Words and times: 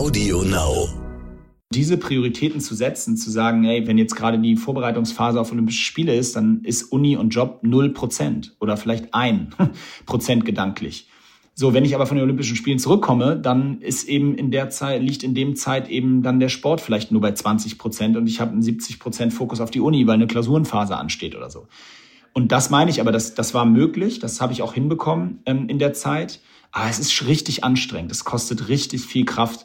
Audio 0.00 0.42
Now. 0.44 0.88
Diese 1.74 1.98
Prioritäten 1.98 2.62
zu 2.62 2.74
setzen, 2.74 3.18
zu 3.18 3.30
sagen, 3.30 3.64
ey, 3.64 3.86
wenn 3.86 3.98
jetzt 3.98 4.16
gerade 4.16 4.38
die 4.38 4.56
Vorbereitungsphase 4.56 5.38
auf 5.38 5.52
Olympische 5.52 5.82
Spiele 5.82 6.14
ist, 6.14 6.36
dann 6.36 6.62
ist 6.64 6.84
Uni 6.84 7.18
und 7.18 7.34
Job 7.34 7.58
null 7.60 7.90
Prozent 7.90 8.56
oder 8.60 8.78
vielleicht 8.78 9.12
ein 9.12 9.54
Prozent 10.06 10.46
gedanklich. 10.46 11.10
So, 11.54 11.74
wenn 11.74 11.84
ich 11.84 11.94
aber 11.94 12.06
von 12.06 12.16
den 12.16 12.24
Olympischen 12.24 12.56
Spielen 12.56 12.78
zurückkomme, 12.78 13.36
dann 13.36 13.82
ist 13.82 14.08
eben 14.08 14.34
in 14.36 14.50
der 14.50 14.70
Zeit, 14.70 15.02
liegt 15.02 15.22
in 15.22 15.34
dem 15.34 15.54
Zeit 15.54 15.90
eben 15.90 16.22
dann 16.22 16.40
der 16.40 16.48
Sport 16.48 16.80
vielleicht 16.80 17.12
nur 17.12 17.20
bei 17.20 17.32
20 17.32 17.76
Prozent 17.76 18.16
und 18.16 18.26
ich 18.26 18.40
habe 18.40 18.52
einen 18.52 18.62
70 18.62 19.00
Prozent 19.00 19.34
Fokus 19.34 19.60
auf 19.60 19.70
die 19.70 19.80
Uni, 19.80 20.06
weil 20.06 20.14
eine 20.14 20.26
Klausurenphase 20.26 20.96
ansteht 20.96 21.36
oder 21.36 21.50
so. 21.50 21.66
Und 22.32 22.52
das 22.52 22.70
meine 22.70 22.90
ich, 22.90 23.02
aber 23.02 23.12
das, 23.12 23.34
das 23.34 23.52
war 23.52 23.66
möglich, 23.66 24.18
das 24.18 24.40
habe 24.40 24.54
ich 24.54 24.62
auch 24.62 24.72
hinbekommen 24.72 25.42
ähm, 25.44 25.68
in 25.68 25.78
der 25.78 25.92
Zeit. 25.92 26.40
Aber 26.72 26.88
es 26.88 27.00
ist 27.00 27.26
richtig 27.26 27.64
anstrengend, 27.64 28.12
es 28.12 28.24
kostet 28.24 28.68
richtig 28.68 29.04
viel 29.04 29.24
Kraft. 29.24 29.64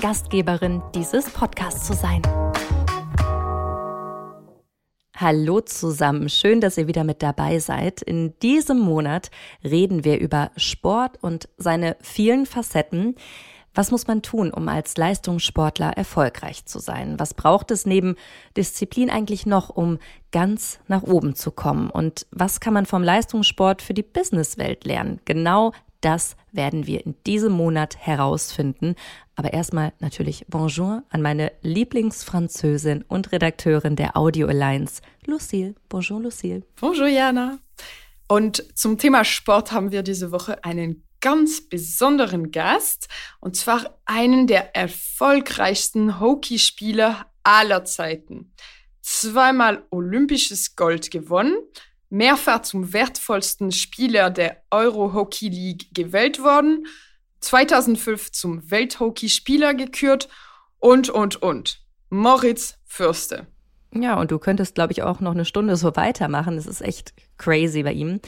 Gastgeberin 0.00 0.82
dieses 0.94 1.30
Podcasts 1.30 1.86
zu 1.86 1.94
sein. 1.94 2.20
Hallo 5.16 5.62
zusammen, 5.62 6.28
schön, 6.28 6.60
dass 6.60 6.76
ihr 6.76 6.86
wieder 6.86 7.02
mit 7.02 7.22
dabei 7.22 7.58
seid. 7.58 8.02
In 8.02 8.38
diesem 8.40 8.78
Monat 8.78 9.30
reden 9.64 10.04
wir 10.04 10.20
über 10.20 10.50
Sport 10.56 11.22
und 11.22 11.48
seine 11.56 11.96
vielen 12.02 12.44
Facetten. 12.44 13.14
Was 13.74 13.90
muss 13.90 14.06
man 14.06 14.20
tun, 14.20 14.50
um 14.50 14.68
als 14.68 14.98
Leistungssportler 14.98 15.92
erfolgreich 15.96 16.66
zu 16.66 16.78
sein? 16.78 17.18
Was 17.18 17.32
braucht 17.32 17.70
es 17.70 17.86
neben 17.86 18.16
Disziplin 18.56 19.10
eigentlich 19.10 19.46
noch, 19.46 19.70
um 19.70 19.98
ganz 20.30 20.78
nach 20.88 21.02
oben 21.02 21.34
zu 21.34 21.50
kommen? 21.50 21.88
Und 21.88 22.26
was 22.30 22.60
kann 22.60 22.74
man 22.74 22.84
vom 22.84 23.02
Leistungssport 23.02 23.80
für 23.80 23.94
die 23.94 24.02
Businesswelt 24.02 24.84
lernen? 24.84 25.20
Genau 25.24 25.72
das 26.00 26.36
werden 26.52 26.86
wir 26.86 27.04
in 27.04 27.14
diesem 27.26 27.52
Monat 27.52 27.96
herausfinden. 27.98 28.94
Aber 29.34 29.52
erstmal 29.52 29.92
natürlich 29.98 30.46
Bonjour 30.48 31.02
an 31.10 31.22
meine 31.22 31.52
Lieblingsfranzösin 31.62 33.04
und 33.08 33.32
Redakteurin 33.32 33.96
der 33.96 34.16
Audio 34.16 34.48
Alliance, 34.48 35.02
Lucille. 35.26 35.74
Bonjour, 35.88 36.20
Lucille. 36.20 36.62
Bonjour, 36.80 37.08
Jana. 37.08 37.58
Und 38.28 38.64
zum 38.76 38.98
Thema 38.98 39.24
Sport 39.24 39.72
haben 39.72 39.92
wir 39.92 40.02
diese 40.02 40.32
Woche 40.32 40.64
einen 40.64 41.06
ganz 41.20 41.68
besonderen 41.68 42.50
Gast, 42.50 43.08
und 43.40 43.56
zwar 43.56 43.98
einen 44.04 44.46
der 44.46 44.76
erfolgreichsten 44.76 46.20
Hockeyspieler 46.20 47.26
aller 47.42 47.84
Zeiten. 47.84 48.52
Zweimal 49.02 49.84
olympisches 49.90 50.76
Gold 50.76 51.10
gewonnen, 51.10 51.56
mehrfach 52.08 52.62
zum 52.62 52.92
wertvollsten 52.92 53.72
Spieler 53.72 54.30
der 54.30 54.62
Euro 54.70 55.12
Hockey 55.12 55.48
League 55.48 55.94
gewählt 55.94 56.42
worden, 56.42 56.86
2005 57.40 58.32
zum 58.32 58.70
Welthockeyspieler 58.70 59.74
gekürt 59.74 60.28
und, 60.78 61.10
und, 61.10 61.42
und. 61.42 61.80
Moritz 62.08 62.78
Fürste. 62.84 63.46
Ja, 63.92 64.18
und 64.18 64.30
du 64.30 64.38
könntest, 64.38 64.74
glaube 64.74 64.92
ich, 64.92 65.02
auch 65.02 65.20
noch 65.20 65.32
eine 65.32 65.44
Stunde 65.44 65.76
so 65.76 65.96
weitermachen. 65.96 66.56
Das 66.56 66.66
ist 66.66 66.80
echt 66.80 67.14
crazy 67.38 67.82
bei 67.82 67.92
ihm 67.92 68.20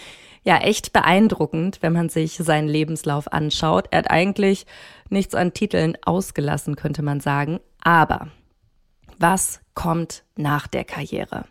ja 0.49 0.57
echt 0.59 0.95
beeindruckend, 0.95 1.79
wenn 1.83 1.93
man 1.93 2.09
sich 2.09 2.33
seinen 2.33 2.69
Lebenslauf 2.69 3.33
anschaut. 3.33 3.89
Er 3.91 3.99
hat 3.99 4.11
eigentlich 4.11 4.67
nichts 5.11 5.35
an 5.35 5.53
Titeln 5.53 5.97
ausgelassen, 6.03 6.75
könnte 6.75 7.03
man 7.03 7.21
sagen. 7.21 7.61
Aber 7.83 8.29
was 9.19 9.61
kommt 9.75 10.25
nach 10.37 10.67
der 10.67 10.85
Karriere? 10.85 11.45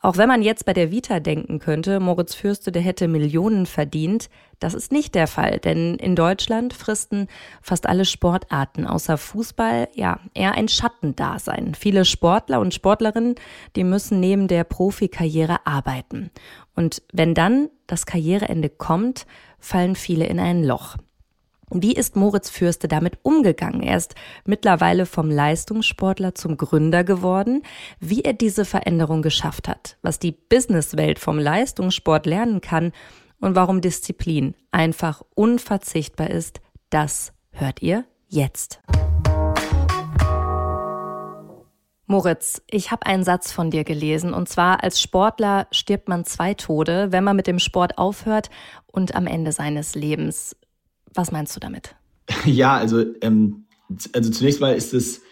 Auch 0.00 0.18
wenn 0.18 0.28
man 0.28 0.42
jetzt 0.42 0.66
bei 0.66 0.72
der 0.72 0.90
Vita 0.90 1.20
denken 1.20 1.58
könnte, 1.58 2.00
Moritz 2.00 2.34
Fürste, 2.34 2.70
der 2.70 2.82
hätte 2.82 3.08
Millionen 3.08 3.66
verdient, 3.66 4.28
das 4.58 4.74
ist 4.74 4.92
nicht 4.92 5.14
der 5.14 5.26
Fall, 5.26 5.58
denn 5.58 5.96
in 5.96 6.16
Deutschland 6.16 6.72
fristen 6.72 7.28
fast 7.60 7.86
alle 7.86 8.04
Sportarten 8.04 8.86
außer 8.86 9.18
Fußball 9.18 9.88
ja 9.94 10.20
eher 10.32 10.52
ein 10.52 10.68
Schattendasein. 10.68 11.74
Viele 11.74 12.04
Sportler 12.04 12.60
und 12.60 12.72
Sportlerinnen, 12.72 13.34
die 13.74 13.84
müssen 13.84 14.20
neben 14.20 14.48
der 14.48 14.64
Profikarriere 14.64 15.66
arbeiten. 15.66 16.30
Und 16.74 17.02
wenn 17.12 17.34
dann 17.34 17.68
das 17.86 18.06
Karriereende 18.06 18.70
kommt, 18.70 19.26
fallen 19.58 19.94
viele 19.94 20.26
in 20.26 20.40
ein 20.40 20.62
Loch. 20.64 20.96
Wie 21.72 21.94
ist 21.94 22.14
Moritz 22.14 22.48
Fürste 22.48 22.86
damit 22.86 23.18
umgegangen? 23.22 23.82
Er 23.82 23.96
ist 23.96 24.14
mittlerweile 24.44 25.04
vom 25.04 25.28
Leistungssportler 25.28 26.36
zum 26.36 26.56
Gründer 26.56 27.02
geworden. 27.02 27.64
Wie 27.98 28.22
er 28.22 28.34
diese 28.34 28.64
Veränderung 28.64 29.20
geschafft 29.20 29.66
hat, 29.66 29.96
was 30.00 30.20
die 30.20 30.30
Businesswelt 30.30 31.18
vom 31.18 31.40
Leistungssport 31.40 32.24
lernen 32.24 32.60
kann 32.60 32.92
und 33.40 33.56
warum 33.56 33.80
Disziplin 33.80 34.54
einfach 34.70 35.22
unverzichtbar 35.34 36.30
ist, 36.30 36.60
das 36.88 37.32
hört 37.50 37.82
ihr 37.82 38.04
jetzt. 38.28 38.80
Moritz, 42.08 42.62
ich 42.70 42.92
habe 42.92 43.04
einen 43.06 43.24
Satz 43.24 43.50
von 43.50 43.72
dir 43.72 43.82
gelesen 43.82 44.32
und 44.32 44.48
zwar 44.48 44.84
als 44.84 45.00
Sportler 45.00 45.66
stirbt 45.72 46.06
man 46.06 46.24
zwei 46.24 46.54
Tode, 46.54 47.10
wenn 47.10 47.24
man 47.24 47.34
mit 47.34 47.48
dem 47.48 47.58
Sport 47.58 47.98
aufhört 47.98 48.50
und 48.86 49.16
am 49.16 49.26
Ende 49.26 49.50
seines 49.50 49.96
Lebens. 49.96 50.54
Was 51.16 51.32
meinst 51.32 51.56
du 51.56 51.60
damit? 51.60 51.96
Ja, 52.44 52.76
also, 52.76 53.04
ähm, 53.22 53.66
also 54.12 54.30
zunächst 54.30 54.60
mal 54.60 54.74
ist 54.74 54.94
es, 54.94 55.22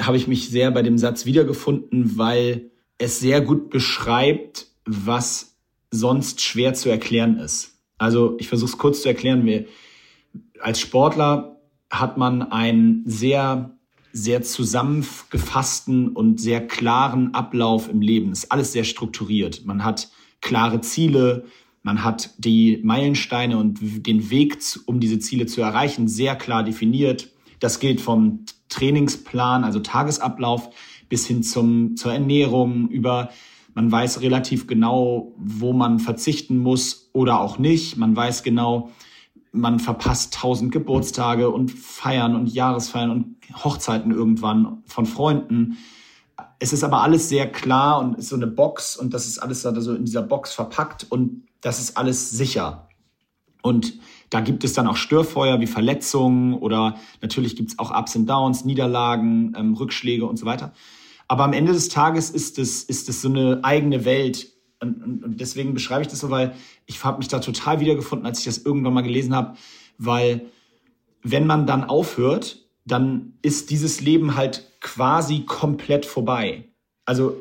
habe 0.00 0.16
ich 0.16 0.26
mich 0.26 0.48
sehr 0.48 0.70
bei 0.70 0.82
dem 0.82 0.98
Satz 0.98 1.26
wiedergefunden, 1.26 2.16
weil 2.16 2.70
es 2.98 3.20
sehr 3.20 3.40
gut 3.40 3.70
beschreibt, 3.70 4.68
was 4.84 5.56
sonst 5.90 6.40
schwer 6.40 6.74
zu 6.74 6.88
erklären 6.88 7.38
ist. 7.38 7.76
Also 7.98 8.36
ich 8.38 8.48
versuche 8.48 8.70
es 8.70 8.78
kurz 8.78 9.02
zu 9.02 9.08
erklären. 9.08 9.44
Wir, 9.44 9.66
als 10.60 10.80
Sportler 10.80 11.60
hat 11.90 12.16
man 12.16 12.42
einen 12.42 13.02
sehr, 13.04 13.76
sehr 14.12 14.42
zusammengefassten 14.42 16.08
und 16.08 16.40
sehr 16.40 16.66
klaren 16.66 17.34
Ablauf 17.34 17.88
im 17.88 18.00
Leben. 18.00 18.32
Es 18.32 18.44
ist 18.44 18.52
alles 18.52 18.72
sehr 18.72 18.84
strukturiert. 18.84 19.64
Man 19.64 19.84
hat 19.84 20.08
klare 20.40 20.80
Ziele, 20.80 21.44
man 21.82 22.04
hat 22.04 22.30
die 22.38 22.80
Meilensteine 22.82 23.58
und 23.58 24.06
den 24.06 24.30
Weg, 24.30 24.58
um 24.86 25.00
diese 25.00 25.18
Ziele 25.18 25.46
zu 25.46 25.60
erreichen, 25.60 26.08
sehr 26.08 26.36
klar 26.36 26.62
definiert. 26.62 27.30
Das 27.58 27.80
gilt 27.80 28.00
vom 28.00 28.44
Trainingsplan, 28.68 29.64
also 29.64 29.80
Tagesablauf, 29.80 30.70
bis 31.08 31.26
hin 31.26 31.42
zum, 31.42 31.96
zur 31.96 32.12
Ernährung, 32.12 32.88
über 32.88 33.30
man 33.74 33.90
weiß 33.90 34.20
relativ 34.20 34.66
genau, 34.66 35.34
wo 35.38 35.72
man 35.72 35.98
verzichten 35.98 36.58
muss 36.58 37.10
oder 37.12 37.40
auch 37.40 37.58
nicht. 37.58 37.96
Man 37.96 38.14
weiß 38.14 38.42
genau, 38.42 38.90
man 39.50 39.78
verpasst 39.78 40.34
tausend 40.34 40.72
Geburtstage 40.72 41.50
und 41.50 41.70
Feiern 41.70 42.36
und 42.36 42.52
Jahresfeiern 42.52 43.10
und 43.10 43.36
Hochzeiten 43.64 44.12
irgendwann 44.12 44.82
von 44.86 45.06
Freunden. 45.06 45.78
Es 46.58 46.72
ist 46.72 46.84
aber 46.84 47.02
alles 47.02 47.28
sehr 47.28 47.50
klar 47.50 47.98
und 48.00 48.18
ist 48.18 48.28
so 48.28 48.36
eine 48.36 48.46
Box 48.46 48.96
und 48.96 49.14
das 49.14 49.26
ist 49.26 49.38
alles 49.38 49.64
also 49.64 49.94
in 49.94 50.04
dieser 50.04 50.22
Box 50.22 50.52
verpackt 50.52 51.06
und 51.10 51.42
das 51.62 51.80
ist 51.80 51.96
alles 51.96 52.30
sicher. 52.30 52.88
Und 53.62 53.94
da 54.28 54.40
gibt 54.40 54.64
es 54.64 54.74
dann 54.74 54.86
auch 54.86 54.96
Störfeuer 54.96 55.60
wie 55.60 55.66
Verletzungen 55.66 56.54
oder 56.54 56.96
natürlich 57.22 57.56
gibt 57.56 57.70
es 57.70 57.78
auch 57.78 57.90
Ups 57.96 58.16
und 58.16 58.26
Downs, 58.26 58.64
Niederlagen, 58.64 59.54
ähm, 59.56 59.74
Rückschläge 59.74 60.26
und 60.26 60.38
so 60.38 60.44
weiter. 60.44 60.72
Aber 61.28 61.44
am 61.44 61.52
Ende 61.52 61.72
des 61.72 61.88
Tages 61.88 62.28
ist 62.28 62.58
es, 62.58 62.82
ist 62.82 63.08
es 63.08 63.22
so 63.22 63.28
eine 63.28 63.60
eigene 63.62 64.04
Welt. 64.04 64.52
Und, 64.80 65.02
und, 65.02 65.24
und 65.24 65.40
deswegen 65.40 65.72
beschreibe 65.72 66.02
ich 66.02 66.08
das 66.08 66.20
so, 66.20 66.30
weil 66.30 66.54
ich 66.86 67.02
habe 67.04 67.18
mich 67.18 67.28
da 67.28 67.38
total 67.38 67.80
wiedergefunden, 67.80 68.26
als 68.26 68.40
ich 68.40 68.44
das 68.44 68.58
irgendwann 68.58 68.94
mal 68.94 69.02
gelesen 69.02 69.34
habe, 69.34 69.56
weil 69.96 70.46
wenn 71.22 71.46
man 71.46 71.66
dann 71.66 71.84
aufhört, 71.84 72.66
dann 72.84 73.34
ist 73.42 73.70
dieses 73.70 74.00
Leben 74.00 74.34
halt 74.34 74.68
quasi 74.80 75.44
komplett 75.46 76.04
vorbei. 76.04 76.68
Also 77.04 77.36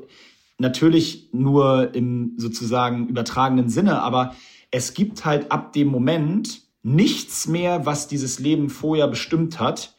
Natürlich 0.61 1.29
nur 1.33 1.93
im 1.93 2.33
sozusagen 2.37 3.07
übertragenen 3.07 3.69
Sinne, 3.69 4.01
aber 4.01 4.35
es 4.71 4.93
gibt 4.93 5.25
halt 5.25 5.51
ab 5.51 5.73
dem 5.73 5.89
Moment 5.89 6.61
nichts 6.83 7.47
mehr, 7.47 7.85
was 7.85 8.07
dieses 8.07 8.39
Leben 8.39 8.69
vorher 8.69 9.07
bestimmt 9.07 9.59
hat, 9.59 9.95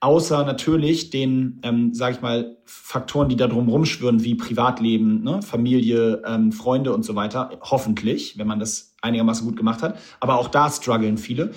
außer 0.00 0.44
natürlich 0.44 1.10
den, 1.10 1.60
ähm, 1.62 1.94
sage 1.94 2.16
ich 2.16 2.22
mal, 2.22 2.56
Faktoren, 2.64 3.28
die 3.28 3.36
da 3.36 3.46
drum 3.46 3.68
rumschwirren, 3.68 4.22
wie 4.22 4.34
Privatleben, 4.34 5.22
ne? 5.22 5.42
Familie, 5.42 6.22
ähm, 6.26 6.52
Freunde 6.52 6.94
und 6.94 7.04
so 7.04 7.14
weiter. 7.14 7.50
Hoffentlich, 7.62 8.38
wenn 8.38 8.46
man 8.46 8.58
das 8.58 8.94
einigermaßen 9.02 9.46
gut 9.46 9.56
gemacht 9.56 9.82
hat. 9.82 9.98
Aber 10.20 10.38
auch 10.38 10.48
da 10.48 10.70
strugglen 10.70 11.18
viele. 11.18 11.52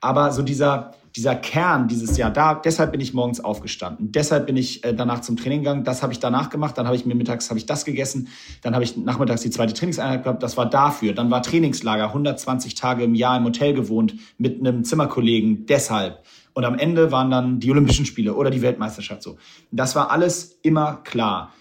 Aber 0.00 0.32
so 0.32 0.42
dieser, 0.42 0.92
dieser 1.18 1.34
Kern 1.34 1.88
dieses 1.88 2.16
Jahr, 2.16 2.30
da, 2.30 2.54
deshalb 2.54 2.92
bin 2.92 3.00
ich 3.00 3.12
morgens 3.12 3.40
aufgestanden, 3.40 4.12
deshalb 4.12 4.46
bin 4.46 4.56
ich 4.56 4.84
äh, 4.84 4.94
danach 4.94 5.20
zum 5.20 5.36
Training 5.36 5.60
gegangen, 5.60 5.82
das 5.82 6.02
habe 6.02 6.12
ich 6.12 6.20
danach 6.20 6.48
gemacht, 6.48 6.78
dann 6.78 6.86
habe 6.86 6.94
ich 6.94 7.04
mir 7.04 7.16
mittags 7.16 7.50
habe 7.50 7.58
ich 7.58 7.66
das 7.66 7.84
gegessen, 7.84 8.28
dann 8.62 8.74
habe 8.74 8.84
ich 8.84 8.96
nachmittags 8.96 9.42
die 9.42 9.50
zweite 9.50 9.74
Trainingseinheit 9.74 10.22
gehabt, 10.22 10.42
das 10.42 10.56
war 10.56 10.70
dafür, 10.70 11.12
dann 11.12 11.30
war 11.30 11.42
Trainingslager, 11.42 12.06
120 12.06 12.76
Tage 12.76 13.02
im 13.02 13.16
Jahr 13.16 13.36
im 13.36 13.44
Hotel 13.44 13.74
gewohnt 13.74 14.14
mit 14.38 14.60
einem 14.60 14.84
Zimmerkollegen, 14.84 15.66
deshalb. 15.66 16.22
Und 16.54 16.64
am 16.64 16.78
Ende 16.78 17.12
waren 17.12 17.30
dann 17.30 17.60
die 17.60 17.70
Olympischen 17.70 18.06
Spiele 18.06 18.34
oder 18.34 18.50
die 18.50 18.62
Weltmeisterschaft 18.62 19.22
so. 19.22 19.36
Das 19.70 19.94
war 19.96 20.10
alles 20.10 20.58
immer 20.62 21.00
klar. 21.04 21.52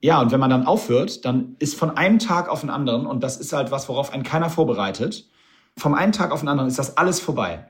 Ja, 0.00 0.20
und 0.20 0.32
wenn 0.32 0.40
man 0.40 0.50
dann 0.50 0.66
aufhört, 0.66 1.24
dann 1.24 1.54
ist 1.58 1.78
von 1.78 1.96
einem 1.96 2.18
Tag 2.18 2.48
auf 2.48 2.62
den 2.62 2.70
anderen, 2.70 3.06
und 3.06 3.22
das 3.22 3.36
ist 3.36 3.52
halt 3.52 3.70
was, 3.70 3.88
worauf 3.88 4.12
einen 4.12 4.24
keiner 4.24 4.50
vorbereitet, 4.50 5.28
vom 5.76 5.94
einen 5.94 6.12
Tag 6.12 6.32
auf 6.32 6.40
den 6.40 6.48
anderen 6.48 6.68
ist 6.68 6.78
das 6.78 6.96
alles 6.96 7.20
vorbei. 7.20 7.68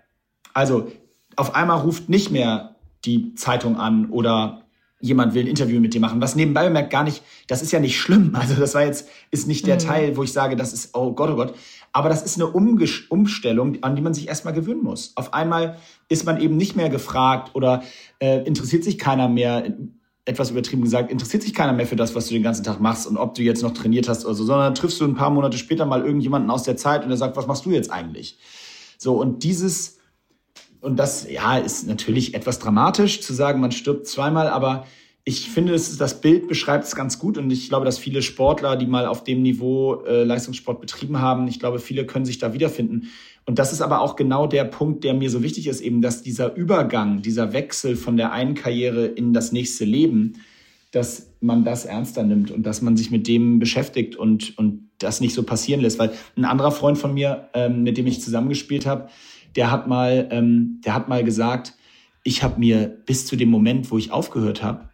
Also 0.55 0.91
auf 1.37 1.55
einmal 1.55 1.81
ruft 1.81 2.09
nicht 2.09 2.31
mehr 2.31 2.77
die 3.05 3.35
Zeitung 3.35 3.77
an 3.77 4.11
oder 4.11 4.63
jemand 5.01 5.35
will 5.35 5.43
ein 5.45 5.49
Interview 5.49 5.81
mit 5.81 5.95
dir 5.95 6.01
machen. 6.01 6.21
Was 6.21 6.37
nebenbei 6.37 6.65
bemerkt 6.65 6.91
gar 6.91 7.03
nicht, 7.03 7.23
das 7.49 7.61
ist 7.61 7.73
ja 7.73 7.81
nicht 7.81 7.99
schlimm. 7.99 8.35
Also 8.41 8.55
das 8.55 8.75
war 8.75 8.85
jetzt, 8.85 9.09
ist 9.31 9.47
nicht 9.47 9.67
der 9.67 9.75
mhm. 9.75 9.81
Teil, 9.81 10.17
wo 10.17 10.23
ich 10.23 10.33
sage, 10.33 10.57
das 10.57 10.73
ist, 10.73 10.95
oh 10.95 11.13
Gott, 11.13 11.31
oh 11.31 11.37
Gott. 11.37 11.55
Aber 11.93 12.09
das 12.09 12.23
ist 12.23 12.37
eine 12.37 12.47
Umges 12.47 13.01
Umstellung, 13.11 13.83
an 13.83 13.97
die 13.97 14.03
man 14.03 14.15
sich 14.15 14.29
erstmal 14.29 14.55
gewöhnen 14.55 14.83
muss. 14.83 15.13
Auf 15.17 15.35
einmal 15.35 15.77
ist 16.09 16.25
man 16.25 16.41
eben 16.41 16.57
nicht 16.57 16.77
mehr 16.77 16.89
gefragt 16.89 17.55
oder 17.55 17.83
äh, 18.19 18.45
interessiert 18.45 18.85
sich 18.85 18.99
keiner 18.99 19.29
mehr 19.29 19.77
etwas 20.25 20.51
übertrieben 20.51 20.83
gesagt, 20.83 21.11
interessiert 21.11 21.43
sich 21.43 21.53
keiner 21.53 21.73
mehr 21.73 21.87
für 21.87 21.97
das, 21.97 22.15
was 22.15 22.29
du 22.29 22.35
den 22.35 22.45
ganzen 22.45 22.63
Tag 22.63 22.81
machst 22.81 23.09
und 23.09 23.17
ob 23.17 23.35
du 23.35 23.43
jetzt 23.43 23.63
noch 23.63 23.73
trainiert 23.73 24.09
hast 24.09 24.25
oder 24.25 24.35
so, 24.35 24.45
sondern 24.45 24.67
dann 24.67 24.75
triffst 24.77 25.01
du 25.01 25.05
ein 25.05 25.17
paar 25.17 25.31
Monate 25.31 25.59
später 25.59 25.85
mal 25.85 26.05
irgendjemanden 26.05 26.51
aus 26.51 26.63
der 26.63 26.77
Zeit 26.77 27.03
und 27.03 27.09
der 27.09 27.19
sagt, 27.19 27.37
was 27.37 27.49
machst 27.49 27.67
du 27.67 27.71
jetzt 27.71 27.91
eigentlich? 27.91 28.39
So, 28.99 29.15
und 29.21 29.43
dieses, 29.43 29.99
und 30.83 30.99
das, 30.99 31.31
ja, 31.31 31.57
ist 31.57 31.87
natürlich 31.87 32.35
etwas 32.35 32.59
dramatisch 32.59 33.21
zu 33.21 33.33
sagen, 33.33 33.61
man 33.61 33.73
stirbt 33.73 34.07
zweimal, 34.07 34.49
aber 34.49 34.87
ich 35.25 35.49
finde, 35.49 35.75
es, 35.75 35.97
das 35.97 36.21
Bild 36.21 36.49
beschreibt 36.49 36.85
es 36.85 36.97
ganz 36.97 37.21
gut 37.21 37.39
und 37.39 37.51
ich 37.53 37.69
glaube, 37.69 37.85
dass 37.85 37.99
viele 37.99 38.23
Sportler, 38.23 38.77
die 38.77 38.87
mal 38.87 39.07
auf 39.07 39.23
dem 39.23 39.43
Niveau 39.43 40.03
äh, 40.05 40.25
Leistungssport 40.25 40.81
betrieben 40.81 41.21
haben, 41.21 41.47
ich 41.47 41.61
glaube, 41.61 41.79
viele 41.79 42.05
können 42.05 42.25
sich 42.25 42.39
da 42.39 42.53
wiederfinden. 42.53 43.09
Und 43.47 43.61
das 43.61 43.73
ist 43.73 43.81
aber 43.81 44.01
auch 44.01 44.17
genau 44.17 44.49
der 44.49 44.65
Punkt, 44.65 45.05
der 45.05 45.15
mir 45.15 45.31
so 45.31 45.43
wichtig 45.43 45.69
ist, 45.69 45.81
eben, 45.81 46.03
dass 46.03 46.23
dieser 46.23 46.55
Übergang, 46.57 47.23
dieser 47.23 47.53
Wechsel 47.53 47.95
von 47.95 48.17
der 48.17 48.33
einen 48.33 48.55
Karriere 48.55 49.07
in 49.07 49.33
das 49.33 49.53
nächste 49.53 49.85
Leben, 49.85 50.35
dass 50.91 51.31
man 51.41 51.65
das 51.65 51.85
ernster 51.85 52.25
nimmt 52.25 52.51
und 52.51 52.65
dass 52.65 52.83
man 52.83 52.97
sich 52.97 53.11
mit 53.11 53.29
dem 53.29 53.61
beschäftigt 53.61 54.17
und, 54.17 54.59
und 54.59 54.91
das 54.99 55.21
nicht 55.21 55.35
so 55.35 55.45
passieren 55.45 55.81
lässt. 55.81 55.99
Weil 55.99 56.13
ein 56.37 56.45
anderer 56.45 56.73
Freund 56.73 56.99
von 56.99 57.15
mir, 57.15 57.49
ähm, 57.55 57.83
mit 57.85 57.97
dem 57.97 58.07
ich 58.07 58.21
zusammengespielt 58.21 58.87
habe, 58.87 59.09
der 59.57 59.71
hat 59.71 59.87
mal, 59.89 60.29
ähm, 60.31 60.81
der 60.85 60.95
hat 60.95 61.09
mal 61.09 61.25
gesagt, 61.25 61.75
ich 62.25 62.43
habe 62.43 62.61
mir 62.61 62.87
bis 62.89 63.27
zu 63.27 63.37
dem 63.37 63.51
Moment, 63.51 63.91
wo 63.91 63.99
ich 63.99 64.13
aufgehört 64.13 64.63
habe, 64.63 64.89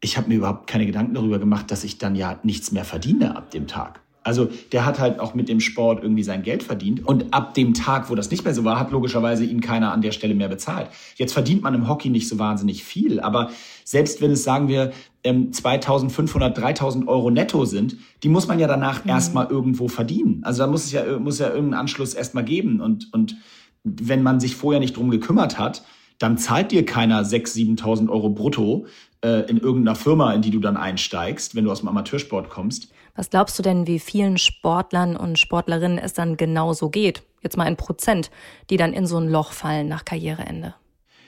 ich 0.00 0.16
habe 0.16 0.28
mir 0.28 0.36
überhaupt 0.36 0.66
keine 0.66 0.86
Gedanken 0.86 1.14
darüber 1.14 1.38
gemacht, 1.38 1.70
dass 1.70 1.84
ich 1.84 1.98
dann 1.98 2.14
ja 2.14 2.38
nichts 2.42 2.72
mehr 2.72 2.84
verdiene 2.84 3.36
ab 3.36 3.50
dem 3.50 3.66
Tag. 3.66 4.00
Also 4.22 4.48
der 4.72 4.84
hat 4.84 4.98
halt 4.98 5.18
auch 5.18 5.34
mit 5.34 5.48
dem 5.48 5.60
Sport 5.60 6.02
irgendwie 6.02 6.22
sein 6.22 6.42
Geld 6.42 6.62
verdient. 6.62 7.06
Und 7.06 7.32
ab 7.32 7.54
dem 7.54 7.72
Tag, 7.72 8.10
wo 8.10 8.14
das 8.14 8.30
nicht 8.30 8.44
mehr 8.44 8.52
so 8.52 8.64
war, 8.64 8.78
hat 8.78 8.90
logischerweise 8.90 9.44
ihn 9.44 9.60
keiner 9.60 9.92
an 9.92 10.02
der 10.02 10.12
Stelle 10.12 10.34
mehr 10.34 10.48
bezahlt. 10.48 10.88
Jetzt 11.16 11.32
verdient 11.32 11.62
man 11.62 11.74
im 11.74 11.88
Hockey 11.88 12.10
nicht 12.10 12.28
so 12.28 12.38
wahnsinnig 12.38 12.84
viel. 12.84 13.20
Aber 13.20 13.50
selbst 13.84 14.20
wenn 14.20 14.32
es, 14.32 14.44
sagen 14.44 14.68
wir, 14.68 14.92
2500, 15.24 16.56
ähm, 16.56 16.62
3000 16.62 17.08
Euro 17.08 17.30
netto 17.30 17.64
sind, 17.64 17.96
die 18.22 18.28
muss 18.28 18.46
man 18.46 18.58
ja 18.58 18.66
danach 18.66 19.04
mhm. 19.04 19.10
erstmal 19.10 19.46
irgendwo 19.46 19.88
verdienen. 19.88 20.40
Also 20.44 20.64
da 20.64 20.70
muss 20.70 20.84
es 20.84 20.92
ja, 20.92 21.18
muss 21.18 21.38
ja 21.38 21.48
irgendeinen 21.48 21.80
Anschluss 21.80 22.12
erstmal 22.12 22.44
geben. 22.44 22.80
Und, 22.82 23.12
und 23.14 23.36
wenn 23.84 24.22
man 24.22 24.40
sich 24.40 24.56
vorher 24.56 24.80
nicht 24.80 24.96
drum 24.96 25.10
gekümmert 25.10 25.58
hat, 25.58 25.82
dann 26.18 26.36
zahlt 26.36 26.70
dir 26.70 26.84
keiner 26.84 27.22
6.000, 27.22 27.78
7.000 27.80 28.10
Euro 28.10 28.30
brutto 28.30 28.86
äh, 29.24 29.48
in 29.50 29.58
irgendeiner 29.58 29.96
Firma, 29.96 30.32
in 30.34 30.42
die 30.42 30.50
du 30.50 30.60
dann 30.60 30.76
einsteigst, 30.76 31.54
wenn 31.54 31.64
du 31.64 31.72
aus 31.72 31.80
dem 31.80 31.88
Amateursport 31.88 32.50
kommst. 32.50 32.92
Was 33.16 33.30
glaubst 33.30 33.58
du 33.58 33.62
denn, 33.62 33.86
wie 33.86 33.98
vielen 33.98 34.38
Sportlern 34.38 35.16
und 35.16 35.38
Sportlerinnen 35.38 35.98
es 35.98 36.12
dann 36.12 36.36
genauso 36.36 36.90
geht? 36.90 37.22
Jetzt 37.42 37.56
mal 37.56 37.66
in 37.66 37.76
Prozent, 37.76 38.30
die 38.68 38.76
dann 38.76 38.92
in 38.92 39.06
so 39.06 39.18
ein 39.18 39.28
Loch 39.28 39.52
fallen 39.52 39.88
nach 39.88 40.04
Karriereende. 40.04 40.74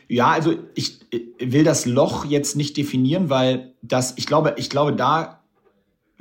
Ja, 0.09 0.31
also 0.31 0.55
ich 0.75 1.01
will 1.39 1.65
das 1.65 1.87
Loch 1.87 2.27
jetzt 2.27 2.55
nicht 2.55 2.77
definieren, 2.77 3.31
weil 3.31 3.73
das, 3.81 4.15
ich 4.19 4.27
glaube, 4.27 4.55
ich 4.59 4.69
glaube, 4.69 4.93
da 4.93 5.42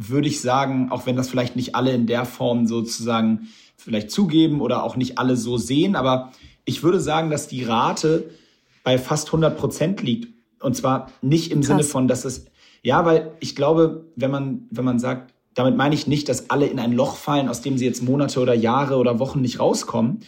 würde 0.10 0.28
ich 0.28 0.42
sagen, 0.42 0.92
auch 0.92 1.06
wenn 1.06 1.16
das 1.16 1.30
vielleicht 1.30 1.56
nicht 1.56 1.76
alle 1.76 1.92
in 1.92 2.08
der 2.08 2.26
Form 2.26 2.66
sozusagen 2.66 3.50
vielleicht 3.78 4.12
zugeben 4.12 4.62
oder 4.62 4.84
auch 4.84 4.96
nicht 4.96 5.18
alle 5.18 5.36
so 5.36 5.58
sehen, 5.58 5.96
aber 5.96 6.32
ich 6.66 6.84
würde 6.84 7.00
sagen, 7.00 7.30
dass 7.30 7.48
die 7.48 7.64
Rate 7.64 8.30
bei 8.84 8.98
fast 8.98 9.28
100 9.28 9.58
Prozent 9.58 10.02
liegt. 10.02 10.28
Und 10.62 10.76
zwar 10.76 11.12
nicht 11.22 11.52
im 11.52 11.60
Krass. 11.60 11.68
Sinne 11.68 11.84
von, 11.84 12.08
dass 12.08 12.26
es, 12.26 12.46
ja, 12.84 13.06
weil 13.06 13.32
ich 13.40 13.56
glaube, 13.56 14.06
wenn 14.16 14.32
man, 14.32 14.68
wenn 14.70 14.86
man 14.86 15.00
sagt, 15.00 15.34
damit 15.54 15.76
meine 15.76 15.96
ich 15.96 16.08
nicht, 16.08 16.30
dass 16.30 16.50
alle 16.50 16.68
in 16.68 16.80
ein 16.80 16.94
Loch 16.94 17.16
fallen, 17.16 17.50
aus 17.50 17.62
dem 17.62 17.78
sie 17.78 17.86
jetzt 17.86 18.04
Monate 18.04 18.40
oder 18.40 18.54
Jahre 18.54 18.98
oder 18.98 19.20
Wochen 19.20 19.42
nicht 19.42 19.60
rauskommen. 19.60 20.22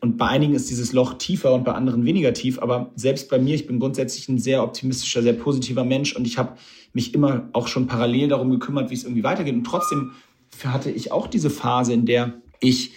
Und 0.00 0.16
bei 0.16 0.28
einigen 0.28 0.54
ist 0.54 0.70
dieses 0.70 0.92
Loch 0.92 1.14
tiefer 1.14 1.52
und 1.52 1.64
bei 1.64 1.72
anderen 1.72 2.04
weniger 2.04 2.32
tief. 2.32 2.60
Aber 2.60 2.92
selbst 2.94 3.28
bei 3.28 3.38
mir, 3.38 3.54
ich 3.54 3.66
bin 3.66 3.80
grundsätzlich 3.80 4.28
ein 4.28 4.38
sehr 4.38 4.62
optimistischer, 4.62 5.22
sehr 5.22 5.32
positiver 5.32 5.84
Mensch 5.84 6.14
und 6.14 6.26
ich 6.26 6.38
habe 6.38 6.56
mich 6.92 7.14
immer 7.14 7.48
auch 7.52 7.66
schon 7.66 7.86
parallel 7.86 8.28
darum 8.28 8.50
gekümmert, 8.50 8.90
wie 8.90 8.94
es 8.94 9.04
irgendwie 9.04 9.24
weitergeht. 9.24 9.54
Und 9.54 9.64
trotzdem 9.64 10.12
hatte 10.64 10.90
ich 10.90 11.10
auch 11.10 11.26
diese 11.26 11.50
Phase, 11.50 11.92
in 11.92 12.06
der 12.06 12.34
ich 12.60 12.92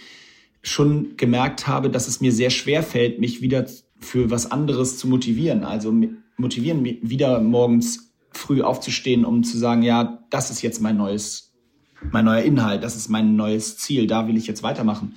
schon 0.62 1.16
gemerkt 1.16 1.66
habe, 1.66 1.90
dass 1.90 2.06
es 2.06 2.20
mir 2.20 2.32
sehr 2.32 2.50
schwer 2.50 2.82
fällt, 2.82 3.18
mich 3.18 3.42
wieder 3.42 3.66
für 3.98 4.30
was 4.30 4.50
anderes 4.50 4.96
zu 4.96 5.08
motivieren. 5.08 5.64
Also 5.64 5.92
motivieren, 6.36 6.84
wieder 6.84 7.40
morgens 7.40 8.12
früh 8.30 8.62
aufzustehen, 8.62 9.24
um 9.24 9.42
zu 9.42 9.58
sagen, 9.58 9.82
ja, 9.82 10.24
das 10.30 10.50
ist 10.50 10.62
jetzt 10.62 10.80
mein 10.80 10.96
neues 10.96 11.52
mein 12.10 12.24
neuer 12.24 12.42
Inhalt, 12.42 12.82
das 12.82 12.96
ist 12.96 13.08
mein 13.08 13.36
neues 13.36 13.76
Ziel, 13.76 14.06
da 14.06 14.26
will 14.26 14.36
ich 14.36 14.46
jetzt 14.46 14.62
weitermachen. 14.62 15.14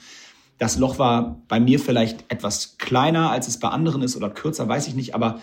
Das 0.57 0.77
Loch 0.77 0.99
war 0.99 1.41
bei 1.47 1.59
mir 1.59 1.79
vielleicht 1.79 2.31
etwas 2.31 2.77
kleiner, 2.77 3.31
als 3.31 3.47
es 3.47 3.59
bei 3.59 3.69
anderen 3.69 4.01
ist 4.01 4.15
oder 4.15 4.29
kürzer, 4.29 4.67
weiß 4.67 4.87
ich 4.87 4.95
nicht, 4.95 5.13
aber 5.13 5.41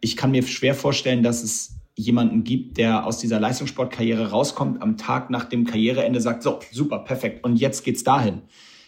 ich 0.00 0.16
kann 0.16 0.30
mir 0.30 0.42
schwer 0.42 0.74
vorstellen, 0.74 1.22
dass 1.22 1.42
es 1.42 1.76
jemanden 1.94 2.44
gibt, 2.44 2.78
der 2.78 3.06
aus 3.06 3.18
dieser 3.18 3.40
Leistungssportkarriere 3.40 4.30
rauskommt, 4.30 4.80
am 4.82 4.96
Tag 4.96 5.30
nach 5.30 5.44
dem 5.44 5.66
Karriereende 5.66 6.20
sagt, 6.20 6.42
so, 6.42 6.60
super, 6.70 7.00
perfekt, 7.00 7.44
und 7.44 7.56
jetzt 7.56 7.84
geht's 7.84 8.04
dahin. 8.04 8.42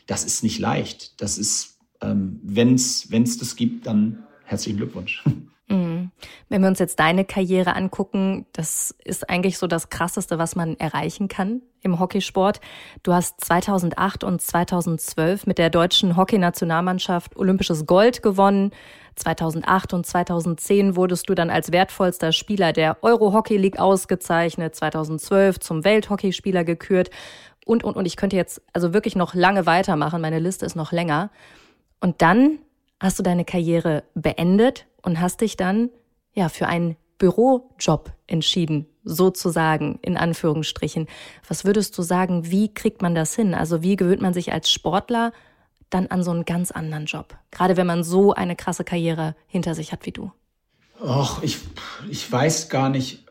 Das 0.07 0.25
ist 0.25 0.43
nicht 0.43 0.59
leicht. 0.59 1.21
Das 1.21 1.39
ist, 1.39 1.79
ähm, 2.01 2.41
wenn 2.43 2.75
es 2.75 3.39
das 3.39 3.57
gibt, 3.57 3.87
dann 3.87 4.25
herzlichen 4.45 4.77
Glückwunsch. 4.77 5.23
Mhm. 5.69 6.11
Wenn 6.49 6.63
wir 6.63 6.69
uns 6.69 6.79
jetzt 6.79 7.01
deine 7.01 7.25
Karriere 7.25 7.75
angucken, 7.75 8.47
das 8.53 8.95
ist 9.05 9.31
eigentlich 9.31 9.59
so 9.59 9.67
das 9.67 9.89
Krasseste, 9.89 10.39
was 10.39 10.57
man 10.57 10.79
erreichen 10.79 11.29
kann 11.29 11.63
im 11.81 11.99
Hockeysport. 11.99 12.61
Du 13.03 13.13
hast 13.13 13.43
2008 13.45 14.25
und 14.25 14.43
2012 14.43 15.47
mit 15.47 15.59
der 15.59 15.71
deutschen 15.71 16.17
Hockeynationalmannschaft 16.17 17.37
olympisches 17.37 17.87
Gold 17.87 18.23
gewonnen. 18.23 18.73
2008 19.17 19.93
und 19.95 20.07
2010 20.07 20.97
wurdest 20.97 21.29
du 21.29 21.35
dann 21.35 21.51
als 21.51 21.73
wertvollster 21.73 22.33
Spieler 22.33 22.73
der 22.73 22.99
Euro 23.03 23.33
Hockey 23.33 23.57
League 23.57 23.79
ausgezeichnet, 23.79 24.75
2012 24.75 25.61
zum 25.61 25.85
Welthockeyspieler 25.85 26.65
gekürt 26.65 27.11
und, 27.65 27.85
und, 27.85 27.97
und 27.97 28.07
ich 28.07 28.17
könnte 28.17 28.37
jetzt 28.37 28.61
also 28.73 28.93
wirklich 28.93 29.17
noch 29.17 29.35
lange 29.35 29.67
weitermachen. 29.67 30.21
Meine 30.21 30.41
Liste 30.41 30.67
ist 30.67 30.77
noch 30.77 30.93
länger. 30.93 31.31
Und 32.01 32.21
dann 32.21 32.59
hast 33.01 33.19
du 33.19 33.23
deine 33.23 33.45
Karriere 33.45 34.05
beendet 34.15 34.87
und 35.05 35.21
hast 35.21 35.41
dich 35.41 35.57
dann 35.57 35.91
ja 36.33 36.49
für 36.49 36.67
einen 36.67 36.97
Bürojob 37.19 38.13
entschieden, 38.27 38.87
sozusagen 39.05 39.99
in 40.03 40.17
Anführungsstrichen. 40.17 41.07
Was 41.47 41.65
würdest 41.65 41.97
du 41.97 42.03
sagen, 42.03 42.51
wie 42.51 42.73
kriegt 42.73 43.03
man 43.03 43.15
das 43.15 43.35
hin? 43.35 43.55
Also 43.55 43.83
wie 43.83 43.97
gewöhnt 43.97 44.23
man 44.23 44.35
sich 44.35 44.53
als 44.53 44.71
Sportler 44.71 45.33
dann 45.91 46.09
an 46.09 46.23
so 46.23 46.33
einen 46.33 46.45
ganz 46.45 46.71
anderen 46.71 47.07
Job? 47.07 47.37
Gerade 47.51 47.77
wenn 47.77 47.87
man 47.87 48.03
so 48.03 48.35
eine 48.35 48.57
krasse 48.57 48.85
Karriere 48.85 49.37
hinter 49.47 49.75
sich 49.75 49.93
hat 49.93 50.07
wie 50.07 50.13
du. 50.13 50.33
Och, 51.01 51.43
ich, 51.43 51.59
ich 52.11 52.31
weiß 52.31 52.69
gar 52.69 52.89
nicht, 52.89 53.25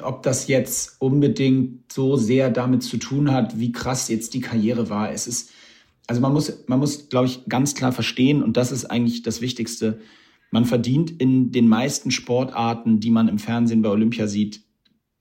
ob 0.00 0.22
das 0.22 0.46
jetzt 0.46 0.96
unbedingt 1.00 1.92
so 1.92 2.16
sehr 2.16 2.50
damit 2.50 2.82
zu 2.82 2.96
tun 2.98 3.32
hat, 3.32 3.58
wie 3.58 3.72
krass 3.72 4.08
jetzt 4.08 4.34
die 4.34 4.40
Karriere 4.40 4.88
war. 4.88 5.10
Es 5.10 5.26
ist, 5.26 5.50
also 6.06 6.20
man 6.20 6.32
muss, 6.32 6.52
man 6.66 6.78
muss, 6.78 7.08
glaube 7.08 7.26
ich, 7.26 7.46
ganz 7.46 7.74
klar 7.74 7.92
verstehen, 7.92 8.42
und 8.42 8.56
das 8.56 8.70
ist 8.70 8.84
eigentlich 8.86 9.22
das 9.22 9.40
Wichtigste, 9.40 10.00
man 10.50 10.64
verdient 10.64 11.10
in 11.20 11.52
den 11.52 11.68
meisten 11.68 12.10
Sportarten, 12.10 13.00
die 13.00 13.10
man 13.10 13.28
im 13.28 13.38
Fernsehen 13.38 13.82
bei 13.82 13.90
Olympia 13.90 14.26
sieht, 14.26 14.62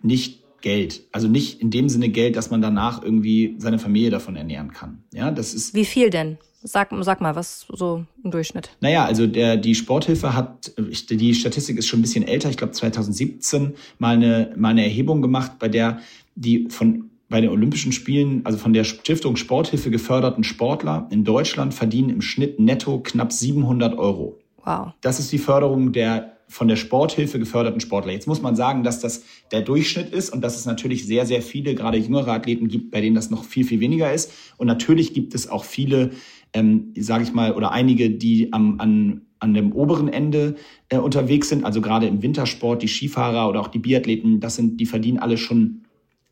nicht 0.02 0.44
Geld. 0.62 1.04
Also 1.12 1.28
nicht 1.28 1.62
in 1.62 1.70
dem 1.70 1.90
Sinne 1.90 2.10
Geld, 2.10 2.36
dass 2.36 2.50
man 2.50 2.62
danach 2.62 3.04
irgendwie 3.04 3.56
seine 3.58 3.80
Familie 3.80 4.10
davon 4.10 4.36
ernähren 4.36 4.74
kann. 4.74 5.04
Ja, 5.14 5.32
das 5.32 5.54
ist. 5.54 5.74
Wie 5.74 5.86
viel 5.86 6.10
denn? 6.10 6.38
Sag, 6.64 6.90
sag 7.02 7.22
mal, 7.22 7.36
was 7.36 7.68
so 7.70 8.04
im 8.24 8.32
Durchschnitt? 8.32 8.72
Naja, 8.82 9.06
also 9.06 9.28
der, 9.28 9.58
die 9.58 9.76
Sporthilfe 9.76 10.34
hat, 10.34 10.74
die 10.78 11.36
Statistik 11.36 11.78
ist 11.78 11.88
schon 11.88 12.00
ein 12.00 12.02
bisschen 12.02 12.28
älter, 12.28 12.50
ich 12.50 12.58
glaube 12.58 12.74
2017 12.74 13.76
mal 14.00 14.16
eine, 14.16 14.54
mal 14.58 14.70
eine 14.70 14.84
Erhebung 14.84 15.22
gemacht, 15.22 15.54
bei 15.60 15.70
der 15.70 16.00
die 16.36 16.68
von 16.70 17.10
bei 17.30 17.42
den 17.42 17.50
Olympischen 17.50 17.92
Spielen, 17.92 18.46
also 18.46 18.58
von 18.58 18.74
der 18.74 18.86
Stiftung 18.86 19.36
Sporthilfe 19.36 19.92
geförderten 19.92 20.44
Sportler 20.44 21.08
in 21.12 21.26
Deutschland 21.26 21.74
verdienen 21.74 22.10
im 22.10 22.22
Schnitt 22.22 22.60
netto 22.60 23.00
knapp 23.00 23.34
700 23.34 23.98
Euro. 23.98 24.40
Wow. 24.68 24.92
Das 25.00 25.18
ist 25.18 25.32
die 25.32 25.38
Förderung 25.38 25.94
der 25.94 26.34
von 26.50 26.68
der 26.68 26.76
Sporthilfe 26.76 27.40
geförderten 27.40 27.80
Sportler. 27.80 28.12
Jetzt 28.12 28.28
muss 28.28 28.42
man 28.42 28.56
sagen, 28.56 28.84
dass 28.84 29.00
das 29.00 29.24
der 29.52 29.62
Durchschnitt 29.62 30.14
ist 30.14 30.30
und 30.30 30.42
dass 30.42 30.58
es 30.58 30.66
natürlich 30.66 31.06
sehr, 31.06 31.26
sehr 31.26 31.42
viele, 31.42 31.76
gerade 31.76 31.98
jüngere 31.98 32.30
Athleten 32.30 32.68
gibt, 32.68 32.92
bei 32.92 33.02
denen 33.02 33.16
das 33.16 33.30
noch 33.30 33.44
viel, 33.44 33.66
viel 33.66 33.80
weniger 33.80 34.14
ist. 34.14 34.32
Und 34.58 34.68
natürlich 34.68 35.14
gibt 35.14 35.36
es 35.36 35.50
auch 35.50 35.66
viele, 35.66 36.12
ähm, 36.54 36.94
sage 36.98 37.24
ich 37.24 37.34
mal, 37.34 37.54
oder 37.54 37.72
einige, 37.72 38.10
die 38.10 38.54
am, 38.54 38.80
an, 38.80 39.22
an 39.40 39.54
dem 39.54 39.74
oberen 39.74 40.08
Ende 40.08 40.56
äh, 40.90 40.98
unterwegs 40.98 41.50
sind. 41.50 41.66
Also 41.66 41.82
gerade 41.82 42.08
im 42.08 42.22
Wintersport, 42.22 42.82
die 42.82 42.88
Skifahrer 42.88 43.50
oder 43.50 43.60
auch 43.60 43.68
die 43.68 43.80
Biathleten, 43.80 44.40
das 44.40 44.56
sind, 44.56 44.80
die 44.80 44.86
verdienen 44.86 45.20
alle 45.20 45.38
schon 45.38 45.84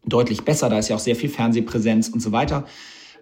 deutlich 0.06 0.44
besser. 0.44 0.70
Da 0.70 0.80
ist 0.80 0.90
ja 0.90 0.96
auch 0.96 1.02
sehr 1.02 1.16
viel 1.18 1.30
Fernsehpräsenz 1.30 2.08
und 2.10 2.22
so 2.22 2.32
weiter. 2.32 2.66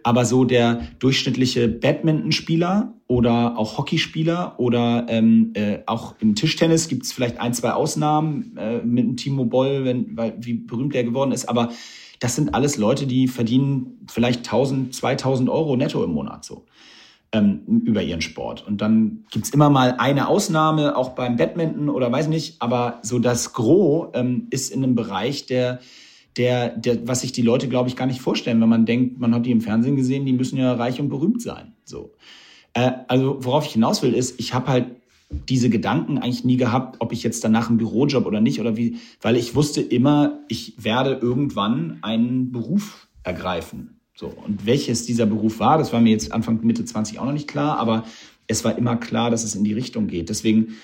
Aber 0.04 0.26
so 0.26 0.44
der 0.44 0.82
durchschnittliche 1.00 1.68
Badmintonspieler 1.68 2.94
oder 3.08 3.58
auch 3.58 3.78
Hockeyspieler 3.78 4.56
oder 4.60 5.06
ähm, 5.08 5.52
äh, 5.56 5.80
auch 5.86 6.16
im 6.20 6.36
Tischtennis 6.36 6.88
gibt 6.88 7.04
es 7.04 7.14
vielleicht 7.14 7.40
ein, 7.40 7.54
zwei 7.54 7.72
Ausnahmen 7.72 8.58
äh, 8.58 8.80
mit 8.80 9.06
dem 9.06 9.18
Timo 9.18 9.46
Boll, 9.46 9.86
wenn, 9.86 10.18
weil, 10.18 10.36
wie 10.40 10.56
berühmt 10.56 10.94
der 10.94 11.04
geworden 11.04 11.32
ist. 11.32 11.48
Aber 11.48 11.70
das 12.20 12.36
sind 12.36 12.54
alles 12.56 12.78
Leute, 12.78 13.08
die 13.08 13.28
verdienen 13.28 14.06
vielleicht 14.10 14.40
1000, 14.40 14.96
2000 14.96 15.50
Euro 15.50 15.76
netto 15.76 16.04
im 16.04 16.12
Monat 16.12 16.46
so 16.46 16.66
ähm, 17.34 17.82
über 17.86 18.02
ihren 18.02 18.22
Sport. 18.22 18.66
Und 18.66 18.82
dann 18.82 19.26
gibt's 19.32 19.50
immer 19.50 19.70
mal 19.70 19.96
eine 19.98 20.28
Ausnahme, 20.28 20.96
auch 20.96 21.10
beim 21.10 21.36
Badminton 21.36 21.90
oder 21.90 22.12
weiß 22.12 22.28
nicht. 22.28 22.62
Aber 22.62 23.00
so 23.02 23.20
das 23.20 23.54
Gros 23.54 24.10
ähm, 24.14 24.48
ist 24.52 24.72
in 24.72 24.84
einem 24.84 24.96
Bereich, 24.96 25.46
der 25.48 25.80
der, 26.38 26.70
der, 26.70 27.08
was 27.08 27.22
sich 27.22 27.32
die 27.32 27.42
Leute, 27.42 27.68
glaube 27.68 27.90
ich, 27.90 27.96
gar 27.96 28.08
nicht 28.08 28.22
vorstellen, 28.22 28.62
wenn 28.62 28.70
man 28.70 28.86
denkt, 28.86 29.20
man 29.20 29.34
hat 29.34 29.46
die 29.46 29.52
im 29.52 29.62
Fernsehen 29.62 29.96
gesehen, 29.96 30.26
die 30.26 30.34
müssen 30.34 30.58
ja 30.58 30.74
reich 30.74 31.00
und 31.00 31.10
berühmt 31.10 31.42
sein. 31.42 31.74
So. 31.86 32.14
Äh, 32.74 32.92
also 33.08 33.38
worauf 33.42 33.66
ich 33.66 33.74
hinaus 33.74 34.02
will, 34.02 34.14
ist, 34.14 34.40
ich 34.40 34.54
habe 34.54 34.68
halt 34.68 34.88
diese 35.50 35.70
Gedanken 35.70 36.18
eigentlich 36.18 36.44
nie 36.44 36.58
gehabt, 36.58 36.98
ob 37.00 37.12
ich 37.12 37.24
jetzt 37.24 37.44
danach 37.44 37.70
einen 37.70 37.78
Bürojob 37.78 38.26
oder 38.26 38.42
nicht 38.42 38.60
oder 38.60 38.78
wie, 38.78 38.98
weil 39.22 39.36
ich 39.36 39.56
wusste 39.56 39.82
immer, 39.82 40.40
ich 40.48 40.84
werde 40.84 41.14
irgendwann 41.22 42.00
einen 42.02 42.52
Beruf 42.52 43.08
ergreifen. 43.24 44.00
So. 44.16 44.28
Und 44.28 44.66
welches 44.66 45.06
dieser 45.06 45.26
Beruf 45.26 45.60
war, 45.60 45.78
das 45.78 45.92
war 45.92 46.02
mir 46.02 46.12
jetzt 46.12 46.32
Anfang 46.32 46.60
Mitte 46.64 46.86
20 46.86 47.20
auch 47.20 47.26
noch 47.26 47.34
nicht 47.34 47.48
klar, 47.48 47.80
aber 47.80 48.06
es 48.48 48.64
war 48.64 48.78
immer 48.78 48.96
klar, 48.98 49.32
dass 49.32 49.44
es 49.44 49.56
in 49.56 49.64
die 49.64 49.74
Richtung 49.74 50.08
geht. 50.08 50.30
Deswegen 50.30 50.76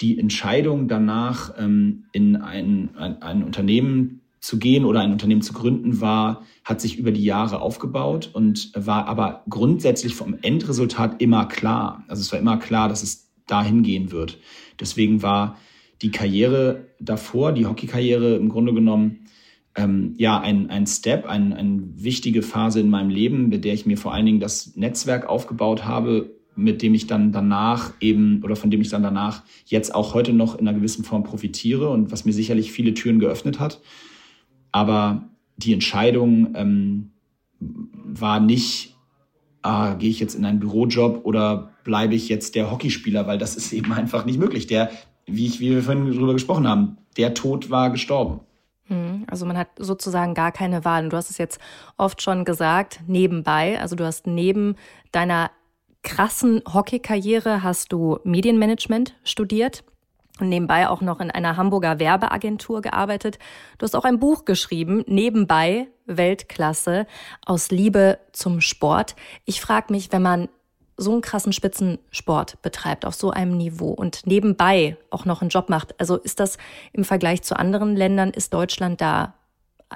die 0.00 0.18
Entscheidung 0.18 0.88
danach, 0.88 1.54
ähm, 1.58 2.04
in 2.12 2.36
ein, 2.36 2.90
ein, 2.96 3.22
ein 3.22 3.44
Unternehmen 3.44 4.21
zu 4.42 4.58
gehen 4.58 4.84
oder 4.84 5.00
ein 5.00 5.12
Unternehmen 5.12 5.40
zu 5.40 5.52
gründen 5.52 6.00
war, 6.00 6.42
hat 6.64 6.80
sich 6.80 6.98
über 6.98 7.12
die 7.12 7.24
Jahre 7.24 7.62
aufgebaut 7.62 8.30
und 8.32 8.72
war 8.74 9.06
aber 9.06 9.44
grundsätzlich 9.48 10.16
vom 10.16 10.36
Endresultat 10.42 11.22
immer 11.22 11.46
klar. 11.46 12.04
Also 12.08 12.20
es 12.20 12.32
war 12.32 12.40
immer 12.40 12.58
klar, 12.58 12.88
dass 12.88 13.04
es 13.04 13.30
dahin 13.46 13.84
gehen 13.84 14.10
wird. 14.10 14.38
Deswegen 14.80 15.22
war 15.22 15.58
die 16.02 16.10
Karriere 16.10 16.88
davor, 16.98 17.52
die 17.52 17.66
Hockeykarriere 17.66 18.34
im 18.34 18.48
Grunde 18.48 18.74
genommen, 18.74 19.20
ähm, 19.76 20.14
ja, 20.18 20.40
ein, 20.40 20.70
ein 20.70 20.86
Step, 20.86 21.26
ein, 21.26 21.52
eine 21.52 21.80
wichtige 21.94 22.42
Phase 22.42 22.80
in 22.80 22.90
meinem 22.90 23.10
Leben, 23.10 23.48
mit 23.48 23.64
der 23.64 23.74
ich 23.74 23.86
mir 23.86 23.96
vor 23.96 24.12
allen 24.12 24.26
Dingen 24.26 24.40
das 24.40 24.74
Netzwerk 24.74 25.28
aufgebaut 25.28 25.84
habe, 25.84 26.34
mit 26.56 26.82
dem 26.82 26.94
ich 26.94 27.06
dann 27.06 27.30
danach 27.30 27.92
eben 28.00 28.42
oder 28.42 28.56
von 28.56 28.70
dem 28.70 28.80
ich 28.80 28.90
dann 28.90 29.04
danach 29.04 29.44
jetzt 29.66 29.94
auch 29.94 30.14
heute 30.14 30.32
noch 30.32 30.58
in 30.58 30.66
einer 30.66 30.76
gewissen 30.76 31.04
Form 31.04 31.22
profitiere 31.22 31.88
und 31.90 32.10
was 32.10 32.24
mir 32.24 32.32
sicherlich 32.32 32.72
viele 32.72 32.92
Türen 32.92 33.20
geöffnet 33.20 33.60
hat. 33.60 33.80
Aber 34.72 35.28
die 35.56 35.72
Entscheidung 35.72 36.54
ähm, 36.54 37.12
war 37.60 38.40
nicht, 38.40 38.96
ah, 39.62 39.94
gehe 39.94 40.10
ich 40.10 40.20
jetzt 40.20 40.34
in 40.34 40.44
einen 40.44 40.60
Bürojob 40.60 41.24
oder 41.24 41.70
bleibe 41.84 42.14
ich 42.14 42.28
jetzt 42.28 42.54
der 42.54 42.70
Hockeyspieler, 42.70 43.26
weil 43.26 43.38
das 43.38 43.56
ist 43.56 43.72
eben 43.72 43.92
einfach 43.92 44.24
nicht 44.24 44.38
möglich. 44.38 44.66
Der, 44.66 44.90
wie, 45.26 45.46
ich, 45.46 45.60
wie 45.60 45.70
wir 45.70 45.82
vorhin 45.82 46.12
darüber 46.12 46.32
gesprochen 46.32 46.66
haben, 46.66 46.96
der 47.16 47.34
Tod 47.34 47.70
war 47.70 47.90
gestorben. 47.90 48.40
Hm, 48.86 49.24
also 49.30 49.46
man 49.46 49.56
hat 49.56 49.68
sozusagen 49.78 50.34
gar 50.34 50.52
keine 50.52 50.84
Wahl. 50.84 51.08
du 51.08 51.16
hast 51.16 51.30
es 51.30 51.38
jetzt 51.38 51.60
oft 51.96 52.22
schon 52.22 52.44
gesagt, 52.44 53.00
nebenbei. 53.06 53.80
Also 53.80 53.94
du 53.96 54.04
hast 54.04 54.26
neben 54.26 54.76
deiner 55.12 55.50
krassen 56.02 56.62
Hockeykarriere 56.72 57.62
hast 57.62 57.92
du 57.92 58.18
Medienmanagement 58.24 59.14
studiert 59.22 59.84
und 60.40 60.48
nebenbei 60.48 60.88
auch 60.88 61.00
noch 61.00 61.20
in 61.20 61.30
einer 61.30 61.56
Hamburger 61.56 61.98
Werbeagentur 61.98 62.80
gearbeitet. 62.80 63.38
Du 63.78 63.84
hast 63.84 63.94
auch 63.94 64.04
ein 64.04 64.18
Buch 64.18 64.44
geschrieben, 64.44 65.04
nebenbei 65.06 65.88
Weltklasse, 66.06 67.06
aus 67.44 67.70
Liebe 67.70 68.18
zum 68.32 68.60
Sport. 68.60 69.14
Ich 69.44 69.60
frage 69.60 69.92
mich, 69.92 70.10
wenn 70.10 70.22
man 70.22 70.48
so 70.96 71.12
einen 71.12 71.22
krassen 71.22 71.52
Spitzensport 71.52 72.60
betreibt, 72.62 73.04
auf 73.04 73.14
so 73.14 73.30
einem 73.30 73.56
Niveau 73.56 73.90
und 73.90 74.26
nebenbei 74.26 74.96
auch 75.10 75.24
noch 75.24 75.40
einen 75.40 75.50
Job 75.50 75.68
macht, 75.68 75.98
also 76.00 76.16
ist 76.16 76.40
das 76.40 76.58
im 76.92 77.04
Vergleich 77.04 77.42
zu 77.42 77.58
anderen 77.58 77.96
Ländern, 77.96 78.30
ist 78.30 78.54
Deutschland 78.54 79.00
da, 79.00 79.34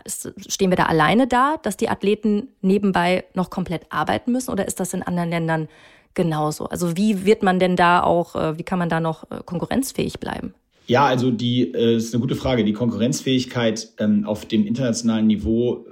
stehen 0.07 0.71
wir 0.71 0.76
da 0.76 0.87
alleine 0.87 1.26
da, 1.26 1.57
dass 1.62 1.76
die 1.76 1.88
Athleten 1.88 2.49
nebenbei 2.61 3.25
noch 3.35 3.50
komplett 3.50 3.90
arbeiten 3.90 4.33
müssen 4.33 4.50
oder 4.50 4.66
ist 4.66 4.81
das 4.81 4.95
in 4.95 5.02
anderen 5.02 5.31
Ländern 5.31 5.69
genauso? 6.16 6.64
Also 6.64 6.96
wie 6.96 7.25
wird 7.25 7.44
man 7.44 7.61
denn 7.61 7.76
da 7.76 8.02
auch, 8.02 8.35
äh, 8.35 8.58
wie 8.58 8.64
kann 8.64 8.80
man 8.80 8.88
da 8.88 8.99
noch 8.99 9.30
äh, 9.30 9.40
konkurrenzfähig 9.44 10.18
bleiben? 10.18 10.54
Ja, 10.88 11.06
also 11.06 11.30
die 11.30 11.73
äh, 11.73 11.96
ist 11.96 12.12
eine 12.12 12.20
gute 12.20 12.35
Frage. 12.35 12.64
Die 12.64 12.73
Konkurrenzfähigkeit 12.73 13.90
ähm, 13.99 14.25
auf 14.25 14.46
dem 14.46 14.66
internationalen 14.66 15.28
Niveau, 15.28 15.87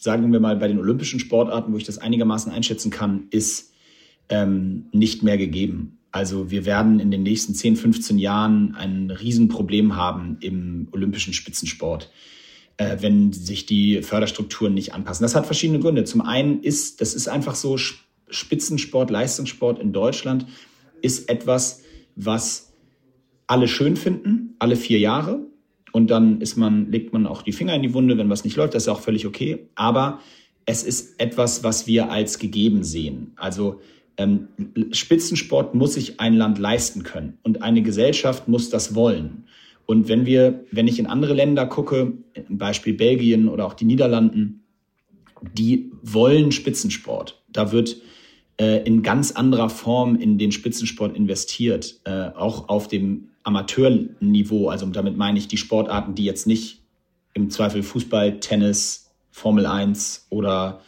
sagen 0.00 0.32
wir 0.32 0.40
mal 0.40 0.56
bei 0.56 0.66
den 0.66 0.80
olympischen 0.80 1.20
Sportarten, 1.20 1.72
wo 1.72 1.76
ich 1.76 1.84
das 1.84 1.98
einigermaßen 1.98 2.50
einschätzen 2.50 2.90
kann, 2.90 3.26
ist 3.30 3.72
ähm, 4.28 4.86
nicht 4.92 5.22
mehr 5.22 5.38
gegeben. 5.38 5.98
Also 6.12 6.50
wir 6.50 6.64
werden 6.64 6.98
in 6.98 7.10
den 7.10 7.22
nächsten 7.22 7.54
10, 7.54 7.76
15 7.76 8.18
Jahren 8.18 8.74
ein 8.74 9.10
Riesenproblem 9.10 9.96
haben 9.96 10.38
im 10.40 10.88
olympischen 10.92 11.34
Spitzensport, 11.34 12.10
äh, 12.78 12.96
wenn 13.00 13.32
sich 13.32 13.66
die 13.66 14.02
Förderstrukturen 14.02 14.72
nicht 14.72 14.94
anpassen. 14.94 15.24
Das 15.24 15.34
hat 15.34 15.44
verschiedene 15.44 15.80
Gründe. 15.80 16.04
Zum 16.04 16.22
einen 16.22 16.62
ist, 16.62 17.00
das 17.00 17.14
ist 17.14 17.28
einfach 17.28 17.54
so, 17.54 17.76
Spitzensport, 18.28 19.10
Leistungssport 19.10 19.78
in 19.78 19.92
Deutschland 19.92 20.46
ist 21.02 21.28
etwas, 21.28 21.82
was 22.16 22.72
alle 23.46 23.68
schön 23.68 23.96
finden, 23.96 24.56
alle 24.58 24.76
vier 24.76 24.98
Jahre. 24.98 25.40
Und 25.92 26.10
dann 26.10 26.40
ist 26.40 26.56
man, 26.56 26.90
legt 26.90 27.12
man 27.12 27.26
auch 27.26 27.42
die 27.42 27.52
Finger 27.52 27.74
in 27.74 27.82
die 27.82 27.94
Wunde, 27.94 28.18
wenn 28.18 28.28
was 28.28 28.44
nicht 28.44 28.56
läuft, 28.56 28.74
das 28.74 28.84
ist 28.84 28.88
auch 28.88 29.00
völlig 29.00 29.26
okay. 29.26 29.68
Aber 29.76 30.20
es 30.66 30.82
ist 30.82 31.18
etwas, 31.20 31.64
was 31.64 31.86
wir 31.86 32.10
als 32.10 32.38
gegeben 32.38 32.82
sehen. 32.82 33.32
Also 33.36 33.80
ähm, 34.18 34.48
Spitzensport 34.92 35.74
muss 35.74 35.94
sich 35.94 36.20
ein 36.20 36.34
Land 36.34 36.58
leisten 36.58 37.02
können 37.02 37.38
und 37.42 37.62
eine 37.62 37.82
Gesellschaft 37.82 38.48
muss 38.48 38.68
das 38.68 38.94
wollen. 38.94 39.44
Und 39.86 40.08
wenn 40.08 40.26
wir, 40.26 40.64
wenn 40.72 40.88
ich 40.88 40.98
in 40.98 41.06
andere 41.06 41.34
Länder 41.34 41.66
gucke, 41.66 42.14
Beispiel 42.48 42.94
Belgien 42.94 43.48
oder 43.48 43.66
auch 43.66 43.74
die 43.74 43.84
Niederlanden, 43.84 44.64
die 45.52 45.92
wollen 46.02 46.50
Spitzensport. 46.50 47.42
Da 47.48 47.72
wird 47.72 47.96
äh, 48.58 48.82
in 48.84 49.02
ganz 49.02 49.32
anderer 49.32 49.68
Form 49.68 50.16
in 50.16 50.38
den 50.38 50.52
Spitzensport 50.52 51.16
investiert, 51.16 52.00
äh, 52.04 52.30
auch 52.34 52.68
auf 52.68 52.88
dem 52.88 53.28
Amateurniveau. 53.42 54.68
Also 54.68 54.86
damit 54.86 55.16
meine 55.16 55.38
ich 55.38 55.48
die 55.48 55.56
Sportarten, 55.56 56.14
die 56.14 56.24
jetzt 56.24 56.46
nicht 56.46 56.82
im 57.34 57.50
Zweifel 57.50 57.82
Fußball, 57.82 58.40
Tennis, 58.40 59.10
Formel 59.30 59.66
1 59.66 60.26
oder 60.30 60.80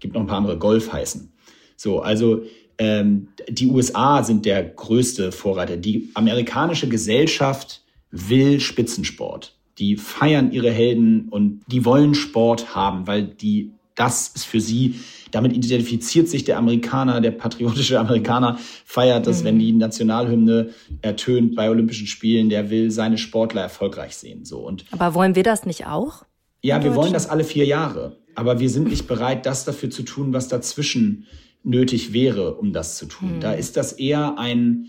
gibt 0.00 0.14
noch 0.14 0.22
ein 0.22 0.26
paar 0.26 0.38
andere 0.38 0.58
Golf 0.58 0.92
heißen. 0.92 1.30
So, 1.76 2.00
also 2.00 2.42
ähm, 2.78 3.28
die 3.48 3.66
USA 3.66 4.24
sind 4.24 4.46
der 4.46 4.64
größte 4.64 5.32
Vorreiter. 5.32 5.76
Die 5.76 6.10
amerikanische 6.14 6.88
Gesellschaft 6.88 7.82
will 8.10 8.58
Spitzensport. 8.60 9.54
Die 9.78 9.96
feiern 9.96 10.52
ihre 10.52 10.70
Helden 10.70 11.28
und 11.28 11.60
die 11.66 11.84
wollen 11.84 12.14
Sport 12.14 12.74
haben, 12.74 13.06
weil 13.06 13.24
die 13.24 13.72
das 13.94 14.28
ist 14.28 14.44
für 14.44 14.60
sie, 14.60 14.96
damit 15.32 15.52
identifiziert 15.56 16.28
sich 16.28 16.44
der 16.44 16.58
Amerikaner, 16.58 17.20
der 17.20 17.32
patriotische 17.32 17.98
Amerikaner, 17.98 18.58
feiert 18.84 19.26
das, 19.26 19.40
mhm. 19.40 19.46
wenn 19.46 19.58
die 19.58 19.72
Nationalhymne 19.72 20.70
ertönt 21.00 21.56
bei 21.56 21.68
Olympischen 21.68 22.06
Spielen, 22.06 22.48
der 22.48 22.70
will 22.70 22.90
seine 22.90 23.18
Sportler 23.18 23.62
erfolgreich 23.62 24.16
sehen. 24.16 24.44
So. 24.44 24.58
Und 24.58 24.84
Aber 24.92 25.14
wollen 25.14 25.34
wir 25.34 25.42
das 25.42 25.66
nicht 25.66 25.86
auch? 25.86 26.24
Ja, 26.62 26.84
wir 26.84 26.94
wollen 26.94 27.12
das 27.12 27.28
alle 27.28 27.42
vier 27.42 27.64
Jahre. 27.64 28.18
Aber 28.34 28.60
wir 28.60 28.70
sind 28.70 28.88
nicht 28.88 29.08
bereit, 29.08 29.46
das 29.46 29.64
dafür 29.64 29.90
zu 29.90 30.04
tun, 30.04 30.32
was 30.32 30.48
dazwischen 30.48 31.26
nötig 31.64 32.12
wäre, 32.12 32.54
um 32.54 32.72
das 32.72 32.96
zu 32.96 33.06
tun. 33.06 33.36
Mhm. 33.36 33.40
Da 33.40 33.52
ist 33.52 33.76
das 33.76 33.92
eher 33.92 34.38
ein, 34.38 34.86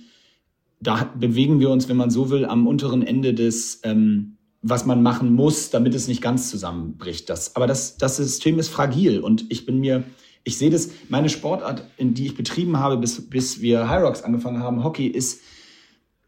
da 0.79 1.11
bewegen 1.17 1.59
wir 1.59 1.69
uns, 1.69 1.89
wenn 1.89 1.97
man 1.97 2.09
so 2.09 2.29
will, 2.29 2.45
am 2.45 2.67
unteren 2.67 3.01
Ende 3.01 3.33
des, 3.33 3.81
ähm, 3.83 4.37
was 4.61 4.85
man 4.85 5.03
machen 5.03 5.33
muss, 5.33 5.69
damit 5.69 5.93
es 5.93 6.07
nicht 6.07 6.21
ganz 6.21 6.49
zusammenbricht. 6.49 7.29
Das, 7.29 7.55
aber 7.55 7.67
das, 7.67 7.97
das 7.97 8.17
System 8.17 8.59
ist 8.59 8.69
fragil 8.69 9.19
und 9.19 9.45
ich 9.49 9.65
bin 9.65 9.79
mir, 9.79 10.03
ich 10.43 10.57
sehe 10.57 10.69
das, 10.69 10.89
meine 11.09 11.29
Sportart, 11.29 11.87
in 11.97 12.13
die 12.13 12.25
ich 12.25 12.35
betrieben 12.35 12.77
habe, 12.77 12.97
bis, 12.97 13.29
bis 13.29 13.61
wir 13.61 13.87
High 13.89 14.03
Rocks 14.03 14.23
angefangen 14.23 14.59
haben, 14.59 14.83
Hockey, 14.83 15.07
ist 15.07 15.41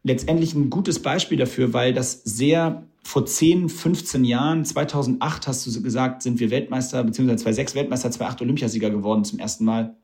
letztendlich 0.02 0.54
ein 0.54 0.70
gutes 0.70 1.00
Beispiel 1.00 1.36
dafür, 1.36 1.72
weil 1.72 1.92
das 1.92 2.22
sehr 2.24 2.84
vor 3.02 3.26
10, 3.26 3.68
15 3.68 4.24
Jahren, 4.24 4.64
2008 4.64 5.46
hast 5.46 5.66
du 5.66 5.82
gesagt, 5.82 6.22
sind 6.22 6.40
wir 6.40 6.50
Weltmeister, 6.50 7.04
beziehungsweise 7.04 7.44
2006 7.44 7.74
Weltmeister, 7.74 8.10
2008 8.10 8.42
Olympiasieger 8.42 8.90
geworden 8.90 9.24
zum 9.24 9.38
ersten 9.38 9.64
Mal. 9.64 9.96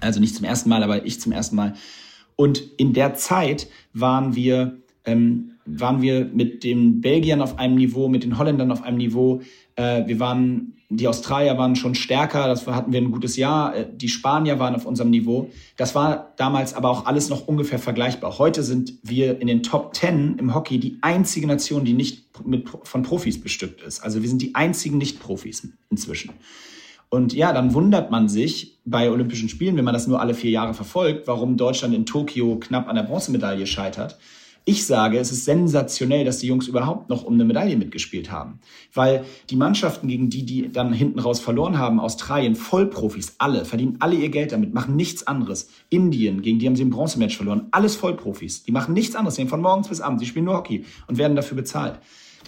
Also 0.00 0.20
nicht 0.20 0.34
zum 0.34 0.44
ersten 0.44 0.68
Mal, 0.68 0.82
aber 0.82 1.06
ich 1.06 1.20
zum 1.20 1.32
ersten 1.32 1.56
Mal. 1.56 1.74
Und 2.36 2.62
in 2.76 2.92
der 2.92 3.14
Zeit 3.14 3.68
waren 3.94 4.34
wir, 4.34 4.78
ähm, 5.04 5.52
waren 5.64 6.02
wir 6.02 6.26
mit 6.26 6.64
den 6.64 7.00
Belgiern 7.00 7.40
auf 7.40 7.58
einem 7.58 7.76
Niveau, 7.76 8.08
mit 8.08 8.24
den 8.24 8.38
Holländern 8.38 8.70
auf 8.70 8.82
einem 8.82 8.98
Niveau. 8.98 9.40
Äh, 9.76 10.06
wir 10.06 10.20
waren 10.20 10.77
die 10.90 11.06
Australier 11.06 11.58
waren 11.58 11.76
schon 11.76 11.94
stärker, 11.94 12.48
das 12.48 12.66
hatten 12.66 12.92
wir 12.92 13.00
ein 13.00 13.10
gutes 13.10 13.36
Jahr. 13.36 13.76
Äh, 13.76 13.86
die 13.94 14.08
Spanier 14.08 14.58
waren 14.58 14.74
auf 14.74 14.86
unserem 14.86 15.10
Niveau. 15.10 15.50
Das 15.76 15.94
war 15.94 16.32
damals 16.36 16.74
aber 16.74 16.88
auch 16.88 17.06
alles 17.06 17.28
noch 17.28 17.46
ungefähr 17.46 17.78
vergleichbar. 17.78 18.38
Heute 18.38 18.62
sind 18.62 18.94
wir 19.02 19.40
in 19.40 19.46
den 19.46 19.62
Top 19.62 19.92
Ten 19.92 20.38
im 20.38 20.54
Hockey 20.54 20.78
die 20.78 20.98
einzige 21.02 21.46
Nation, 21.46 21.84
die 21.84 21.92
nicht 21.92 22.24
mit, 22.44 22.68
von 22.84 23.02
Profis 23.02 23.40
bestückt 23.40 23.82
ist. 23.82 24.00
Also 24.00 24.22
wir 24.22 24.28
sind 24.28 24.40
die 24.40 24.54
einzigen 24.54 24.96
Nicht-Profis 24.96 25.68
inzwischen. 25.90 26.30
Und 27.10 27.34
ja, 27.34 27.52
dann 27.52 27.74
wundert 27.74 28.10
man 28.10 28.28
sich 28.28 28.78
bei 28.84 29.10
Olympischen 29.10 29.48
Spielen, 29.48 29.76
wenn 29.76 29.84
man 29.84 29.94
das 29.94 30.06
nur 30.06 30.20
alle 30.20 30.34
vier 30.34 30.50
Jahre 30.50 30.74
verfolgt, 30.74 31.26
warum 31.26 31.56
Deutschland 31.56 31.94
in 31.94 32.06
Tokio 32.06 32.56
knapp 32.56 32.88
an 32.88 32.96
der 32.96 33.02
Bronzemedaille 33.02 33.66
scheitert. 33.66 34.18
Ich 34.68 34.84
sage, 34.84 35.18
es 35.18 35.32
ist 35.32 35.46
sensationell, 35.46 36.26
dass 36.26 36.40
die 36.40 36.46
Jungs 36.46 36.68
überhaupt 36.68 37.08
noch 37.08 37.24
um 37.24 37.32
eine 37.32 37.46
Medaille 37.46 37.74
mitgespielt 37.78 38.30
haben. 38.30 38.58
Weil 38.92 39.24
die 39.48 39.56
Mannschaften, 39.56 40.08
gegen 40.08 40.28
die, 40.28 40.44
die 40.44 40.70
dann 40.70 40.92
hinten 40.92 41.20
raus 41.20 41.40
verloren 41.40 41.78
haben, 41.78 41.98
Australien, 41.98 42.54
Vollprofis, 42.54 43.36
alle, 43.38 43.64
verdienen 43.64 43.96
alle 44.00 44.16
ihr 44.16 44.28
Geld 44.28 44.52
damit, 44.52 44.74
machen 44.74 44.94
nichts 44.94 45.26
anderes. 45.26 45.70
Indien, 45.88 46.42
gegen 46.42 46.58
die 46.58 46.66
haben 46.66 46.76
sie 46.76 46.84
ein 46.84 46.90
Bronzematch 46.90 47.34
verloren, 47.34 47.68
alles 47.70 47.96
Vollprofis. 47.96 48.64
Die 48.64 48.72
machen 48.72 48.92
nichts 48.92 49.16
anderes, 49.16 49.40
von 49.48 49.62
morgens 49.62 49.88
bis 49.88 50.02
abends, 50.02 50.20
die 50.20 50.28
spielen 50.28 50.44
nur 50.44 50.58
Hockey 50.58 50.84
und 51.06 51.16
werden 51.16 51.34
dafür 51.34 51.56
bezahlt. 51.56 51.98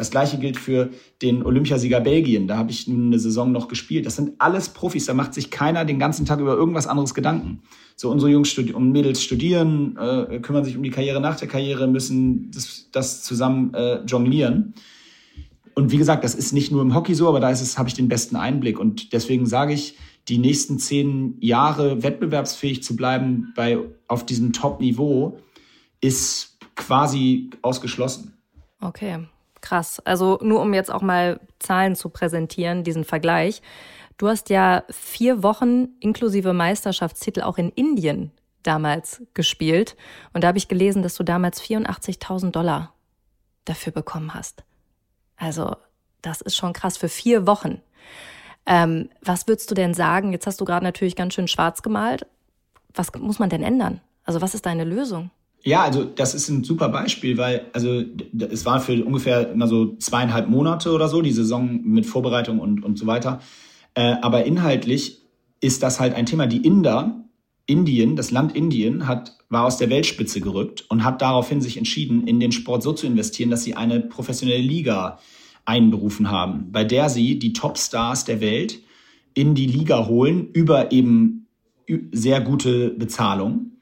Das 0.01 0.11
gleiche 0.11 0.39
gilt 0.39 0.57
für 0.57 0.89
den 1.21 1.45
Olympiasieger 1.45 2.01
Belgien. 2.01 2.49
Da 2.49 2.57
habe 2.57 2.71
ich 2.71 2.89
nun 2.89 3.09
eine 3.09 3.19
Saison 3.19 3.53
noch 3.53 3.69
gespielt. 3.69 4.07
Das 4.07 4.17
sind 4.17 4.33
alles 4.39 4.71
Profis. 4.71 5.05
Da 5.05 5.13
macht 5.13 5.35
sich 5.35 5.51
keiner 5.51 5.85
den 5.85 5.99
ganzen 5.99 6.25
Tag 6.25 6.41
über 6.41 6.55
irgendwas 6.55 6.87
anderes 6.87 7.13
Gedanken. 7.13 7.61
So 7.97 8.11
unsere 8.11 8.31
Jungs 8.31 8.57
und 8.57 8.93
Mädels 8.93 9.23
studieren, 9.23 9.99
äh, 9.99 10.39
kümmern 10.39 10.65
sich 10.65 10.75
um 10.75 10.83
die 10.83 10.89
Karriere 10.89 11.21
nach 11.21 11.37
der 11.37 11.49
Karriere, 11.49 11.87
müssen 11.87 12.51
das, 12.51 12.89
das 12.93 13.23
zusammen 13.23 13.75
äh, 13.75 14.03
jonglieren. 14.07 14.73
Und 15.75 15.93
wie 15.93 15.99
gesagt, 15.99 16.25
das 16.25 16.35
ist 16.35 16.55
nicht 16.55 16.73
nur 16.73 16.81
im 16.81 16.95
Hockey 16.95 17.15
so, 17.15 17.29
aber 17.29 17.41
da 17.41 17.51
ist 17.51 17.61
es, 17.61 17.77
habe 17.77 17.91
ich 17.91 17.95
den 17.95 18.09
besten 18.09 18.37
Einblick. 18.37 18.79
Und 18.79 19.13
deswegen 19.13 19.45
sage 19.45 19.75
ich, 19.75 19.99
die 20.29 20.39
nächsten 20.39 20.79
zehn 20.79 21.37
Jahre 21.41 22.03
wettbewerbsfähig 22.03 22.83
zu 22.83 22.97
bleiben 22.97 23.53
bei, 23.55 23.77
auf 24.09 24.25
diesem 24.25 24.55
Top-Niveau 24.55 25.41
ist 26.01 26.57
quasi 26.75 27.51
ausgeschlossen. 27.61 28.33
Okay, 28.81 29.27
Krass. 29.61 30.01
Also 30.01 30.39
nur 30.43 30.61
um 30.61 30.73
jetzt 30.75 30.91
auch 30.91 31.03
mal 31.03 31.41
Zahlen 31.59 31.97
zu 31.97 32.09
präsentieren, 32.09 32.85
diesen 32.85 33.05
Vergleich. 33.05 33.63
Du 34.17 34.29
hast 34.29 34.51
ja 34.51 34.85
vier 34.91 35.43
Wochen 35.43 35.89
inklusive 36.01 36.53
Meisterschaftstitel 36.53 37.43
auch 37.43 37.59
in 37.59 37.71
Indien 37.71 38.33
damals 38.63 39.23
gespielt. 39.35 39.97
Und 40.33 40.45
da 40.45 40.49
habe 40.49 40.59
ich 40.59 40.69
gelesen, 40.69 41.03
dass 41.03 41.15
du 41.15 41.23
damals 41.23 41.63
84.000 41.63 42.51
Dollar 42.51 42.93
dafür 43.65 43.93
bekommen 43.93 44.35
hast. 44.35 44.65
Also 45.37 45.77
das 46.23 46.41
ist 46.41 46.57
schon 46.57 46.73
krass 46.73 46.97
für 46.97 47.09
vier 47.09 47.47
Wochen. 47.47 47.81
Ähm, 48.67 49.09
was 49.23 49.49
würdest 49.49 49.71
du 49.71 49.75
denn 49.75 49.95
sagen? 49.95 50.33
Jetzt 50.33 50.47
hast 50.47 50.61
du 50.61 50.65
gerade 50.65 50.85
natürlich 50.85 51.17
ganz 51.17 51.35
schön 51.35 51.49
schwarz 51.49 51.83
gemalt. 51.83 52.27
Was 52.95 53.13
muss 53.15 53.39
man 53.39 53.49
denn 53.49 53.63
ändern? 53.63 54.01
Also 54.25 54.43
was 54.43 54.55
ist 54.55 54.67
deine 54.67 54.85
Lösung? 54.85 55.31
Ja, 55.63 55.83
also 55.83 56.05
das 56.05 56.35
ist 56.35 56.49
ein 56.49 56.65
super 56.65 56.89
Beispiel, 56.89 57.37
weil 57.37 57.67
also 57.73 58.03
es 58.51 58.65
war 58.65 58.81
für 58.81 59.05
ungefähr 59.05 59.51
immer 59.51 59.67
so 59.67 59.97
zweieinhalb 59.97 60.49
Monate 60.49 60.93
oder 60.93 61.09
so 61.09 61.21
die 61.21 61.33
Saison 61.33 61.81
mit 61.85 62.07
Vorbereitung 62.07 62.59
und 62.61 62.83
und 62.83 62.99
so 62.99 63.07
weiter. 63.07 63.41
Äh, 63.95 64.17
aber 64.23 64.45
inhaltlich 64.45 65.23
ist 65.61 65.83
das 65.83 66.01
halt 66.01 66.15
ein 66.15 66.27
Thema. 66.27 66.47
Die 66.47 66.65
Inder, 66.65 67.25
Indien, 67.67 68.17
das 68.17 68.31
Land 68.31 68.57
Indien 68.57 69.07
hat 69.07 69.37
war 69.51 69.65
aus 69.65 69.79
der 69.79 69.91
Weltspitze 69.91 70.41
gerückt 70.41 70.87
und 70.89 71.05
hat 71.05 71.21
daraufhin 71.21 71.61
sich 71.61 71.77
entschieden, 71.77 72.27
in 72.27 72.41
den 72.41 72.53
Sport 72.53 72.83
so 72.85 72.93
zu 72.93 73.07
investieren, 73.07 73.51
dass 73.51 73.65
sie 73.65 73.75
eine 73.75 74.01
professionelle 74.01 74.63
Liga 74.63 75.19
einberufen 75.65 76.31
haben, 76.31 76.71
bei 76.73 76.85
der 76.85 77.09
sie 77.11 77.39
die 77.39 77.53
Topstars 77.53 78.25
der 78.25 78.41
Welt 78.41 78.81
in 79.35 79.55
die 79.55 79.67
Liga 79.67 80.07
holen 80.07 80.49
über 80.53 80.93
eben 80.93 81.49
sehr 82.13 82.41
gute 82.41 82.91
Bezahlung 82.91 83.73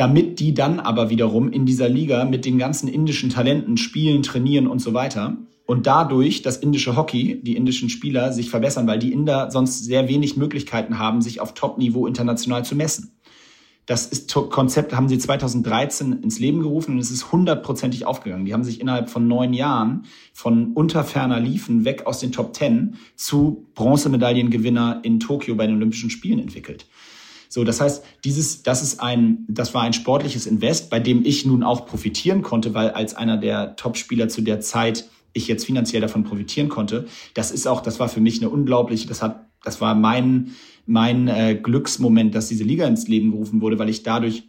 damit 0.00 0.40
die 0.40 0.54
dann 0.54 0.80
aber 0.80 1.10
wiederum 1.10 1.52
in 1.52 1.66
dieser 1.66 1.90
Liga 1.90 2.24
mit 2.24 2.46
den 2.46 2.56
ganzen 2.56 2.88
indischen 2.88 3.28
Talenten 3.28 3.76
spielen, 3.76 4.22
trainieren 4.22 4.66
und 4.66 4.78
so 4.78 4.94
weiter. 4.94 5.36
Und 5.66 5.86
dadurch 5.86 6.40
das 6.40 6.56
indische 6.56 6.96
Hockey, 6.96 7.42
die 7.42 7.54
indischen 7.54 7.90
Spieler 7.90 8.32
sich 8.32 8.48
verbessern, 8.48 8.86
weil 8.86 8.98
die 8.98 9.12
Inder 9.12 9.50
sonst 9.50 9.84
sehr 9.84 10.08
wenig 10.08 10.38
Möglichkeiten 10.38 10.98
haben, 10.98 11.20
sich 11.20 11.42
auf 11.42 11.52
Top-Niveau 11.52 12.06
international 12.06 12.64
zu 12.64 12.76
messen. 12.76 13.20
Das 13.84 14.06
ist, 14.06 14.32
Konzept 14.32 14.96
haben 14.96 15.10
sie 15.10 15.18
2013 15.18 16.22
ins 16.22 16.38
Leben 16.38 16.62
gerufen 16.62 16.92
und 16.92 16.98
es 16.98 17.10
ist 17.10 17.30
hundertprozentig 17.30 18.06
aufgegangen. 18.06 18.46
Die 18.46 18.54
haben 18.54 18.64
sich 18.64 18.80
innerhalb 18.80 19.10
von 19.10 19.28
neun 19.28 19.52
Jahren 19.52 20.06
von 20.32 20.72
unterferner 20.72 21.40
Liefen 21.40 21.84
weg 21.84 22.06
aus 22.06 22.20
den 22.20 22.32
Top 22.32 22.54
Ten 22.54 22.96
zu 23.16 23.66
Bronzemedaillengewinner 23.74 25.00
in 25.02 25.20
Tokio 25.20 25.56
bei 25.56 25.66
den 25.66 25.76
Olympischen 25.76 26.08
Spielen 26.08 26.38
entwickelt. 26.38 26.86
So, 27.52 27.64
das 27.64 27.80
heißt, 27.80 28.04
dieses, 28.24 28.62
das 28.62 28.80
ist 28.80 29.00
ein, 29.00 29.44
das 29.48 29.74
war 29.74 29.82
ein 29.82 29.92
sportliches 29.92 30.46
Invest, 30.46 30.88
bei 30.88 31.00
dem 31.00 31.24
ich 31.24 31.44
nun 31.44 31.64
auch 31.64 31.84
profitieren 31.84 32.42
konnte, 32.42 32.74
weil 32.74 32.90
als 32.90 33.14
einer 33.14 33.36
der 33.36 33.74
Top-Spieler 33.74 34.28
zu 34.28 34.40
der 34.40 34.60
Zeit 34.60 35.10
ich 35.32 35.48
jetzt 35.48 35.66
finanziell 35.66 36.00
davon 36.00 36.22
profitieren 36.22 36.68
konnte. 36.68 37.08
Das 37.34 37.50
ist 37.50 37.66
auch, 37.66 37.80
das 37.80 37.98
war 37.98 38.08
für 38.08 38.20
mich 38.20 38.40
eine 38.40 38.50
unglaubliche, 38.50 39.08
das 39.08 39.20
hat, 39.20 39.46
das 39.64 39.80
war 39.80 39.96
mein, 39.96 40.52
mein 40.86 41.26
äh, 41.26 41.58
Glücksmoment, 41.60 42.36
dass 42.36 42.46
diese 42.46 42.62
Liga 42.62 42.86
ins 42.86 43.08
Leben 43.08 43.32
gerufen 43.32 43.60
wurde, 43.60 43.80
weil 43.80 43.88
ich 43.88 44.04
dadurch 44.04 44.44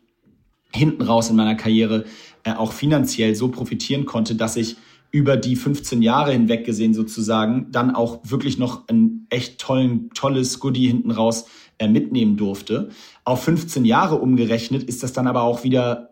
hinten 0.71 1.01
raus 1.01 1.31
in 1.31 1.35
meiner 1.35 1.55
Karriere 1.55 2.05
äh, 2.43 2.53
auch 2.53 2.71
finanziell 2.71 3.35
so 3.35 3.47
profitieren 3.47 4.05
konnte, 4.05 4.35
dass 4.35 4.55
ich 4.57 4.77
über 5.09 5.37
die 5.37 5.55
15 5.55 6.03
Jahre 6.03 6.33
hinweg 6.33 6.65
gesehen 6.65 6.93
sozusagen 6.93 7.71
dann 7.71 7.95
auch 7.95 8.19
wirklich 8.23 8.59
noch 8.59 8.87
ein 8.89 9.25
echt 9.31 9.59
tollen, 9.59 10.11
tolles 10.13 10.59
Goodie 10.59 10.87
hinten 10.87 11.09
raus 11.09 11.47
äh, 11.81 11.87
mitnehmen 11.87 12.37
durfte. 12.37 12.89
Auf 13.23 13.43
15 13.43 13.85
Jahre 13.85 14.15
umgerechnet 14.15 14.83
ist 14.83 15.01
das 15.01 15.13
dann 15.13 15.25
aber 15.25 15.41
auch 15.41 15.63
wieder 15.63 16.11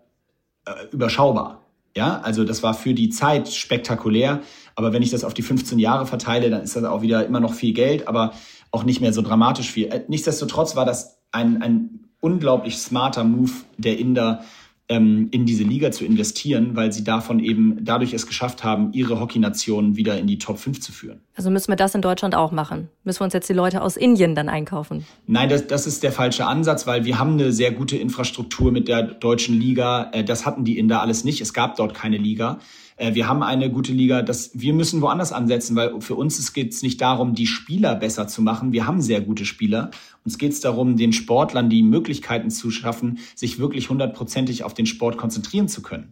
äh, 0.65 0.71
überschaubar. 0.91 1.61
Ja, 1.95 2.21
also 2.21 2.43
das 2.43 2.63
war 2.63 2.73
für 2.73 2.95
die 2.95 3.09
Zeit 3.09 3.49
spektakulär. 3.49 4.41
Aber 4.73 4.93
wenn 4.93 5.03
ich 5.03 5.11
das 5.11 5.23
auf 5.23 5.35
die 5.35 5.43
15 5.43 5.77
Jahre 5.77 6.07
verteile, 6.07 6.49
dann 6.49 6.63
ist 6.63 6.75
das 6.75 6.83
auch 6.85 7.03
wieder 7.03 7.23
immer 7.23 7.39
noch 7.39 7.53
viel 7.53 7.73
Geld, 7.73 8.07
aber 8.07 8.33
auch 8.71 8.83
nicht 8.83 8.99
mehr 8.99 9.13
so 9.13 9.21
dramatisch 9.21 9.69
viel. 9.69 9.89
Äh, 9.89 10.05
nichtsdestotrotz 10.07 10.75
war 10.75 10.85
das 10.85 11.19
ein, 11.31 11.61
ein 11.61 12.09
unglaublich 12.19 12.79
smarter 12.79 13.23
Move 13.23 13.51
der 13.77 13.99
Inder, 13.99 14.43
ähm, 14.89 15.27
in 15.31 15.45
diese 15.45 15.63
Liga 15.63 15.91
zu 15.91 16.03
investieren, 16.03 16.75
weil 16.75 16.91
sie 16.91 17.03
davon 17.03 17.39
eben 17.39 17.77
dadurch 17.85 18.13
es 18.13 18.25
geschafft 18.25 18.63
haben, 18.63 18.91
ihre 18.91 19.19
Hockey-Nation 19.19 19.95
wieder 19.95 20.17
in 20.17 20.25
die 20.25 20.39
Top 20.39 20.57
5 20.57 20.81
zu 20.81 20.91
führen. 20.91 21.21
Also 21.35 21.51
müssen 21.51 21.71
wir 21.71 21.75
das 21.75 21.93
in 21.93 22.01
Deutschland 22.01 22.33
auch 22.33 22.51
machen? 22.51 22.89
Müssen 23.03 23.21
wir 23.21 23.25
uns 23.25 23.33
jetzt 23.33 23.47
die 23.47 23.53
Leute 23.53 23.83
aus 23.83 23.95
Indien 23.95 24.33
dann 24.33 24.49
einkaufen? 24.49 25.05
Nein, 25.27 25.47
das, 25.47 25.67
das 25.67 25.85
ist 25.85 26.01
der 26.01 26.11
falsche 26.11 26.47
Ansatz, 26.47 26.87
weil 26.87 27.05
wir 27.05 27.19
haben 27.19 27.33
eine 27.33 27.51
sehr 27.51 27.71
gute 27.71 27.97
Infrastruktur 27.97 28.71
mit 28.71 28.87
der 28.87 29.03
deutschen 29.03 29.59
Liga. 29.59 30.09
Äh, 30.11 30.23
das 30.23 30.45
hatten 30.45 30.65
die 30.65 30.79
Inder 30.79 31.01
alles 31.01 31.23
nicht. 31.23 31.39
Es 31.39 31.53
gab 31.53 31.75
dort 31.75 31.93
keine 31.93 32.17
Liga. 32.17 32.59
Äh, 32.99 33.15
wir 33.15 33.27
haben 33.27 33.41
eine 33.41 33.71
gute 33.71 33.93
Liga. 33.93 34.21
Das, 34.21 34.51
wir 34.53 34.73
müssen 34.73 35.01
woanders 35.01 35.31
ansetzen, 35.31 35.75
weil 35.75 35.99
für 36.01 36.15
uns 36.15 36.53
geht 36.53 36.73
es 36.73 36.83
nicht 36.83 37.01
darum, 37.01 37.33
die 37.33 37.47
Spieler 37.47 37.95
besser 37.95 38.27
zu 38.27 38.41
machen. 38.41 38.71
Wir 38.71 38.85
haben 38.85 39.01
sehr 39.01 39.21
gute 39.21 39.45
Spieler. 39.45 39.89
Uns 40.23 40.37
geht 40.37 40.51
es 40.51 40.59
darum, 40.59 40.97
den 40.97 41.13
Sportlern 41.13 41.69
die 41.69 41.81
Möglichkeiten 41.81 42.51
zu 42.51 42.69
schaffen, 42.69 43.19
sich 43.35 43.57
wirklich 43.57 43.89
hundertprozentig 43.89 44.63
auf 44.63 44.73
den 44.73 44.85
Sport 44.85 45.17
konzentrieren 45.17 45.67
zu 45.67 45.81
können. 45.81 46.11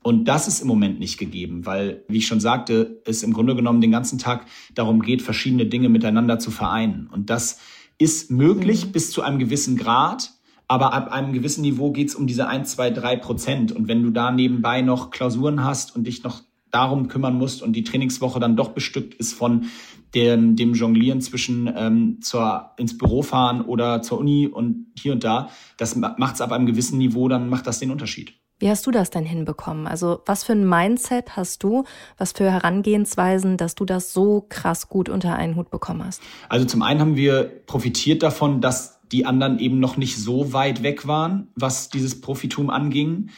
Und 0.00 0.26
das 0.26 0.46
ist 0.46 0.60
im 0.60 0.68
Moment 0.68 1.00
nicht 1.00 1.18
gegeben, 1.18 1.66
weil, 1.66 2.04
wie 2.08 2.18
ich 2.18 2.26
schon 2.26 2.40
sagte, 2.40 3.02
es 3.04 3.22
im 3.24 3.32
Grunde 3.32 3.56
genommen 3.56 3.80
den 3.80 3.90
ganzen 3.90 4.18
Tag 4.18 4.46
darum 4.74 5.02
geht, 5.02 5.22
verschiedene 5.22 5.66
Dinge 5.66 5.88
miteinander 5.88 6.38
zu 6.38 6.50
vereinen. 6.50 7.08
Und 7.12 7.30
das 7.30 7.58
ist 7.98 8.30
möglich 8.30 8.86
mhm. 8.86 8.92
bis 8.92 9.10
zu 9.10 9.22
einem 9.22 9.38
gewissen 9.38 9.76
Grad. 9.76 10.30
Aber 10.68 10.92
ab 10.92 11.10
einem 11.10 11.32
gewissen 11.32 11.62
Niveau 11.62 11.90
geht's 11.90 12.14
um 12.14 12.26
diese 12.26 12.46
ein, 12.46 12.66
zwei, 12.66 12.90
drei 12.90 13.16
Prozent. 13.16 13.72
Und 13.72 13.88
wenn 13.88 14.02
du 14.02 14.10
da 14.10 14.30
nebenbei 14.30 14.82
noch 14.82 15.10
Klausuren 15.10 15.64
hast 15.64 15.96
und 15.96 16.06
dich 16.06 16.22
noch 16.22 16.42
darum 16.70 17.08
kümmern 17.08 17.34
musst 17.34 17.62
und 17.62 17.72
die 17.72 17.84
Trainingswoche 17.84 18.38
dann 18.40 18.54
doch 18.54 18.70
bestückt 18.70 19.14
ist 19.14 19.32
von 19.32 19.66
dem, 20.14 20.56
dem 20.56 20.74
Jonglieren 20.74 21.20
zwischen 21.20 21.72
ähm, 21.74 22.18
zur, 22.20 22.70
ins 22.76 22.96
Büro 22.98 23.22
fahren 23.22 23.62
oder 23.62 24.02
zur 24.02 24.18
Uni 24.18 24.46
und 24.46 24.86
hier 24.98 25.12
und 25.12 25.24
da, 25.24 25.48
das 25.76 25.96
macht's 25.96 26.40
ab 26.40 26.52
einem 26.52 26.66
gewissen 26.66 26.98
Niveau, 26.98 27.28
dann 27.28 27.48
macht 27.48 27.66
das 27.66 27.78
den 27.78 27.90
Unterschied. 27.90 28.34
Wie 28.60 28.68
hast 28.68 28.86
du 28.86 28.90
das 28.90 29.10
denn 29.10 29.24
hinbekommen? 29.24 29.86
Also 29.86 30.20
was 30.26 30.42
für 30.42 30.52
ein 30.52 30.68
Mindset 30.68 31.36
hast 31.36 31.62
du, 31.62 31.84
was 32.16 32.32
für 32.32 32.50
Herangehensweisen, 32.50 33.56
dass 33.56 33.76
du 33.76 33.84
das 33.84 34.12
so 34.12 34.46
krass 34.48 34.88
gut 34.88 35.08
unter 35.08 35.36
einen 35.36 35.54
Hut 35.54 35.70
bekommen 35.70 36.04
hast? 36.04 36.20
Also 36.48 36.66
zum 36.66 36.82
einen 36.82 37.00
haben 37.00 37.16
wir 37.16 37.44
profitiert 37.44 38.24
davon, 38.24 38.60
dass 38.60 38.97
die 39.12 39.26
anderen 39.26 39.58
eben 39.58 39.80
noch 39.80 39.96
nicht 39.96 40.16
so 40.16 40.52
weit 40.52 40.82
weg 40.82 41.06
waren, 41.06 41.48
was 41.54 41.88
dieses 41.88 42.20
Profitum 42.20 42.70
anging. 42.70 43.30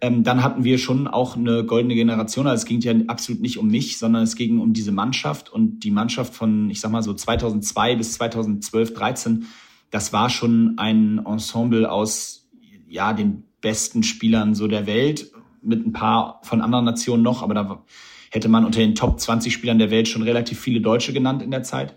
Ähm, 0.00 0.24
dann 0.24 0.42
hatten 0.42 0.64
wir 0.64 0.78
schon 0.78 1.06
auch 1.06 1.36
eine 1.36 1.64
goldene 1.64 1.94
Generation. 1.94 2.46
Also 2.46 2.62
es 2.62 2.66
ging 2.66 2.80
ja 2.80 2.92
absolut 3.06 3.40
nicht 3.40 3.58
um 3.58 3.68
mich, 3.68 3.98
sondern 3.98 4.24
es 4.24 4.34
ging 4.34 4.58
um 4.58 4.72
diese 4.72 4.92
Mannschaft 4.92 5.52
und 5.52 5.80
die 5.80 5.92
Mannschaft 5.92 6.34
von, 6.34 6.70
ich 6.70 6.80
sag 6.80 6.90
mal 6.90 7.02
so 7.02 7.14
2002 7.14 7.96
bis 7.96 8.14
2012, 8.14 8.94
13. 8.94 9.46
Das 9.90 10.12
war 10.12 10.28
schon 10.28 10.74
ein 10.78 11.20
Ensemble 11.24 11.90
aus 11.90 12.48
ja 12.88 13.12
den 13.12 13.44
besten 13.60 14.02
Spielern 14.02 14.54
so 14.54 14.66
der 14.66 14.86
Welt, 14.86 15.32
mit 15.62 15.86
ein 15.86 15.92
paar 15.92 16.40
von 16.42 16.60
anderen 16.60 16.84
Nationen 16.84 17.22
noch, 17.22 17.42
aber 17.42 17.54
da 17.54 17.84
hätte 18.30 18.48
man 18.48 18.64
unter 18.64 18.80
den 18.80 18.94
Top 18.94 19.20
20 19.20 19.52
Spielern 19.52 19.78
der 19.78 19.90
Welt 19.90 20.08
schon 20.08 20.22
relativ 20.22 20.58
viele 20.58 20.80
Deutsche 20.80 21.12
genannt 21.12 21.42
in 21.42 21.50
der 21.50 21.62
Zeit. 21.62 21.94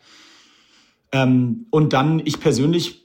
Ähm, 1.12 1.66
und 1.72 1.94
dann 1.94 2.22
ich 2.24 2.40
persönlich, 2.40 3.05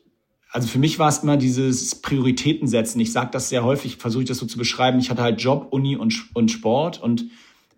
also 0.52 0.68
für 0.68 0.78
mich 0.78 0.98
war 0.98 1.08
es 1.08 1.18
immer 1.18 1.36
dieses 1.36 1.94
Prioritäten 1.96 2.66
setzen. 2.66 3.00
Ich 3.00 3.12
sage 3.12 3.30
das 3.32 3.48
sehr 3.48 3.64
häufig, 3.64 3.96
versuche 3.96 4.24
ich 4.24 4.28
das 4.28 4.38
so 4.38 4.46
zu 4.46 4.58
beschreiben. 4.58 4.98
Ich 4.98 5.10
hatte 5.10 5.22
halt 5.22 5.40
Job, 5.40 5.68
Uni 5.70 5.96
und, 5.96 6.28
und 6.34 6.50
Sport 6.50 7.00
und 7.02 7.26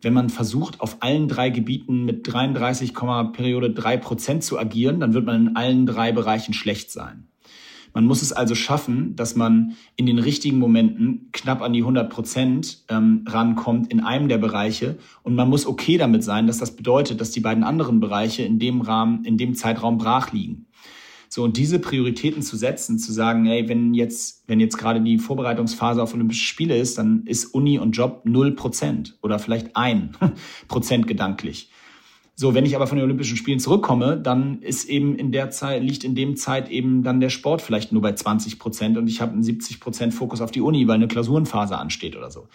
wenn 0.03 0.13
man 0.13 0.31
versucht, 0.31 0.81
auf 0.81 0.97
allen 1.01 1.29
drei 1.29 1.51
Gebieten 1.51 2.05
mit 2.05 2.31
33, 2.31 2.93
Periode 3.33 3.71
3 3.71 3.97
Prozent 3.99 4.43
zu 4.43 4.59
agieren, 4.59 4.99
dann 4.99 5.15
wird 5.15 5.27
man 5.27 5.47
in 5.47 5.57
allen 5.57 5.87
drei 5.87 6.11
Bereichen 6.11 6.55
schlecht 6.55 6.91
sein. 6.91 7.29
Man 7.95 8.07
muss 8.07 8.23
es 8.23 8.33
also 8.33 8.55
schaffen, 8.55 9.17
dass 9.17 9.37
man 9.37 9.77
in 9.97 10.07
den 10.07 10.19
richtigen 10.19 10.59
Momenten 10.59 11.29
knapp 11.33 11.61
an 11.61 11.73
die 11.75 11.83
100 11.83 12.11
Prozent 12.11 12.85
ähm, 12.89 13.25
rankommt 13.29 13.93
in 13.93 14.01
einem 14.01 14.29
der 14.29 14.39
Bereiche. 14.39 14.99
Und 15.23 15.35
man 15.35 15.49
muss 15.49 15.67
okay 15.67 15.99
damit 15.99 16.25
sein, 16.25 16.47
dass 16.47 16.59
das 16.59 16.75
bedeutet, 16.75 17.21
dass 17.21 17.33
die 17.33 17.41
beiden 17.41 17.65
anderen 17.65 18.01
Bereiche 18.01 18.43
in 18.43 18.59
dem 18.59 18.81
Rahmen, 18.81 19.25
in 19.25 19.37
dem 19.37 19.55
Zeitraum 19.55 19.99
brach 19.99 20.33
liegen. 20.33 20.67
So, 21.35 21.45
und 21.45 21.57
diese 21.57 21.79
Prioritäten 21.79 22.43
zu 22.43 22.59
setzen, 22.59 22.99
zu 22.99 23.11
sagen, 23.11 23.47
ey, 23.47 23.67
wenn 23.67 23.95
jetzt, 23.95 24.45
wenn 24.49 24.61
jetzt 24.61 24.77
gerade 24.77 25.01
die 25.01 25.17
Vorbereitungsphase 25.17 26.03
auf 26.03 26.13
Olympische 26.13 26.45
Spiele 26.45 26.77
ist, 26.77 26.99
dann 26.99 27.23
ist 27.25 27.47
Uni 27.55 27.79
und 27.79 27.93
Job 27.93 28.21
null 28.25 28.53
Prozent 28.55 29.17
oder 29.23 29.39
vielleicht 29.39 29.75
ein 29.75 30.15
Prozent 30.69 31.07
gedanklich. 31.07 31.71
So, 32.35 32.53
wenn 32.53 32.67
ich 32.67 32.77
aber 32.77 32.87
von 32.87 32.99
den 32.99 33.05
Olympischen 33.05 33.39
Spielen 33.39 33.61
zurückkomme, 33.61 34.19
dann 34.19 34.61
ist 34.61 34.85
eben 34.91 35.17
in 35.17 35.33
der 35.33 35.49
Zeit, 35.49 35.83
liegt 35.83 36.05
in 36.05 36.15
dem 36.15 36.37
Zeit 36.37 36.69
eben 36.69 37.03
dann 37.03 37.19
der 37.19 37.31
Sport 37.31 37.63
vielleicht 37.63 37.93
nur 37.93 38.03
bei 38.03 38.13
20 38.13 38.59
Prozent 38.59 38.99
und 38.99 39.09
ich 39.09 39.23
habe 39.23 39.33
einen 39.33 39.43
70 39.43 39.81
Prozent 39.81 40.13
Fokus 40.13 40.43
auf 40.43 40.51
die 40.51 40.61
Uni, 40.61 40.87
weil 40.87 40.97
eine 40.97 41.09
Klausurenphase 41.09 41.79
ansteht 41.79 42.15
oder 42.15 42.31
so. 42.31 42.49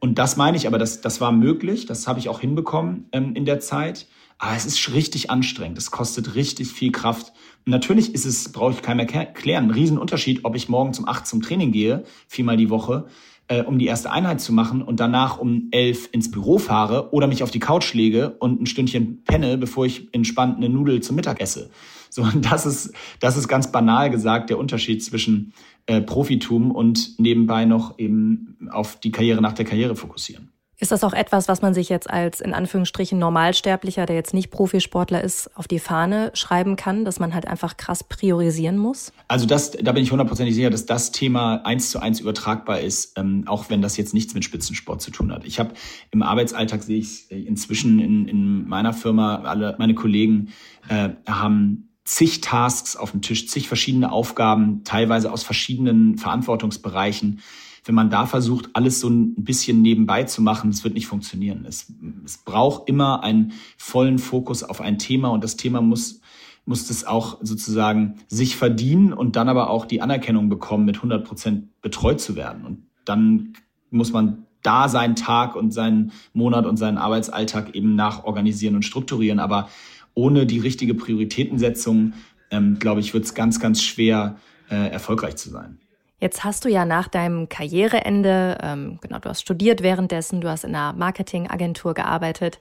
Und 0.00 0.18
das 0.18 0.38
meine 0.38 0.56
ich 0.56 0.66
aber, 0.66 0.78
das, 0.78 1.02
das 1.02 1.20
war 1.20 1.30
möglich, 1.30 1.84
das 1.84 2.08
habe 2.08 2.20
ich 2.20 2.30
auch 2.30 2.40
hinbekommen 2.40 3.04
ähm, 3.12 3.34
in 3.34 3.44
der 3.44 3.60
Zeit. 3.60 4.06
Aber 4.38 4.56
es 4.56 4.64
ist 4.64 4.92
richtig 4.92 5.30
anstrengend, 5.30 5.78
es 5.78 5.90
kostet 5.90 6.36
richtig 6.36 6.68
viel 6.68 6.92
Kraft. 6.92 7.32
Und 7.66 7.72
natürlich 7.72 8.14
ist 8.14 8.24
es, 8.24 8.52
brauche 8.52 8.72
ich 8.72 8.82
keinem 8.82 9.00
erklären, 9.08 9.64
ein 9.64 9.70
Riesenunterschied, 9.72 10.44
ob 10.44 10.54
ich 10.54 10.68
morgen 10.68 10.92
zum 10.92 11.08
8 11.08 11.26
zum 11.26 11.42
Training 11.42 11.72
gehe, 11.72 12.04
viermal 12.28 12.56
die 12.56 12.70
Woche, 12.70 13.06
äh, 13.48 13.62
um 13.62 13.78
die 13.78 13.86
erste 13.86 14.12
Einheit 14.12 14.40
zu 14.40 14.52
machen 14.52 14.82
und 14.82 15.00
danach 15.00 15.38
um 15.38 15.68
elf 15.72 16.08
ins 16.12 16.30
Büro 16.30 16.58
fahre 16.58 17.12
oder 17.12 17.26
mich 17.26 17.42
auf 17.42 17.50
die 17.50 17.58
Couch 17.58 17.94
lege 17.94 18.36
und 18.38 18.62
ein 18.62 18.66
Stündchen 18.66 19.24
penne, 19.24 19.58
bevor 19.58 19.86
ich 19.86 20.14
entspannt 20.14 20.58
eine 20.58 20.68
Nudel 20.68 21.00
zum 21.00 21.16
Mittag 21.16 21.40
esse. 21.40 21.70
So, 22.10 22.24
das 22.42 22.64
ist, 22.64 22.94
das 23.20 23.36
ist 23.36 23.48
ganz 23.48 23.72
banal 23.72 24.10
gesagt 24.10 24.50
der 24.50 24.58
Unterschied 24.58 25.02
zwischen 25.02 25.52
äh, 25.86 26.00
Profitum 26.00 26.70
und 26.70 27.18
nebenbei 27.18 27.64
noch 27.64 27.98
eben 27.98 28.56
auf 28.70 29.00
die 29.00 29.10
Karriere 29.10 29.40
nach 29.40 29.54
der 29.54 29.64
Karriere 29.64 29.96
fokussieren. 29.96 30.52
Ist 30.80 30.92
das 30.92 31.02
auch 31.02 31.12
etwas, 31.12 31.48
was 31.48 31.60
man 31.60 31.74
sich 31.74 31.88
jetzt 31.88 32.08
als 32.08 32.40
in 32.40 32.54
Anführungsstrichen 32.54 33.18
Normalsterblicher, 33.18 34.06
der 34.06 34.14
jetzt 34.14 34.32
nicht 34.32 34.52
Profisportler 34.52 35.24
ist, 35.24 35.50
auf 35.56 35.66
die 35.66 35.80
Fahne 35.80 36.30
schreiben 36.34 36.76
kann, 36.76 37.04
dass 37.04 37.18
man 37.18 37.34
halt 37.34 37.48
einfach 37.48 37.76
krass 37.76 38.04
priorisieren 38.04 38.78
muss? 38.78 39.12
Also 39.26 39.44
das, 39.44 39.72
da 39.72 39.90
bin 39.90 40.04
ich 40.04 40.12
hundertprozentig 40.12 40.54
sicher, 40.54 40.70
dass 40.70 40.86
das 40.86 41.10
Thema 41.10 41.62
eins 41.64 41.90
zu 41.90 41.98
eins 41.98 42.20
übertragbar 42.20 42.78
ist, 42.78 43.18
ähm, 43.18 43.42
auch 43.46 43.70
wenn 43.70 43.82
das 43.82 43.96
jetzt 43.96 44.14
nichts 44.14 44.34
mit 44.34 44.44
Spitzensport 44.44 45.02
zu 45.02 45.10
tun 45.10 45.32
hat. 45.32 45.44
Ich 45.44 45.58
habe 45.58 45.74
im 46.12 46.22
Arbeitsalltag 46.22 46.84
sehe 46.84 47.00
ich 47.00 47.28
inzwischen 47.28 47.98
in, 47.98 48.28
in 48.28 48.68
meiner 48.68 48.92
Firma 48.92 49.42
alle 49.42 49.74
meine 49.78 49.94
Kollegen 49.94 50.50
äh, 50.88 51.08
haben 51.26 51.88
zig 52.04 52.40
Tasks 52.40 52.94
auf 52.94 53.10
dem 53.10 53.20
Tisch, 53.20 53.48
zig 53.48 53.66
verschiedene 53.66 54.12
Aufgaben, 54.12 54.84
teilweise 54.84 55.32
aus 55.32 55.42
verschiedenen 55.42 56.18
Verantwortungsbereichen 56.18 57.40
wenn 57.88 57.94
man 57.94 58.10
da 58.10 58.26
versucht, 58.26 58.68
alles 58.74 59.00
so 59.00 59.08
ein 59.08 59.34
bisschen 59.34 59.80
nebenbei 59.80 60.24
zu 60.24 60.42
machen, 60.42 60.68
es 60.68 60.84
wird 60.84 60.92
nicht 60.92 61.06
funktionieren. 61.06 61.64
Es, 61.66 61.90
es 62.22 62.36
braucht 62.36 62.86
immer 62.86 63.24
einen 63.24 63.54
vollen 63.78 64.18
Fokus 64.18 64.62
auf 64.62 64.82
ein 64.82 64.98
Thema 64.98 65.28
und 65.28 65.42
das 65.42 65.56
Thema 65.56 65.80
muss 65.80 66.20
muss 66.66 66.86
das 66.86 67.06
auch 67.06 67.38
sozusagen 67.40 68.16
sich 68.28 68.56
verdienen 68.56 69.14
und 69.14 69.36
dann 69.36 69.48
aber 69.48 69.70
auch 69.70 69.86
die 69.86 70.02
Anerkennung 70.02 70.50
bekommen, 70.50 70.84
mit 70.84 70.96
100 70.96 71.24
Prozent 71.24 71.80
betreut 71.80 72.20
zu 72.20 72.36
werden. 72.36 72.66
Und 72.66 72.82
dann 73.06 73.54
muss 73.90 74.12
man 74.12 74.44
da 74.62 74.90
seinen 74.90 75.16
Tag 75.16 75.56
und 75.56 75.72
seinen 75.72 76.12
Monat 76.34 76.66
und 76.66 76.76
seinen 76.76 76.98
Arbeitsalltag 76.98 77.74
eben 77.74 77.96
nachorganisieren 77.96 78.76
und 78.76 78.84
strukturieren. 78.84 79.38
Aber 79.38 79.70
ohne 80.12 80.44
die 80.44 80.58
richtige 80.58 80.92
Prioritätensetzung, 80.92 82.12
ähm, 82.50 82.78
glaube 82.78 83.00
ich, 83.00 83.14
wird 83.14 83.24
es 83.24 83.32
ganz, 83.32 83.60
ganz 83.60 83.82
schwer, 83.82 84.36
äh, 84.68 84.90
erfolgreich 84.90 85.36
zu 85.36 85.48
sein. 85.48 85.78
Jetzt 86.20 86.42
hast 86.42 86.64
du 86.64 86.68
ja 86.68 86.84
nach 86.84 87.06
deinem 87.06 87.48
Karriereende, 87.48 88.58
ähm, 88.60 88.98
genau, 89.00 89.20
du 89.20 89.28
hast 89.28 89.40
studiert 89.40 89.82
währenddessen, 89.82 90.40
du 90.40 90.48
hast 90.48 90.64
in 90.64 90.74
einer 90.74 90.92
Marketingagentur 90.92 91.94
gearbeitet 91.94 92.58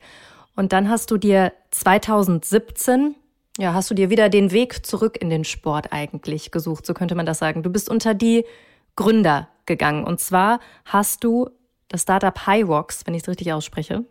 und 0.56 0.74
dann 0.74 0.89
hast 0.89 1.10
du 1.10 1.17
dir 1.17 1.54
2017, 1.72 3.15
ja, 3.58 3.74
hast 3.74 3.89
du 3.89 3.96
dir 3.96 4.12
wieder 4.12 4.30
den 4.30 4.52
Weg 4.52 4.86
zurück 4.86 5.17
in 5.20 5.32
den 5.32 5.43
Sport 5.43 5.91
eigentlich 5.91 6.52
gesucht, 6.52 6.86
so 6.86 6.93
könnte 6.93 7.15
man 7.15 7.26
das 7.26 7.39
sagen. 7.39 7.63
Du 7.63 7.72
bist 7.72 7.89
unter 7.89 8.13
die 8.13 8.46
Gründer 8.96 9.48
gegangen 9.65 10.04
und 10.04 10.20
zwar 10.20 10.60
hast 10.86 11.24
du 11.24 11.50
das 11.88 12.04
Startup 12.04 12.46
High 12.46 12.67
Rocks, 12.67 13.08
wenn 13.08 13.15
ich 13.15 13.24
es 13.24 13.28
richtig 13.28 13.52
ausspreche, 13.54 14.06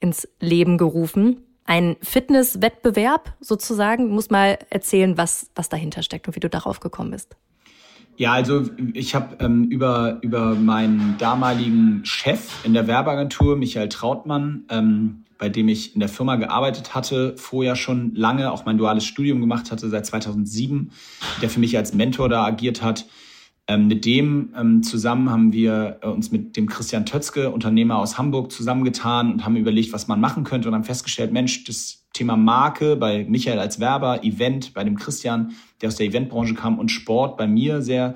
ins 0.00 0.28
Leben 0.38 0.76
gerufen. 0.76 1.46
Ein 1.64 1.96
Fitnesswettbewerb 2.02 3.32
sozusagen. 3.40 4.08
Du 4.08 4.14
musst 4.14 4.30
mal 4.30 4.58
erzählen, 4.70 5.16
was, 5.16 5.50
was 5.54 5.68
dahinter 5.68 6.02
steckt 6.02 6.26
und 6.26 6.36
wie 6.36 6.40
du 6.40 6.50
darauf 6.50 6.80
gekommen 6.80 7.12
bist. 7.12 7.36
Ja, 8.20 8.34
also 8.34 8.64
ich 8.92 9.14
habe 9.14 9.42
ähm, 9.42 9.70
über, 9.70 10.18
über 10.20 10.54
meinen 10.54 11.16
damaligen 11.16 12.04
Chef 12.04 12.66
in 12.66 12.74
der 12.74 12.86
Werbeagentur, 12.86 13.56
Michael 13.56 13.88
Trautmann, 13.88 14.64
ähm, 14.68 15.24
bei 15.38 15.48
dem 15.48 15.68
ich 15.68 15.94
in 15.94 16.00
der 16.00 16.10
Firma 16.10 16.36
gearbeitet 16.36 16.94
hatte, 16.94 17.34
vorher 17.38 17.76
schon 17.76 18.14
lange 18.14 18.52
auch 18.52 18.66
mein 18.66 18.76
duales 18.76 19.06
Studium 19.06 19.40
gemacht 19.40 19.72
hatte, 19.72 19.88
seit 19.88 20.04
2007, 20.04 20.90
der 21.40 21.48
für 21.48 21.60
mich 21.60 21.78
als 21.78 21.94
Mentor 21.94 22.28
da 22.28 22.44
agiert 22.44 22.82
hat. 22.82 23.06
Ähm, 23.66 23.86
mit 23.86 24.04
dem 24.04 24.52
ähm, 24.54 24.82
zusammen 24.82 25.30
haben 25.30 25.54
wir 25.54 26.00
äh, 26.02 26.06
uns 26.06 26.30
mit 26.30 26.58
dem 26.58 26.68
Christian 26.68 27.06
Tötzke, 27.06 27.48
Unternehmer 27.48 27.96
aus 27.96 28.18
Hamburg, 28.18 28.52
zusammengetan 28.52 29.32
und 29.32 29.46
haben 29.46 29.56
überlegt, 29.56 29.94
was 29.94 30.08
man 30.08 30.20
machen 30.20 30.44
könnte 30.44 30.68
und 30.68 30.74
haben 30.74 30.84
festgestellt, 30.84 31.32
Mensch, 31.32 31.64
das 31.64 31.99
Thema 32.12 32.36
Marke 32.36 32.96
bei 32.96 33.24
Michael 33.28 33.58
als 33.58 33.80
Werber, 33.80 34.24
Event 34.24 34.74
bei 34.74 34.84
dem 34.84 34.96
Christian, 34.96 35.52
der 35.80 35.88
aus 35.88 35.96
der 35.96 36.06
Eventbranche 36.06 36.54
kam 36.54 36.78
und 36.78 36.90
Sport 36.90 37.36
bei 37.36 37.46
mir 37.46 37.82
sehr 37.82 38.14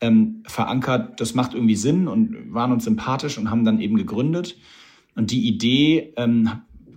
ähm, 0.00 0.42
verankert. 0.46 1.20
Das 1.20 1.34
macht 1.34 1.54
irgendwie 1.54 1.76
Sinn 1.76 2.08
und 2.08 2.52
waren 2.52 2.72
uns 2.72 2.84
sympathisch 2.84 3.38
und 3.38 3.50
haben 3.50 3.64
dann 3.64 3.80
eben 3.80 3.96
gegründet. 3.96 4.56
Und 5.14 5.30
die 5.30 5.46
Idee 5.46 6.12
ähm, 6.16 6.50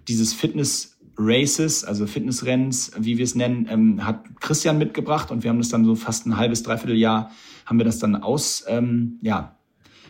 dieses 0.07 0.33
Fitness 0.33 0.97
Races, 1.17 1.83
also 1.83 2.07
Fitnessrennens, 2.07 2.91
wie 2.97 3.17
wir 3.17 3.23
es 3.23 3.35
nennen, 3.35 3.67
ähm, 3.69 4.05
hat 4.05 4.23
Christian 4.39 4.77
mitgebracht 4.77 5.29
und 5.29 5.43
wir 5.43 5.51
haben 5.51 5.59
das 5.59 5.69
dann 5.69 5.85
so 5.85 5.95
fast 5.95 6.25
ein 6.25 6.37
halbes, 6.37 6.63
dreiviertel 6.63 6.97
Jahr 6.97 7.31
haben 7.65 7.77
wir 7.77 7.85
das 7.85 7.99
dann 7.99 8.15
aus, 8.15 8.65
ähm, 8.67 9.19
ja, 9.21 9.55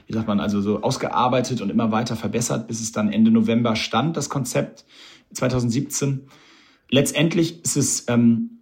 wie 0.08 0.14
sagt 0.14 0.28
man, 0.28 0.40
also 0.40 0.62
so 0.62 0.82
ausgearbeitet 0.82 1.62
und 1.62 1.70
immer 1.70 1.92
weiter 1.92 2.16
verbessert, 2.16 2.68
bis 2.68 2.82
es 2.82 2.92
dann 2.92 3.12
Ende 3.12 3.32
November 3.32 3.76
stand, 3.76 4.18
das 4.18 4.30
Konzept. 4.30 4.86
2017. 5.34 6.28
Letztendlich 6.90 7.64
ist 7.64 7.76
es 7.76 8.06
ähm, 8.08 8.60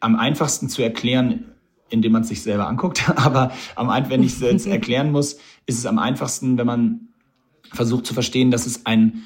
am 0.00 0.16
einfachsten 0.16 0.68
zu 0.68 0.82
erklären, 0.82 1.44
indem 1.90 2.12
man 2.12 2.22
es 2.22 2.28
sich 2.28 2.42
selber 2.42 2.66
anguckt. 2.66 3.08
Aber 3.16 3.52
am, 3.76 3.88
wenn 4.10 4.22
ich 4.22 4.32
es 4.32 4.40
jetzt 4.40 4.66
erklären 4.68 5.12
muss, 5.12 5.38
ist 5.66 5.78
es 5.78 5.86
am 5.86 5.98
einfachsten, 5.98 6.58
wenn 6.58 6.66
man 6.66 7.08
versucht 7.72 8.06
zu 8.06 8.14
verstehen, 8.14 8.50
dass 8.50 8.66
es 8.66 8.86
ein 8.86 9.24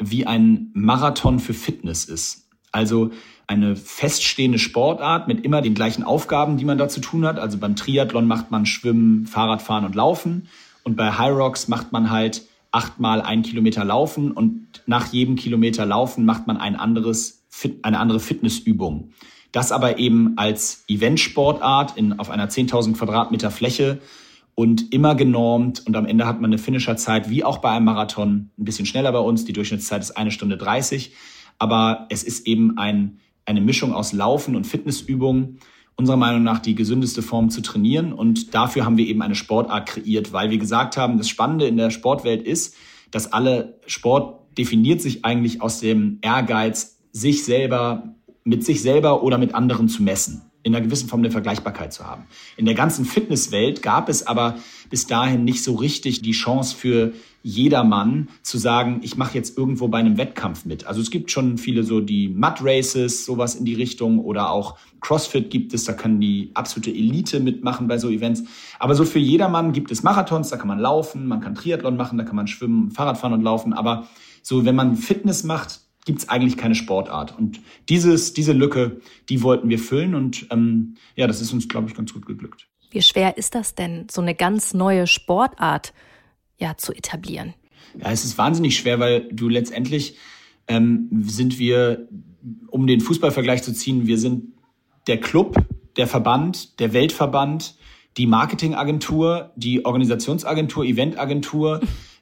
wie 0.00 0.26
ein 0.26 0.70
Marathon 0.74 1.40
für 1.40 1.54
Fitness 1.54 2.04
ist. 2.04 2.48
Also 2.70 3.10
eine 3.46 3.76
feststehende 3.76 4.58
Sportart 4.58 5.26
mit 5.26 5.44
immer 5.44 5.62
den 5.62 5.74
gleichen 5.74 6.04
Aufgaben, 6.04 6.58
die 6.58 6.64
man 6.64 6.78
da 6.78 6.88
zu 6.88 7.00
tun 7.00 7.24
hat. 7.24 7.38
Also 7.38 7.58
beim 7.58 7.76
Triathlon 7.76 8.26
macht 8.26 8.50
man 8.50 8.66
Schwimmen, 8.66 9.26
Fahrradfahren 9.26 9.84
und 9.84 9.94
Laufen. 9.94 10.48
Und 10.84 10.96
bei 10.96 11.10
High 11.12 11.34
Rocks 11.34 11.66
macht 11.66 11.92
man 11.92 12.10
halt 12.10 12.46
achtmal 12.70 13.22
ein 13.22 13.42
Kilometer 13.42 13.84
laufen 13.84 14.30
und 14.32 14.67
nach 14.88 15.12
jedem 15.12 15.36
Kilometer 15.36 15.84
laufen 15.84 16.24
macht 16.24 16.46
man 16.46 16.56
ein 16.56 16.74
anderes, 16.74 17.46
eine 17.82 18.00
andere 18.00 18.20
Fitnessübung. 18.20 19.10
Das 19.52 19.70
aber 19.70 19.98
eben 19.98 20.36
als 20.36 20.84
Eventsportart 20.88 21.96
in, 21.96 22.18
auf 22.18 22.30
einer 22.30 22.48
10.000 22.48 22.94
Quadratmeter 22.94 23.50
Fläche 23.50 24.00
und 24.54 24.92
immer 24.92 25.14
genormt. 25.14 25.86
Und 25.86 25.94
am 25.94 26.06
Ende 26.06 26.26
hat 26.26 26.40
man 26.40 26.50
eine 26.50 26.58
Finisherzeit 26.58 27.28
wie 27.28 27.44
auch 27.44 27.58
bei 27.58 27.70
einem 27.70 27.84
Marathon 27.84 28.50
ein 28.58 28.64
bisschen 28.64 28.86
schneller 28.86 29.12
bei 29.12 29.18
uns. 29.18 29.44
Die 29.44 29.52
Durchschnittszeit 29.52 30.02
ist 30.02 30.16
eine 30.16 30.30
Stunde 30.30 30.56
30. 30.56 31.12
Aber 31.58 32.06
es 32.08 32.22
ist 32.22 32.46
eben 32.46 32.78
ein, 32.78 33.20
eine 33.44 33.60
Mischung 33.60 33.92
aus 33.92 34.12
Laufen 34.12 34.56
und 34.56 34.66
Fitnessübungen 34.66 35.58
unserer 35.96 36.16
Meinung 36.16 36.44
nach 36.44 36.60
die 36.60 36.74
gesündeste 36.74 37.22
Form 37.22 37.50
zu 37.50 37.60
trainieren. 37.60 38.12
Und 38.12 38.54
dafür 38.54 38.86
haben 38.86 38.96
wir 38.96 39.06
eben 39.06 39.20
eine 39.20 39.34
Sportart 39.34 39.88
kreiert, 39.88 40.32
weil 40.32 40.50
wir 40.50 40.58
gesagt 40.58 40.96
haben, 40.96 41.18
das 41.18 41.28
Spannende 41.28 41.66
in 41.66 41.76
der 41.76 41.90
Sportwelt 41.90 42.42
ist, 42.42 42.74
dass 43.10 43.32
alle 43.32 43.80
Sport 43.86 44.37
definiert 44.58 45.00
sich 45.00 45.24
eigentlich 45.24 45.62
aus 45.62 45.80
dem 45.80 46.18
Ehrgeiz, 46.20 46.98
sich 47.12 47.44
selber 47.44 48.14
mit 48.44 48.64
sich 48.64 48.82
selber 48.82 49.22
oder 49.22 49.38
mit 49.38 49.54
anderen 49.54 49.88
zu 49.88 50.02
messen 50.02 50.42
in 50.62 50.74
einer 50.74 50.84
gewissen 50.84 51.08
Form 51.08 51.20
eine 51.20 51.30
Vergleichbarkeit 51.30 51.92
zu 51.92 52.04
haben. 52.04 52.24
In 52.56 52.64
der 52.64 52.74
ganzen 52.74 53.04
Fitnesswelt 53.04 53.82
gab 53.82 54.08
es 54.08 54.26
aber 54.26 54.56
bis 54.90 55.06
dahin 55.06 55.44
nicht 55.44 55.62
so 55.62 55.74
richtig 55.74 56.20
die 56.20 56.32
Chance 56.32 56.76
für 56.76 57.12
jedermann 57.42 58.28
zu 58.42 58.58
sagen, 58.58 59.00
ich 59.02 59.16
mache 59.16 59.34
jetzt 59.34 59.56
irgendwo 59.56 59.88
bei 59.88 59.98
einem 59.98 60.18
Wettkampf 60.18 60.64
mit. 60.64 60.86
Also 60.86 61.00
es 61.00 61.10
gibt 61.10 61.30
schon 61.30 61.56
viele 61.56 61.84
so 61.84 62.00
die 62.00 62.28
Mud 62.28 62.56
Races, 62.60 63.24
sowas 63.24 63.54
in 63.54 63.64
die 63.64 63.74
Richtung 63.74 64.18
oder 64.18 64.50
auch 64.50 64.76
CrossFit 65.00 65.48
gibt 65.48 65.72
es, 65.72 65.84
da 65.84 65.92
kann 65.92 66.20
die 66.20 66.50
absolute 66.54 66.90
Elite 66.90 67.40
mitmachen 67.40 67.86
bei 67.86 67.96
so 67.96 68.10
Events. 68.10 68.42
Aber 68.78 68.94
so 68.94 69.04
für 69.04 69.20
jedermann 69.20 69.72
gibt 69.72 69.90
es 69.92 70.02
Marathons, 70.02 70.50
da 70.50 70.56
kann 70.56 70.68
man 70.68 70.80
laufen, 70.80 71.26
man 71.26 71.40
kann 71.40 71.54
Triathlon 71.54 71.96
machen, 71.96 72.18
da 72.18 72.24
kann 72.24 72.36
man 72.36 72.48
schwimmen, 72.48 72.90
Fahrrad 72.90 73.16
fahren 73.16 73.32
und 73.32 73.42
laufen. 73.42 73.72
Aber 73.72 74.08
so, 74.48 74.64
wenn 74.64 74.74
man 74.74 74.96
Fitness 74.96 75.44
macht, 75.44 75.80
gibt 76.06 76.20
es 76.20 76.28
eigentlich 76.30 76.56
keine 76.56 76.74
Sportart. 76.74 77.36
Und 77.36 77.60
dieses, 77.90 78.32
diese 78.32 78.54
Lücke, 78.54 79.02
die 79.28 79.42
wollten 79.42 79.68
wir 79.68 79.78
füllen 79.78 80.14
und 80.14 80.46
ähm, 80.50 80.94
ja, 81.16 81.26
das 81.26 81.42
ist 81.42 81.52
uns, 81.52 81.68
glaube 81.68 81.88
ich, 81.88 81.94
ganz 81.94 82.14
gut 82.14 82.24
geglückt. 82.24 82.66
Wie 82.90 83.02
schwer 83.02 83.36
ist 83.36 83.54
das 83.54 83.74
denn, 83.74 84.06
so 84.10 84.22
eine 84.22 84.34
ganz 84.34 84.72
neue 84.72 85.06
Sportart 85.06 85.92
ja, 86.58 86.78
zu 86.78 86.94
etablieren? 86.94 87.52
Ja, 88.00 88.10
es 88.10 88.24
ist 88.24 88.38
wahnsinnig 88.38 88.78
schwer, 88.78 88.98
weil 88.98 89.28
du 89.30 89.50
letztendlich 89.50 90.16
ähm, 90.66 91.10
sind 91.26 91.58
wir, 91.58 92.08
um 92.68 92.86
den 92.86 93.02
Fußballvergleich 93.02 93.62
zu 93.62 93.74
ziehen, 93.74 94.06
wir 94.06 94.16
sind 94.16 94.54
der 95.08 95.20
Club, 95.20 95.62
der 95.98 96.06
Verband, 96.06 96.80
der 96.80 96.94
Weltverband, 96.94 97.76
die 98.16 98.26
Marketingagentur, 98.26 99.52
die 99.56 99.84
Organisationsagentur, 99.84 100.86
Eventagentur 100.86 101.80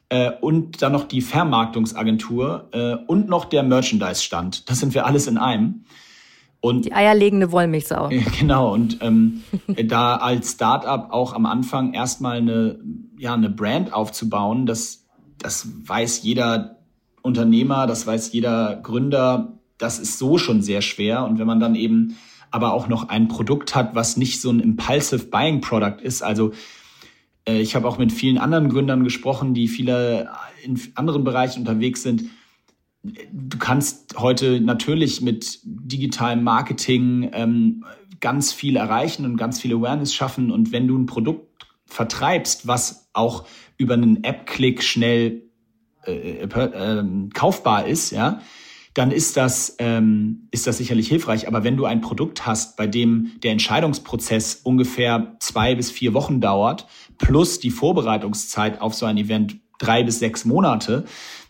äh, 0.08 0.30
und 0.40 0.82
dann 0.82 0.92
noch 0.92 1.04
die 1.04 1.20
Vermarktungsagentur 1.20 2.68
äh, 2.72 2.94
und 3.06 3.28
noch 3.28 3.44
der 3.44 3.62
Merchandise-Stand. 3.62 4.68
Das 4.70 4.80
sind 4.80 4.94
wir 4.94 5.06
alles 5.06 5.26
in 5.26 5.38
einem. 5.38 5.84
Und 6.60 6.86
die 6.86 6.92
eierlegende 6.92 7.52
Wollmilchsau. 7.52 8.10
Genau, 8.38 8.72
und 8.72 8.98
ähm, 9.02 9.42
da 9.84 10.16
als 10.16 10.52
Startup 10.52 11.10
auch 11.10 11.32
am 11.32 11.46
Anfang 11.46 11.92
erstmal 11.92 12.38
eine, 12.38 12.78
ja, 13.18 13.34
eine 13.34 13.50
Brand 13.50 13.92
aufzubauen, 13.92 14.66
das, 14.66 15.06
das 15.38 15.68
weiß 15.86 16.22
jeder 16.22 16.78
Unternehmer, 17.22 17.86
das 17.86 18.06
weiß 18.06 18.32
jeder 18.32 18.76
Gründer, 18.82 19.58
das 19.78 19.98
ist 19.98 20.18
so 20.18 20.38
schon 20.38 20.62
sehr 20.62 20.82
schwer. 20.82 21.24
Und 21.24 21.38
wenn 21.38 21.46
man 21.46 21.60
dann 21.60 21.74
eben 21.74 22.16
aber 22.50 22.72
auch 22.72 22.88
noch 22.88 23.08
ein 23.08 23.28
Produkt 23.28 23.74
hat, 23.74 23.94
was 23.94 24.16
nicht 24.16 24.40
so 24.40 24.50
ein 24.50 24.60
Impulsive 24.60 25.26
Buying 25.26 25.60
Product 25.60 26.00
ist, 26.02 26.22
also 26.22 26.52
ich 27.48 27.74
habe 27.74 27.86
auch 27.86 27.98
mit 27.98 28.12
vielen 28.12 28.38
anderen 28.38 28.68
Gründern 28.68 29.04
gesprochen, 29.04 29.54
die 29.54 29.68
viele 29.68 30.28
in 30.62 30.80
anderen 30.94 31.24
Bereichen 31.24 31.60
unterwegs 31.60 32.02
sind, 32.02 32.24
du 33.32 33.58
kannst 33.58 34.18
heute 34.18 34.60
natürlich 34.60 35.20
mit 35.20 35.60
digitalem 35.64 36.42
Marketing 36.42 37.30
ähm, 37.32 37.84
ganz 38.20 38.52
viel 38.52 38.76
erreichen 38.76 39.24
und 39.24 39.36
ganz 39.36 39.60
viel 39.60 39.74
Awareness 39.74 40.14
schaffen. 40.14 40.50
Und 40.50 40.72
wenn 40.72 40.88
du 40.88 40.96
ein 40.96 41.06
Produkt 41.06 41.66
vertreibst, 41.86 42.66
was 42.66 43.10
auch 43.12 43.46
über 43.76 43.94
einen 43.94 44.24
App-Klick 44.24 44.82
schnell 44.82 45.42
äh, 46.04 46.42
äh, 46.42 47.04
kaufbar 47.34 47.86
ist, 47.86 48.10
ja, 48.10 48.40
dann 48.94 49.10
ist 49.10 49.36
das, 49.36 49.76
ähm, 49.78 50.48
ist 50.50 50.66
das 50.66 50.78
sicherlich 50.78 51.08
hilfreich. 51.08 51.46
Aber 51.48 51.64
wenn 51.64 51.76
du 51.76 51.84
ein 51.84 52.00
Produkt 52.00 52.46
hast, 52.46 52.78
bei 52.78 52.86
dem 52.86 53.32
der 53.42 53.52
Entscheidungsprozess 53.52 54.62
ungefähr 54.64 55.36
zwei 55.38 55.74
bis 55.74 55.90
vier 55.90 56.14
Wochen 56.14 56.40
dauert, 56.40 56.86
plus 57.18 57.58
die 57.58 57.70
Vorbereitungszeit 57.70 58.80
auf 58.80 58.94
so 58.94 59.06
ein 59.06 59.16
Event 59.16 59.56
drei 59.78 60.02
bis 60.02 60.18
sechs 60.18 60.44
Monate, 60.44 61.04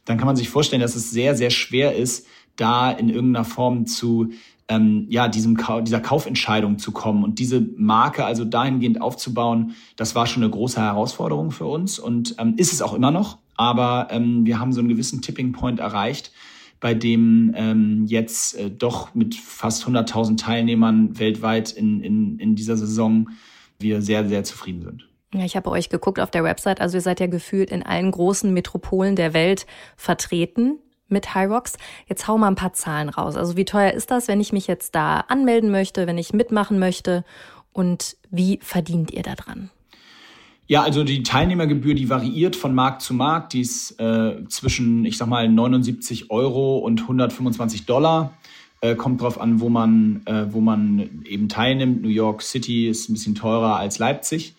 dann 0.05 0.19
kann 0.19 0.27
man 0.27 0.37
sich 0.37 0.49
vorstellen, 0.49 0.83
dass 0.83 0.97
es 0.97 1.11
sehr, 1.11 1.35
sehr 1.35 1.51
schwer 1.51 1.95
ist, 1.95 2.27
da 2.57 2.91
in 2.91 3.09
irgendeiner 3.09 3.45
Form 3.45 3.87
zu 3.87 4.31
ähm, 4.69 5.07
ja, 5.09 5.29
diesem, 5.29 5.57
dieser 5.83 6.01
Kaufentscheidung 6.01 6.79
zu 6.79 6.91
kommen 6.93 7.23
und 7.23 7.39
diese 7.39 7.61
Marke 7.77 8.25
also 8.25 8.45
dahingehend 8.45 9.01
aufzubauen, 9.01 9.75
das 9.97 10.15
war 10.15 10.27
schon 10.27 10.43
eine 10.43 10.51
große 10.51 10.81
Herausforderung 10.81 11.51
für 11.51 11.67
uns 11.67 11.99
und 11.99 12.35
ähm, 12.39 12.55
ist 12.57 12.73
es 12.73 12.83
auch 12.83 12.95
immer 12.95 13.11
noch. 13.11 13.39
Aber 13.57 14.09
ähm, 14.11 14.45
wir 14.45 14.59
haben 14.59 14.73
so 14.73 14.81
einen 14.81 14.89
gewissen 14.89 15.23
Tipping 15.23 15.53
Point 15.53 15.79
erreicht, 15.79 16.33
bei 16.81 16.95
dem 16.95 17.53
ähm, 17.55 18.05
jetzt 18.07 18.57
äh, 18.57 18.71
doch 18.71 19.15
mit 19.15 19.35
fast 19.35 19.87
100.000 19.87 20.37
Teilnehmern 20.37 21.19
weltweit 21.19 21.73
in, 21.73 22.01
in, 22.01 22.39
in 22.39 22.55
dieser 22.55 22.77
Saison 22.77 23.31
wir 23.79 24.03
sehr, 24.03 24.29
sehr 24.29 24.45
zufrieden 24.45 24.83
sind. 24.83 25.09
Ja, 25.37 25.45
ich 25.45 25.55
habe 25.55 25.71
euch 25.71 25.91
geguckt 25.91 26.19
auf 26.19 26.31
der 26.31 26.45
Website. 26.45 26.81
Also 26.81 26.97
ihr 26.97 27.03
seid 27.03 27.21
ja 27.21 27.27
gefühlt 27.27 27.71
in 27.71 27.83
allen 27.83 28.11
großen 28.11 28.53
Metropolen 28.53 29.17
der 29.17 29.35
Welt 29.35 29.67
vertreten 29.97 30.79
mit 31.09 31.35
Hyrox. 31.35 31.75
Jetzt 32.09 32.27
hau 32.27 32.39
mal 32.39 32.49
ein 32.49 32.55
paar 32.55 32.73
Zahlen 32.73 33.11
raus. 33.11 33.37
Also 33.37 33.57
wie 33.57 33.67
teuer 33.67 33.93
ist 33.93 34.11
das, 34.11 34.29
wenn 34.29 34.41
ich 34.41 34.55
mich 34.55 34.67
jetzt 34.67 34.95
da 34.95 35.21
anmelden 35.21 35.71
möchte, 35.71 36.07
wenn 36.07 36.17
ich 36.17 36.33
mitmachen 36.33 36.79
möchte? 36.79 37.23
Und 37.73 38.17
wie 38.31 38.59
verdient 38.63 39.11
ihr 39.11 39.23
da 39.23 39.35
dran? 39.35 39.71
Ja, 40.69 40.83
also 40.83 41.05
die 41.05 41.23
Teilnehmergebühr, 41.23 41.95
die 41.95 42.09
variiert 42.09 42.57
von 42.57 42.75
Markt 42.75 43.03
zu 43.03 43.13
Markt. 43.13 43.53
Die 43.53 43.61
ist 43.61 44.01
äh, 44.01 44.43
zwischen, 44.49 45.05
ich 45.05 45.19
sag 45.19 45.29
mal, 45.29 45.47
79 45.49 46.31
Euro 46.31 46.79
und 46.79 47.03
125 47.03 47.85
Dollar. 47.85 48.33
Äh, 48.81 48.95
kommt 48.95 49.21
drauf 49.21 49.39
an, 49.39 49.61
wo 49.61 49.69
man, 49.69 50.23
äh, 50.25 50.47
wo 50.53 50.61
man 50.61 51.25
eben 51.25 51.51
teilnimmt. 51.51 52.01
New 52.01 52.09
York 52.09 52.41
City 52.41 52.89
ist 52.89 53.11
ein 53.11 53.13
bisschen 53.13 53.35
teurer 53.35 53.77
als 53.77 53.99
Leipzig. 53.99 54.57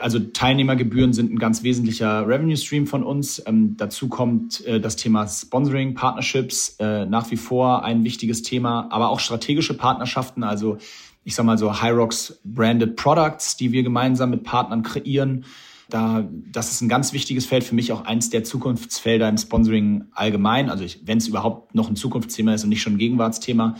Also 0.00 0.18
Teilnehmergebühren 0.18 1.12
sind 1.12 1.32
ein 1.32 1.38
ganz 1.38 1.62
wesentlicher 1.62 2.26
Revenue 2.26 2.56
Stream 2.56 2.86
von 2.86 3.02
uns. 3.02 3.42
Ähm, 3.46 3.76
dazu 3.76 4.08
kommt 4.08 4.64
äh, 4.66 4.80
das 4.80 4.96
Thema 4.96 5.26
Sponsoring, 5.26 5.94
Partnerships, 5.94 6.76
äh, 6.78 7.06
nach 7.06 7.30
wie 7.30 7.36
vor 7.36 7.84
ein 7.84 8.04
wichtiges 8.04 8.42
Thema, 8.42 8.88
aber 8.90 9.08
auch 9.10 9.20
strategische 9.20 9.74
Partnerschaften, 9.74 10.44
also 10.44 10.78
ich 11.24 11.34
sag 11.34 11.44
mal 11.44 11.58
so 11.58 11.82
Hyrox 11.82 12.40
branded 12.44 12.96
Products, 12.96 13.56
die 13.56 13.72
wir 13.72 13.82
gemeinsam 13.82 14.30
mit 14.30 14.44
Partnern 14.44 14.82
kreieren. 14.82 15.44
Da, 15.90 16.28
das 16.52 16.70
ist 16.70 16.80
ein 16.80 16.88
ganz 16.88 17.12
wichtiges 17.12 17.46
Feld, 17.46 17.64
für 17.64 17.74
mich 17.74 17.92
auch 17.92 18.04
eins 18.04 18.30
der 18.30 18.44
Zukunftsfelder 18.44 19.28
im 19.28 19.36
Sponsoring 19.36 20.04
allgemein. 20.12 20.70
Also 20.70 20.84
wenn 21.04 21.18
es 21.18 21.28
überhaupt 21.28 21.74
noch 21.74 21.88
ein 21.88 21.96
Zukunftsthema 21.96 22.54
ist 22.54 22.64
und 22.64 22.70
nicht 22.70 22.82
schon 22.82 22.94
ein 22.94 22.98
Gegenwartsthema. 22.98 23.76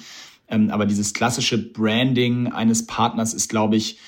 Ähm, 0.48 0.70
aber 0.70 0.86
dieses 0.86 1.14
klassische 1.14 1.72
Branding 1.72 2.48
eines 2.48 2.86
Partners 2.86 3.34
ist, 3.34 3.48
glaube 3.48 3.76
ich, 3.76 3.98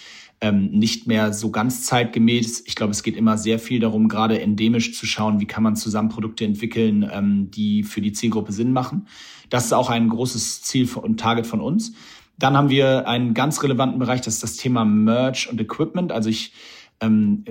ähm, 0.40 0.70
nicht 0.70 1.07
mehr 1.07 1.33
so 1.33 1.50
ganz 1.50 1.85
zeitgemäß. 1.85 2.64
Ich 2.66 2.74
glaube, 2.74 2.92
es 2.92 3.03
geht 3.03 3.16
immer 3.16 3.37
sehr 3.37 3.59
viel 3.59 3.81
darum, 3.81 4.09
gerade 4.09 4.40
endemisch 4.40 4.94
zu 4.94 5.07
schauen, 5.07 5.40
wie 5.40 5.46
kann 5.46 5.62
man 5.62 5.76
zusammen 5.76 6.09
Produkte 6.09 6.44
entwickeln, 6.44 7.09
ähm, 7.12 7.50
die 7.50 7.83
für 7.83 8.00
die 8.00 8.12
Zielgruppe 8.12 8.53
Sinn 8.53 8.72
machen. 8.72 9.07
Das 9.50 9.66
ist 9.66 9.72
auch 9.72 9.90
ein 9.90 10.09
großes 10.09 10.62
Ziel 10.62 10.88
und 10.94 11.20
Target 11.20 11.46
von 11.46 11.61
uns. 11.61 11.92
Dann 12.38 12.57
haben 12.57 12.70
wir 12.70 13.07
einen 13.07 13.35
ganz 13.35 13.62
relevanten 13.62 13.98
Bereich, 13.98 14.22
das 14.22 14.35
ist 14.35 14.42
das 14.42 14.57
Thema 14.57 14.85
Merch 14.85 15.50
und 15.50 15.61
Equipment. 15.61 16.11
Also 16.11 16.31
ich 16.31 16.53
ähm, 17.00 17.44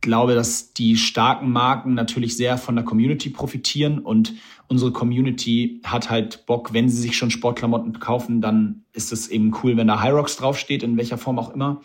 glaube, 0.00 0.34
dass 0.34 0.72
die 0.72 0.96
starken 0.96 1.50
Marken 1.50 1.94
natürlich 1.94 2.36
sehr 2.36 2.58
von 2.58 2.74
der 2.74 2.84
Community 2.84 3.30
profitieren 3.30 4.00
und 4.00 4.34
unsere 4.68 4.90
Community 4.90 5.80
hat 5.84 6.10
halt 6.10 6.44
Bock, 6.46 6.72
wenn 6.72 6.88
sie 6.88 7.00
sich 7.00 7.16
schon 7.16 7.30
Sportklamotten 7.30 8.00
kaufen, 8.00 8.40
dann 8.40 8.84
ist 8.92 9.12
es 9.12 9.28
eben 9.28 9.54
cool, 9.62 9.76
wenn 9.76 9.86
da 9.86 10.02
Hyrox 10.02 10.36
draufsteht, 10.36 10.82
in 10.82 10.96
welcher 10.96 11.18
Form 11.18 11.38
auch 11.38 11.54
immer. 11.54 11.82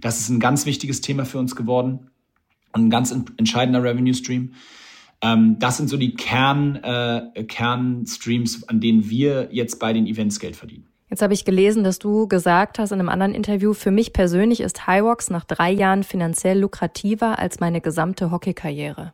Das 0.00 0.20
ist 0.20 0.28
ein 0.28 0.40
ganz 0.40 0.66
wichtiges 0.66 1.00
Thema 1.00 1.24
für 1.24 1.38
uns 1.38 1.56
geworden 1.56 2.10
und 2.72 2.86
ein 2.86 2.90
ganz 2.90 3.12
entscheidender 3.12 3.82
Revenue 3.82 4.14
Stream. 4.14 4.54
Ähm, 5.20 5.58
das 5.58 5.76
sind 5.76 5.88
so 5.88 5.96
die 5.96 6.14
Kern, 6.14 6.76
äh, 6.76 7.44
Kernstreams, 7.44 8.68
an 8.68 8.80
denen 8.80 9.08
wir 9.08 9.48
jetzt 9.52 9.78
bei 9.78 9.92
den 9.92 10.06
Events 10.06 10.40
Geld 10.40 10.56
verdienen. 10.56 10.86
Jetzt 11.10 11.22
habe 11.22 11.34
ich 11.34 11.44
gelesen, 11.44 11.84
dass 11.84 11.98
du 11.98 12.26
gesagt 12.26 12.78
hast 12.78 12.90
in 12.90 12.98
einem 12.98 13.08
anderen 13.08 13.34
Interview, 13.34 13.72
für 13.72 13.90
mich 13.90 14.12
persönlich 14.12 14.60
ist 14.60 14.86
Highwalks 14.86 15.30
nach 15.30 15.44
drei 15.44 15.70
Jahren 15.70 16.02
finanziell 16.02 16.58
lukrativer 16.58 17.38
als 17.38 17.60
meine 17.60 17.80
gesamte 17.80 18.30
Hockeykarriere. 18.30 19.12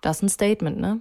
Das 0.00 0.16
ist 0.16 0.22
ein 0.22 0.28
Statement, 0.28 0.80
ne? 0.80 1.00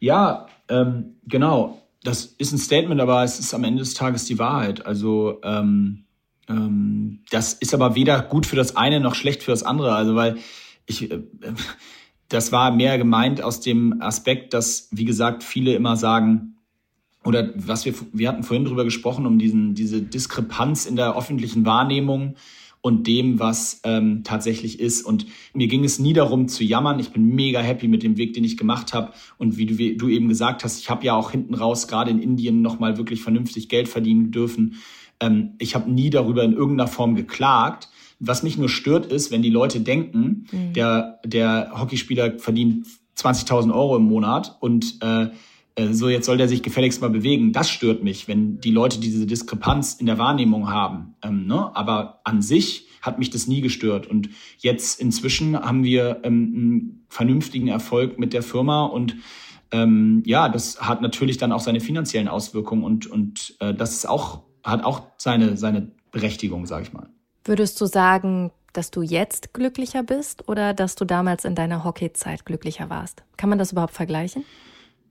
Ja, 0.00 0.46
ähm, 0.68 1.16
genau. 1.24 1.82
Das 2.02 2.24
ist 2.24 2.52
ein 2.52 2.58
Statement, 2.58 3.00
aber 3.00 3.24
es 3.24 3.38
ist 3.40 3.54
am 3.54 3.64
Ende 3.64 3.80
des 3.80 3.94
Tages 3.94 4.26
die 4.26 4.38
Wahrheit. 4.38 4.84
Also 4.84 5.40
ähm, 5.42 6.04
ähm, 6.48 7.20
das 7.30 7.52
ist 7.52 7.74
aber 7.74 7.94
weder 7.94 8.20
gut 8.22 8.46
für 8.46 8.56
das 8.56 8.76
eine 8.76 9.00
noch 9.00 9.14
schlecht 9.14 9.42
für 9.42 9.50
das 9.50 9.62
andere. 9.62 9.94
Also 9.94 10.14
weil 10.14 10.38
ich, 10.86 11.10
äh, 11.10 11.20
das 12.28 12.52
war 12.52 12.70
mehr 12.70 12.98
gemeint 12.98 13.42
aus 13.42 13.60
dem 13.60 14.00
Aspekt, 14.00 14.54
dass, 14.54 14.88
wie 14.90 15.04
gesagt, 15.04 15.42
viele 15.42 15.74
immer 15.74 15.96
sagen, 15.96 16.54
oder 17.24 17.50
was 17.54 17.84
wir, 17.84 17.94
wir 18.12 18.28
hatten 18.28 18.42
vorhin 18.42 18.64
drüber 18.64 18.84
gesprochen, 18.84 19.26
um 19.26 19.38
diesen, 19.38 19.74
diese 19.74 20.00
Diskrepanz 20.00 20.86
in 20.86 20.96
der 20.96 21.16
öffentlichen 21.16 21.66
Wahrnehmung 21.66 22.36
und 22.80 23.06
dem, 23.06 23.40
was 23.40 23.80
ähm, 23.84 24.22
tatsächlich 24.24 24.78
ist. 24.78 25.02
Und 25.02 25.26
mir 25.52 25.66
ging 25.66 25.84
es 25.84 25.98
nie 25.98 26.12
darum 26.12 26.48
zu 26.48 26.62
jammern. 26.62 27.00
Ich 27.00 27.10
bin 27.10 27.34
mega 27.34 27.60
happy 27.60 27.88
mit 27.88 28.02
dem 28.02 28.16
Weg, 28.16 28.34
den 28.34 28.44
ich 28.44 28.56
gemacht 28.56 28.94
habe. 28.94 29.12
Und 29.36 29.56
wie 29.56 29.66
du, 29.66 29.78
wie 29.78 29.96
du 29.96 30.08
eben 30.08 30.28
gesagt 30.28 30.62
hast, 30.64 30.78
ich 30.78 30.88
habe 30.88 31.04
ja 31.04 31.14
auch 31.14 31.32
hinten 31.32 31.54
raus 31.54 31.88
gerade 31.88 32.10
in 32.10 32.20
Indien 32.20 32.62
nochmal 32.62 32.96
wirklich 32.96 33.20
vernünftig 33.20 33.68
Geld 33.68 33.88
verdienen 33.88 34.30
dürfen. 34.30 34.76
Ähm, 35.20 35.54
ich 35.58 35.74
habe 35.74 35.90
nie 35.90 36.10
darüber 36.10 36.44
in 36.44 36.52
irgendeiner 36.52 36.88
Form 36.88 37.14
geklagt. 37.14 37.88
Was 38.20 38.42
mich 38.42 38.58
nur 38.58 38.68
stört, 38.68 39.06
ist, 39.06 39.30
wenn 39.30 39.42
die 39.42 39.50
Leute 39.50 39.80
denken, 39.80 40.46
mhm. 40.50 40.72
der, 40.72 41.20
der 41.24 41.72
Hockeyspieler 41.78 42.38
verdient 42.38 42.86
20.000 43.16 43.72
Euro 43.72 43.96
im 43.96 44.04
Monat 44.04 44.56
und 44.60 45.02
äh, 45.02 45.28
äh, 45.78 45.92
so 45.92 46.08
jetzt 46.08 46.26
soll 46.26 46.36
der 46.36 46.48
sich 46.48 46.62
gefälligst 46.62 47.00
mal 47.00 47.10
bewegen. 47.10 47.52
Das 47.52 47.70
stört 47.70 48.02
mich, 48.02 48.28
wenn 48.28 48.60
die 48.60 48.70
Leute 48.70 48.98
diese 49.00 49.26
Diskrepanz 49.26 49.94
in 49.94 50.06
der 50.06 50.18
Wahrnehmung 50.18 50.70
haben. 50.70 51.14
Ähm, 51.22 51.46
ne? 51.46 51.74
Aber 51.74 52.20
an 52.24 52.42
sich 52.42 52.86
hat 53.00 53.18
mich 53.18 53.30
das 53.30 53.46
nie 53.46 53.60
gestört. 53.60 54.06
Und 54.06 54.28
jetzt 54.58 55.00
inzwischen 55.00 55.58
haben 55.58 55.84
wir 55.84 56.20
ähm, 56.24 56.52
einen 56.54 57.06
vernünftigen 57.08 57.68
Erfolg 57.68 58.18
mit 58.18 58.32
der 58.32 58.42
Firma 58.42 58.84
und 58.84 59.16
ähm, 59.70 60.22
ja, 60.24 60.48
das 60.48 60.80
hat 60.80 61.02
natürlich 61.02 61.36
dann 61.36 61.52
auch 61.52 61.60
seine 61.60 61.80
finanziellen 61.80 62.28
Auswirkungen 62.28 62.84
und, 62.84 63.06
und 63.06 63.54
äh, 63.60 63.74
das 63.74 63.92
ist 63.92 64.08
auch, 64.08 64.42
hat 64.64 64.84
auch 64.84 65.02
seine, 65.16 65.56
seine 65.56 65.90
Berechtigung, 66.10 66.66
sage 66.66 66.84
ich 66.84 66.92
mal. 66.92 67.08
Würdest 67.44 67.80
du 67.80 67.86
sagen, 67.86 68.50
dass 68.72 68.90
du 68.90 69.02
jetzt 69.02 69.54
glücklicher 69.54 70.02
bist 70.02 70.48
oder 70.48 70.74
dass 70.74 70.94
du 70.94 71.04
damals 71.04 71.44
in 71.44 71.54
deiner 71.54 71.84
Hockeyzeit 71.84 72.44
glücklicher 72.44 72.90
warst? 72.90 73.24
Kann 73.36 73.48
man 73.48 73.58
das 73.58 73.72
überhaupt 73.72 73.94
vergleichen? 73.94 74.44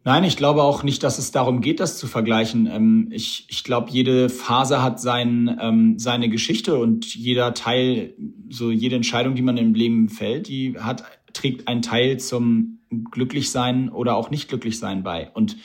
Nein, 0.04 0.24
ich 0.24 0.38
glaube 0.38 0.64
auch 0.64 0.84
nicht, 0.84 1.04
dass 1.04 1.18
es 1.18 1.32
darum 1.32 1.60
geht, 1.60 1.82
das 1.82 1.98
zu 1.98 2.08
vergleichen. 2.08 2.66
Ähm, 2.72 3.10
ich, 3.12 3.46
ich 3.50 3.66
glaube, 3.66 3.90
jede 3.92 4.30
Phase 4.30 4.82
hat 4.82 5.02
sein, 5.02 5.58
ähm, 5.62 6.00
seine 6.00 6.30
Geschichte 6.30 6.78
und 6.78 7.14
jeder 7.14 7.54
Teil, 7.54 8.14
so 8.50 8.72
jede 8.72 8.96
Entscheidung, 8.96 9.36
die 9.36 9.42
man 9.42 9.58
im 9.58 9.74
Leben 9.74 10.08
fällt, 10.08 10.48
die 10.48 10.80
hat, 10.80 11.04
trägt 11.34 11.68
einen 11.68 11.82
Teil 11.82 12.22
zum 12.22 12.80
Glücklichsein 13.12 13.90
oder 13.90 14.16
auch 14.16 14.30
nicht 14.30 14.48
Glücklichsein 14.48 15.04
bei. 15.04 15.30
Und 15.34 15.58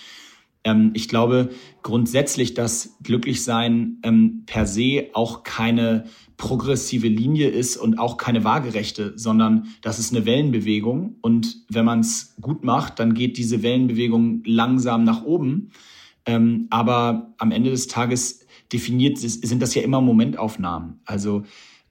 ähm, 0.65 0.91
ich 0.95 1.09
glaube 1.09 1.51
grundsätzlich, 1.83 2.55
dass 2.55 2.97
Glücklichsein 3.03 3.99
ähm, 4.03 4.45
per 4.47 4.67
se 4.67 5.07
auch 5.13 5.43
keine 5.43 6.05
progressive 6.37 7.09
Linie 7.09 7.49
ist 7.49 7.77
und 7.77 7.99
auch 7.99 8.17
keine 8.17 8.45
waagerechte, 8.45 9.13
sondern 9.17 9.69
das 9.81 9.99
ist 9.99 10.15
eine 10.15 10.27
Wellenbewegung. 10.27 11.17
Und 11.21 11.65
wenn 11.69 11.85
man 11.85 12.01
es 12.01 12.35
gut 12.41 12.65
macht, 12.65 12.99
dann 12.99 13.15
geht 13.15 13.37
diese 13.37 13.63
Wellenbewegung 13.63 14.43
langsam 14.45 15.05
nach 15.05 15.25
oben. 15.25 15.71
Ähm, 16.27 16.67
aber 16.71 17.35
am 17.39 17.51
Ende 17.51 17.71
des 17.71 17.89
Tages 17.89 18.47
definiert 18.73 19.19
sind 19.19 19.61
das 19.61 19.75
ja 19.75 19.83
immer 19.83 20.01
Momentaufnahmen. 20.01 21.01
Also 21.05 21.43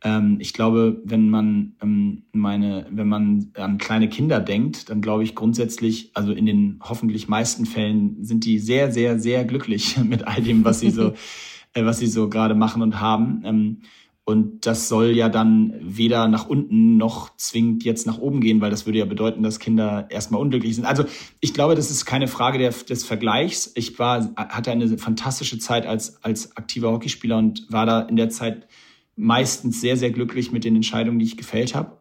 ähm, 0.04 0.38
ich 0.40 0.54
glaube, 0.54 1.02
wenn 1.04 1.30
man 1.30 1.76
ähm, 1.82 2.24
meine, 2.32 2.88
wenn 2.90 3.08
man 3.08 3.52
an 3.56 3.78
kleine 3.78 4.10
Kinder 4.10 4.40
denkt, 4.40 4.90
dann 4.90 5.02
glaube 5.02 5.24
ich 5.24 5.36
grundsätzlich, 5.36 6.12
also 6.16 6.32
in 6.32 6.46
den 6.46 6.80
hoffentlich 6.82 7.28
meisten 7.28 7.66
Fällen 7.66 8.24
sind 8.24 8.46
die 8.46 8.58
sehr, 8.58 8.92
sehr, 8.92 9.20
sehr 9.20 9.46
glücklich 9.46 9.98
mit 10.04 10.28
all 10.28 10.42
dem, 10.42 10.66
was 10.66 10.80
sie 10.80 10.90
so, 10.90 11.14
äh, 11.74 11.86
was 11.86 12.00
sie 12.00 12.08
so 12.08 12.30
gerade 12.30 12.56
machen 12.56 12.82
und 12.82 13.00
haben. 13.00 13.44
Ähm, 13.46 13.78
und 14.24 14.66
das 14.68 14.88
soll 14.88 15.12
ja 15.12 15.30
dann 15.30 15.74
weder 15.82 16.28
nach 16.28 16.48
unten 16.48 16.96
noch 16.96 17.36
zwingend 17.38 17.84
jetzt 17.84 18.06
nach 18.06 18.20
oben 18.20 18.40
gehen, 18.40 18.62
weil 18.62 18.70
das 18.70 18.86
würde 18.86 19.00
ja 19.00 19.06
bedeuten, 19.06 19.44
dass 19.44 19.60
Kinder 19.60 20.08
erstmal 20.10 20.40
unglücklich 20.40 20.76
sind. 20.76 20.86
Also 20.86 21.06
ich 21.40 21.54
glaube, 21.54 21.76
das 21.76 21.90
ist 21.92 22.06
keine 22.06 22.28
Frage 22.28 22.60
der, 22.60 22.72
des 22.72 23.04
Vergleichs. 23.04 23.72
Ich 23.76 23.98
war, 24.00 24.32
hatte 24.36 24.72
eine 24.72 24.98
fantastische 24.98 25.58
Zeit 25.58 25.86
als, 25.86 26.24
als 26.24 26.56
aktiver 26.56 26.92
Hockeyspieler 26.92 27.38
und 27.38 27.66
war 27.70 27.86
da 27.86 28.02
in 28.02 28.16
der 28.16 28.30
Zeit 28.30 28.68
meistens 29.16 29.82
sehr, 29.82 29.98
sehr 29.98 30.12
glücklich 30.12 30.52
mit 30.52 30.64
den 30.64 30.76
Entscheidungen, 30.76 31.20
die 31.20 31.26
ich 31.26 31.38
gefällt 31.38 31.76
habe. 31.76 31.98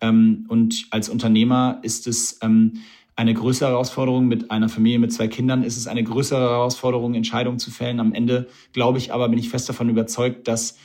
Ähm, 0.00 0.46
und 0.48 0.86
als 0.90 1.08
Unternehmer 1.08 1.78
ist 1.82 2.06
es 2.06 2.38
ähm, 2.42 2.80
eine 3.14 3.34
größere 3.34 3.70
Herausforderung. 3.70 4.28
Mit 4.28 4.50
einer 4.50 4.68
Familie 4.68 4.98
mit 4.98 5.12
zwei 5.12 5.28
Kindern 5.28 5.62
ist 5.62 5.76
es 5.76 5.86
eine 5.86 6.04
größere 6.04 6.40
Herausforderung, 6.40 7.14
Entscheidungen 7.14 7.58
zu 7.58 7.70
fällen. 7.70 8.00
Am 8.00 8.12
Ende 8.12 8.48
glaube 8.72 8.98
ich 8.98 9.12
aber, 9.12 9.28
bin 9.28 9.38
ich 9.38 9.48
fest 9.48 9.68
davon 9.68 9.88
überzeugt, 9.88 10.48
dass 10.48 10.76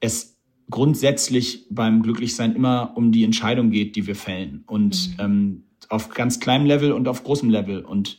es 0.00 0.36
grundsätzlich 0.68 1.66
beim 1.70 2.02
Glücklichsein 2.02 2.56
immer 2.56 2.92
um 2.96 3.12
die 3.12 3.24
Entscheidung 3.24 3.70
geht, 3.70 3.94
die 3.94 4.06
wir 4.06 4.16
fällen. 4.16 4.64
Und 4.66 5.10
mhm. 5.10 5.24
ähm, 5.24 5.62
auf 5.88 6.08
ganz 6.10 6.40
kleinem 6.40 6.66
Level 6.66 6.92
und 6.92 7.06
auf 7.06 7.22
großem 7.22 7.50
Level. 7.50 7.84
Und 7.84 8.18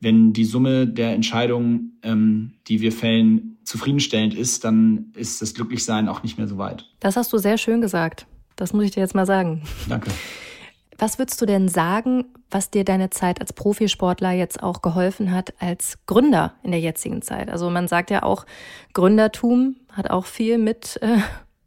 wenn 0.00 0.32
die 0.32 0.44
Summe 0.44 0.88
der 0.88 1.12
Entscheidungen, 1.12 1.98
ähm, 2.02 2.54
die 2.66 2.80
wir 2.80 2.90
fällen, 2.90 3.55
zufriedenstellend 3.66 4.34
ist, 4.34 4.64
dann 4.64 5.12
ist 5.14 5.42
das 5.42 5.54
Glücklichsein 5.54 6.08
auch 6.08 6.22
nicht 6.22 6.38
mehr 6.38 6.48
so 6.48 6.56
weit. 6.56 6.86
Das 7.00 7.16
hast 7.16 7.32
du 7.32 7.38
sehr 7.38 7.58
schön 7.58 7.80
gesagt. 7.80 8.26
Das 8.54 8.72
muss 8.72 8.84
ich 8.84 8.92
dir 8.92 9.00
jetzt 9.00 9.14
mal 9.14 9.26
sagen. 9.26 9.62
Danke. 9.88 10.10
Was 10.98 11.18
würdest 11.18 11.40
du 11.42 11.46
denn 11.46 11.68
sagen, 11.68 12.24
was 12.50 12.70
dir 12.70 12.84
deine 12.84 13.10
Zeit 13.10 13.40
als 13.40 13.52
Profisportler 13.52 14.32
jetzt 14.32 14.62
auch 14.62 14.80
geholfen 14.80 15.30
hat 15.30 15.52
als 15.58 15.98
Gründer 16.06 16.54
in 16.62 16.70
der 16.70 16.80
jetzigen 16.80 17.20
Zeit? 17.20 17.50
Also 17.50 17.68
man 17.68 17.86
sagt 17.86 18.10
ja 18.10 18.22
auch, 18.22 18.46
Gründertum 18.94 19.76
hat 19.92 20.10
auch 20.10 20.24
viel 20.24 20.56
mit 20.56 20.98
äh, 21.02 21.18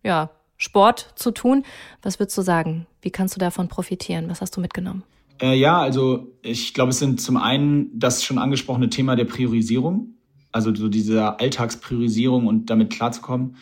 ja, 0.04 0.32
Sport 0.58 1.14
zu 1.16 1.32
tun. 1.32 1.64
Was 2.02 2.20
würdest 2.20 2.38
du 2.38 2.42
sagen? 2.42 2.88
Wie 3.02 3.12
kannst 3.12 3.36
du 3.36 3.40
davon 3.40 3.68
profitieren? 3.68 4.30
Was 4.30 4.42
hast 4.42 4.58
du 4.58 4.62
mitgenommen? 4.62 5.04
Äh, 5.42 5.56
ja, 5.56 5.80
also 5.80 6.28
ich 6.42 6.74
glaube, 6.74 6.90
es 6.90 7.00
sind 7.00 7.22
zum 7.22 7.38
einen 7.38 7.98
das 7.98 8.24
schon 8.24 8.40
angesprochene 8.40 8.90
Thema 8.90 9.16
der 9.16 9.26
Priorisierung, 9.26 10.16
also 10.52 10.74
so 10.74 10.90
diese 10.90 11.40
Alltagspriorisierung 11.40 12.48
und 12.48 12.70
damit 12.70 12.90
klarzukommen. 12.90 13.56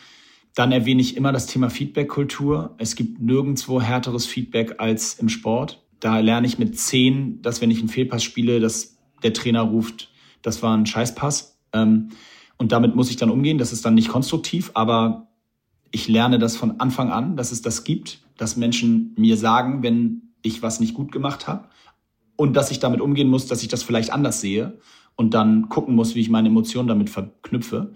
Dann 0.54 0.72
erwähne 0.72 1.00
ich 1.00 1.16
immer 1.16 1.32
das 1.32 1.46
Thema 1.46 1.70
Feedback-Kultur. 1.70 2.74
Es 2.78 2.96
gibt 2.96 3.20
nirgendwo 3.20 3.80
härteres 3.80 4.26
Feedback 4.26 4.76
als 4.78 5.14
im 5.14 5.28
Sport. 5.28 5.84
Da 6.00 6.18
lerne 6.20 6.46
ich 6.46 6.58
mit 6.58 6.78
zehn, 6.78 7.42
dass 7.42 7.60
wenn 7.60 7.70
ich 7.70 7.78
einen 7.78 7.88
Fehlpass 7.88 8.22
spiele, 8.22 8.60
dass 8.60 8.98
der 9.22 9.32
Trainer 9.32 9.62
ruft, 9.62 10.10
das 10.42 10.62
war 10.62 10.76
ein 10.76 10.86
Scheißpass. 10.86 11.58
Ähm, 11.72 12.08
und 12.56 12.72
damit 12.72 12.96
muss 12.96 13.10
ich 13.10 13.16
dann 13.16 13.30
umgehen. 13.30 13.58
Das 13.58 13.72
ist 13.72 13.84
dann 13.84 13.94
nicht 13.94 14.08
konstruktiv, 14.08 14.70
aber 14.74 15.28
ich 15.90 16.08
lerne 16.08 16.38
das 16.38 16.56
von 16.56 16.80
Anfang 16.80 17.10
an, 17.10 17.36
dass 17.36 17.52
es 17.52 17.62
das 17.62 17.84
gibt, 17.84 18.20
dass 18.36 18.56
Menschen 18.56 19.14
mir 19.16 19.36
sagen, 19.36 19.82
wenn 19.82 20.32
ich 20.42 20.62
was 20.62 20.80
nicht 20.80 20.94
gut 20.94 21.12
gemacht 21.12 21.46
habe 21.46 21.68
und 22.36 22.56
dass 22.56 22.70
ich 22.70 22.78
damit 22.78 23.00
umgehen 23.00 23.28
muss, 23.28 23.46
dass 23.46 23.62
ich 23.62 23.68
das 23.68 23.82
vielleicht 23.82 24.12
anders 24.12 24.40
sehe 24.40 24.78
und 25.18 25.34
dann 25.34 25.68
gucken 25.68 25.96
muss, 25.96 26.14
wie 26.14 26.20
ich 26.20 26.30
meine 26.30 26.48
Emotionen 26.48 26.86
damit 26.86 27.10
verknüpfe. 27.10 27.92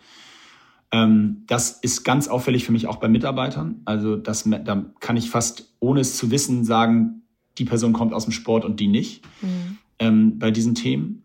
Ähm, 0.90 1.44
das 1.46 1.70
ist 1.70 2.02
ganz 2.02 2.26
auffällig 2.26 2.64
für 2.64 2.72
mich 2.72 2.88
auch 2.88 2.96
bei 2.96 3.08
Mitarbeitern. 3.08 3.80
Also 3.84 4.16
das, 4.16 4.42
da 4.44 4.84
kann 4.98 5.16
ich 5.16 5.30
fast 5.30 5.72
ohne 5.78 6.00
es 6.00 6.16
zu 6.16 6.32
wissen 6.32 6.64
sagen, 6.64 7.22
die 7.58 7.64
Person 7.64 7.92
kommt 7.92 8.12
aus 8.12 8.24
dem 8.24 8.32
Sport 8.32 8.64
und 8.64 8.80
die 8.80 8.88
nicht 8.88 9.24
mhm. 9.40 9.78
ähm, 10.00 10.38
bei 10.40 10.50
diesen 10.50 10.74
Themen. 10.74 11.22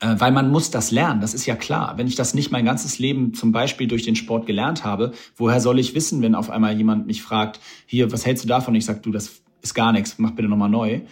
Äh, 0.00 0.16
weil 0.18 0.32
man 0.32 0.50
muss 0.50 0.72
das 0.72 0.90
lernen, 0.90 1.20
das 1.20 1.32
ist 1.32 1.46
ja 1.46 1.54
klar. 1.54 1.94
Wenn 1.96 2.08
ich 2.08 2.16
das 2.16 2.34
nicht 2.34 2.50
mein 2.50 2.64
ganzes 2.64 2.98
Leben 2.98 3.34
zum 3.34 3.52
Beispiel 3.52 3.86
durch 3.86 4.02
den 4.02 4.16
Sport 4.16 4.46
gelernt 4.46 4.84
habe, 4.84 5.12
woher 5.36 5.60
soll 5.60 5.78
ich 5.78 5.94
wissen, 5.94 6.22
wenn 6.22 6.34
auf 6.34 6.50
einmal 6.50 6.76
jemand 6.76 7.06
mich 7.06 7.22
fragt, 7.22 7.60
hier, 7.86 8.10
was 8.10 8.26
hältst 8.26 8.42
du 8.42 8.48
davon? 8.48 8.74
Ich 8.74 8.84
sag, 8.84 9.04
du, 9.04 9.12
das 9.12 9.42
ist 9.62 9.74
gar 9.74 9.92
nichts, 9.92 10.18
mach 10.18 10.32
bitte 10.32 10.48
nochmal 10.48 10.70
neu. 10.70 11.02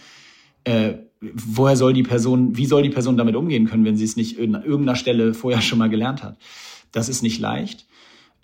Äh, 0.65 0.95
woher 1.33 1.77
soll 1.77 1.93
die 1.93 2.03
Person, 2.03 2.57
wie 2.57 2.65
soll 2.65 2.83
die 2.83 2.89
Person 2.89 3.17
damit 3.17 3.35
umgehen 3.35 3.65
können, 3.67 3.85
wenn 3.85 3.97
sie 3.97 4.05
es 4.05 4.15
nicht 4.15 4.39
an 4.39 4.63
irgendeiner 4.63 4.95
Stelle 4.95 5.33
vorher 5.33 5.61
schon 5.61 5.79
mal 5.79 5.89
gelernt 5.89 6.23
hat? 6.23 6.37
Das 6.91 7.09
ist 7.09 7.23
nicht 7.23 7.39
leicht. 7.39 7.87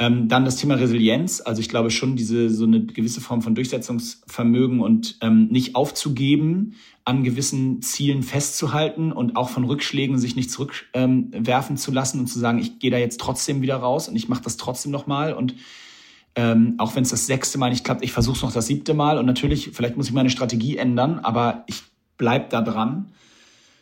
Ähm, 0.02 0.30
dann 0.30 0.46
das 0.46 0.56
Thema 0.56 0.76
Resilienz. 0.76 1.42
Also 1.42 1.60
ich 1.60 1.68
glaube 1.68 1.92
schon, 1.92 2.16
diese 2.16 2.50
so 2.50 2.64
eine 2.64 2.86
gewisse 2.86 3.20
Form 3.20 3.42
von 3.42 3.54
Durchsetzungsvermögen 3.54 4.80
und 4.80 5.18
ähm, 5.22 5.48
nicht 5.50 5.76
aufzugeben, 5.76 6.76
an 7.04 7.24
gewissen 7.24 7.82
Zielen 7.82 8.24
festzuhalten 8.24 9.12
und 9.12 9.36
auch 9.36 9.50
von 9.50 9.66
Rückschlägen 9.66 10.18
sich 10.18 10.38
nicht 10.38 10.52
zurückwerfen 10.52 11.34
ähm, 11.34 11.78
zu 11.78 11.92
lassen 11.92 12.20
und 12.20 12.28
zu 12.28 12.40
sagen, 12.40 12.60
ich 12.60 12.80
gehe 12.80 12.92
da 12.92 12.98
jetzt 12.98 13.20
trotzdem 13.20 13.62
wieder 13.62 13.76
raus 13.76 14.08
und 14.08 14.16
ich 14.16 14.30
mache 14.30 14.44
das 14.44 14.58
trotzdem 14.58 14.92
nochmal 14.92 15.34
und 15.34 15.56
ähm, 16.36 16.76
auch 16.78 16.96
wenn 16.96 17.04
es 17.04 17.10
das 17.10 17.26
sechste 17.26 17.58
Mal 17.58 17.72
nicht 17.72 17.84
klappt, 17.84 18.04
ich 18.04 18.12
versuche 18.12 18.38
es 18.38 18.44
noch 18.44 18.54
das 18.54 18.68
siebte 18.68 18.94
Mal 18.94 19.18
und 19.18 19.26
natürlich, 19.26 19.72
vielleicht 19.74 19.98
muss 19.98 20.08
ich 20.08 20.14
meine 20.14 20.30
Strategie 20.30 20.78
ändern, 20.78 21.20
aber 21.20 21.64
ich 21.68 21.82
bleibe 22.20 22.46
da 22.50 22.62
dran. 22.62 23.12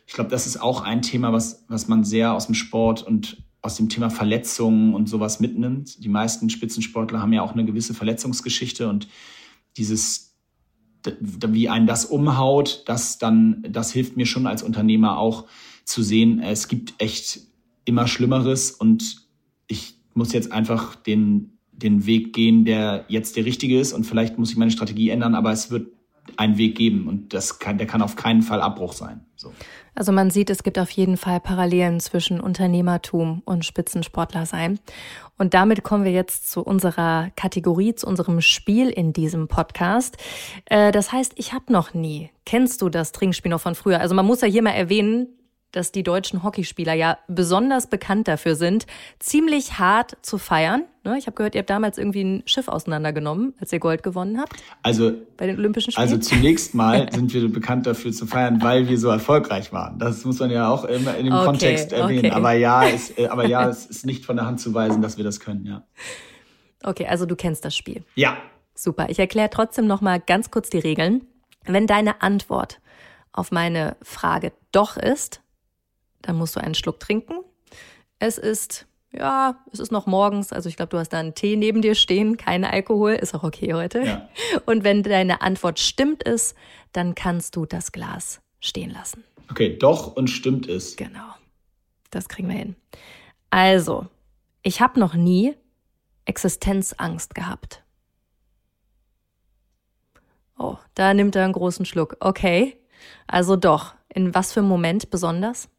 Ich 0.06 0.14
glaube, 0.14 0.30
das 0.30 0.48
ist 0.48 0.62
auch 0.62 0.82
ein 0.82 1.02
Thema, 1.02 1.34
was, 1.34 1.66
was 1.68 1.90
man 1.90 2.06
sehr 2.06 2.34
aus 2.34 2.46
dem 2.46 2.56
Sport 2.56 3.04
und 3.04 3.44
aus 3.62 3.76
dem 3.76 3.90
Thema 3.90 4.10
Verletzungen 4.10 4.94
und 4.94 5.10
sowas 5.10 5.42
mitnimmt. 5.42 6.02
Die 6.02 6.08
meisten 6.08 6.50
Spitzensportler 6.50 7.22
haben 7.22 7.34
ja 7.34 7.42
auch 7.42 7.52
eine 7.52 7.66
gewisse 7.66 7.94
Verletzungsgeschichte 7.94 8.88
und 8.88 9.10
dieses, 9.76 10.38
wie 11.26 11.68
einen 11.68 11.88
das 11.88 12.06
umhaut, 12.06 12.84
das 12.86 13.18
dann, 13.18 13.66
das 13.70 13.92
hilft 13.92 14.16
mir 14.16 14.26
schon 14.26 14.48
als 14.48 14.64
Unternehmer 14.64 15.18
auch 15.18 15.46
zu 15.84 16.02
sehen, 16.02 16.40
es 16.40 16.70
gibt 16.70 16.94
echt 17.00 17.42
immer 17.84 18.08
Schlimmeres 18.08 18.72
und 18.72 19.28
ich 19.68 19.96
muss 20.14 20.32
jetzt 20.32 20.52
einfach 20.52 20.96
den, 20.96 21.58
den 21.72 22.06
Weg 22.06 22.34
gehen, 22.34 22.66
der 22.66 23.06
jetzt 23.10 23.36
der 23.36 23.46
richtige 23.46 23.80
ist 23.80 23.94
und 23.94 24.06
vielleicht 24.06 24.38
muss 24.38 24.52
ich 24.52 24.58
meine 24.58 24.72
Strategie 24.72 25.10
ändern, 25.10 25.36
aber 25.36 25.52
es 25.52 25.72
wird 25.72 25.97
einen 26.38 26.58
Weg 26.58 26.76
geben 26.78 27.08
und 27.08 27.34
das 27.34 27.60
kann, 27.60 27.78
der 27.78 27.88
kann 27.88 28.02
auf 28.02 28.16
keinen 28.16 28.42
Fall 28.42 28.62
Abbruch 28.62 28.94
sein. 28.94 29.22
So. 29.36 29.54
Also 29.96 30.12
man 30.12 30.30
sieht, 30.30 30.50
es 30.50 30.62
gibt 30.62 30.78
auf 30.78 30.92
jeden 30.92 31.18
Fall 31.18 31.40
Parallelen 31.40 32.00
zwischen 32.00 32.40
Unternehmertum 32.40 33.42
und 33.46 33.66
Spitzensportler 33.66 34.46
sein. 34.46 34.80
Und 35.38 35.54
damit 35.54 35.84
kommen 35.84 36.04
wir 36.04 36.12
jetzt 36.12 36.52
zu 36.52 36.62
unserer 36.62 37.32
Kategorie, 37.36 37.96
zu 37.96 38.08
unserem 38.08 38.42
Spiel 38.42 38.90
in 38.90 39.14
diesem 39.14 39.48
Podcast. 39.48 40.18
Äh, 40.66 40.92
das 40.92 41.12
heißt, 41.12 41.34
ich 41.36 41.54
habe 41.54 41.72
noch 41.72 41.94
nie. 41.94 42.30
Kennst 42.46 42.82
du 42.82 42.90
das 42.90 43.12
Trinkspiel 43.12 43.50
noch 43.50 43.62
von 43.62 43.76
früher? 43.76 44.00
Also 44.00 44.14
man 44.14 44.26
muss 44.26 44.42
ja 44.42 44.48
hier 44.48 44.62
mal 44.62 44.72
erwähnen, 44.72 45.28
dass 45.72 45.92
die 45.92 46.04
deutschen 46.04 46.44
Hockeyspieler 46.44 46.94
ja 46.94 47.18
besonders 47.28 47.88
bekannt 47.88 48.28
dafür 48.28 48.56
sind, 48.56 48.88
ziemlich 49.20 49.80
hart 49.80 50.18
zu 50.22 50.38
feiern. 50.38 50.84
Ne, 51.04 51.18
ich 51.18 51.28
habe 51.28 51.36
gehört, 51.36 51.56
ihr 51.56 51.60
habt 51.60 51.70
damals 51.70 51.98
irgendwie 51.98 52.24
ein 52.24 52.44
Schiff 52.46 52.68
auseinandergenommen, 52.68 53.54
als 53.60 53.72
ihr 53.72 53.80
Gold 53.80 54.04
gewonnen 54.04 54.40
habt. 54.40 54.56
Also 54.82 55.14
bei 55.38 55.46
den 55.48 55.58
Olympischen 55.58 55.92
Spielen. 55.92 56.08
Also 56.08 56.18
zunächst 56.18 56.74
mal 56.74 57.10
sind 57.14 57.34
wir 57.34 57.52
bekannt 57.52 57.86
dafür 57.86 58.12
zu 58.12 58.26
feiern, 58.26 58.62
weil 58.62 58.88
wir 58.88 58.98
so 58.98 59.10
erfolgreich 59.10 59.72
waren. 59.72 60.00
Das 60.00 60.26
muss 60.26 60.40
man 60.40 60.52
ja 60.52 60.70
auch 60.70 60.86
immer 60.86 61.16
in 61.16 61.26
dem 61.26 61.34
okay, 61.34 61.46
Kontext 61.46 61.94
erwähnen. 61.94 62.26
Okay. 62.26 62.32
Aber 62.32 62.54
ja, 62.54 62.88
es, 62.88 63.18
äh, 63.18 63.28
aber 63.28 63.48
ja, 63.48 63.68
es 63.70 63.86
ist 63.86 64.06
nicht 64.06 64.26
von 64.26 64.36
der 64.36 64.46
Hand 64.46 64.60
zu 64.60 64.74
weisen, 64.74 65.02
dass 65.02 65.18
wir 65.18 65.24
das 65.24 65.40
können. 65.40 65.66
Ja. 65.66 65.84
Okay, 66.84 67.08
also 67.08 67.26
du 67.26 67.36
kennst 67.36 67.66
das 67.66 67.76
Spiel. 67.76 68.04
Ja. 68.16 68.38
Super. 68.74 69.10
Ich 69.10 69.20
erkläre 69.20 69.50
trotzdem 69.50 69.88
noch 69.88 70.02
mal 70.02 70.20
ganz 70.20 70.52
kurz 70.52 70.70
die 70.70 70.80
Regeln. 70.80 71.26
Wenn 71.66 71.88
deine 71.88 72.22
Antwort 72.22 72.80
auf 73.32 73.52
meine 73.52 73.96
Frage 74.02 74.52
doch 74.72 74.98
ist, 74.98 75.42
dann 76.22 76.38
musst 76.38 76.56
du 76.56 76.60
einen 76.60 76.76
Schluck 76.76 77.00
trinken. 77.00 77.40
Es 78.20 78.38
ist, 78.38 78.88
ja, 79.12 79.64
es 79.72 79.80
ist 79.80 79.92
noch 79.92 80.06
morgens, 80.06 80.52
also 80.52 80.70
ich 80.70 80.76
glaube, 80.76 80.90
du 80.90 80.98
hast 80.98 81.10
da 81.10 81.20
einen 81.20 81.36
Tee 81.36 81.56
neben 81.56 81.82
dir 81.82 81.96
stehen, 81.96 82.38
kein 82.38 82.66
Alkohol, 82.66 83.14
ist 83.14 83.36
auch 83.36 83.44
okay 83.44 83.74
heute. 83.74 84.04
Ja. 84.04 84.30
Und 84.66 84.84
wenn 84.84 85.04
deine 85.04 85.42
Antwort 85.42 85.80
stimmt 85.80 86.24
ist, 86.24 86.56
dann 86.94 87.16
kannst 87.16 87.56
du 87.56 87.66
das 87.66 87.92
Glas 87.92 88.42
stehen 88.60 88.90
lassen. 88.90 89.24
Okay, 89.50 89.78
doch 89.78 90.16
und 90.16 90.30
stimmt 90.30 90.68
es. 90.68 90.98
Genau. 90.98 91.30
Das 92.10 92.28
kriegen 92.28 92.50
wir 92.50 92.58
hin. 92.58 92.76
Also, 93.50 94.08
ich 94.62 94.82
habe 94.82 95.00
noch 95.00 95.14
nie 95.14 95.56
Existenzangst 96.26 97.34
gehabt. 97.34 97.84
Oh, 100.58 100.78
da 100.96 101.14
nimmt 101.14 101.36
er 101.36 101.46
einen 101.46 101.54
großen 101.54 101.86
Schluck. 101.86 102.18
Okay. 102.20 102.78
Also 103.28 103.56
doch. 103.56 103.96
In 104.10 104.34
was 104.34 104.52
für 104.54 104.62
einem 104.62 104.70
Moment 104.70 105.10
besonders? 105.10 105.70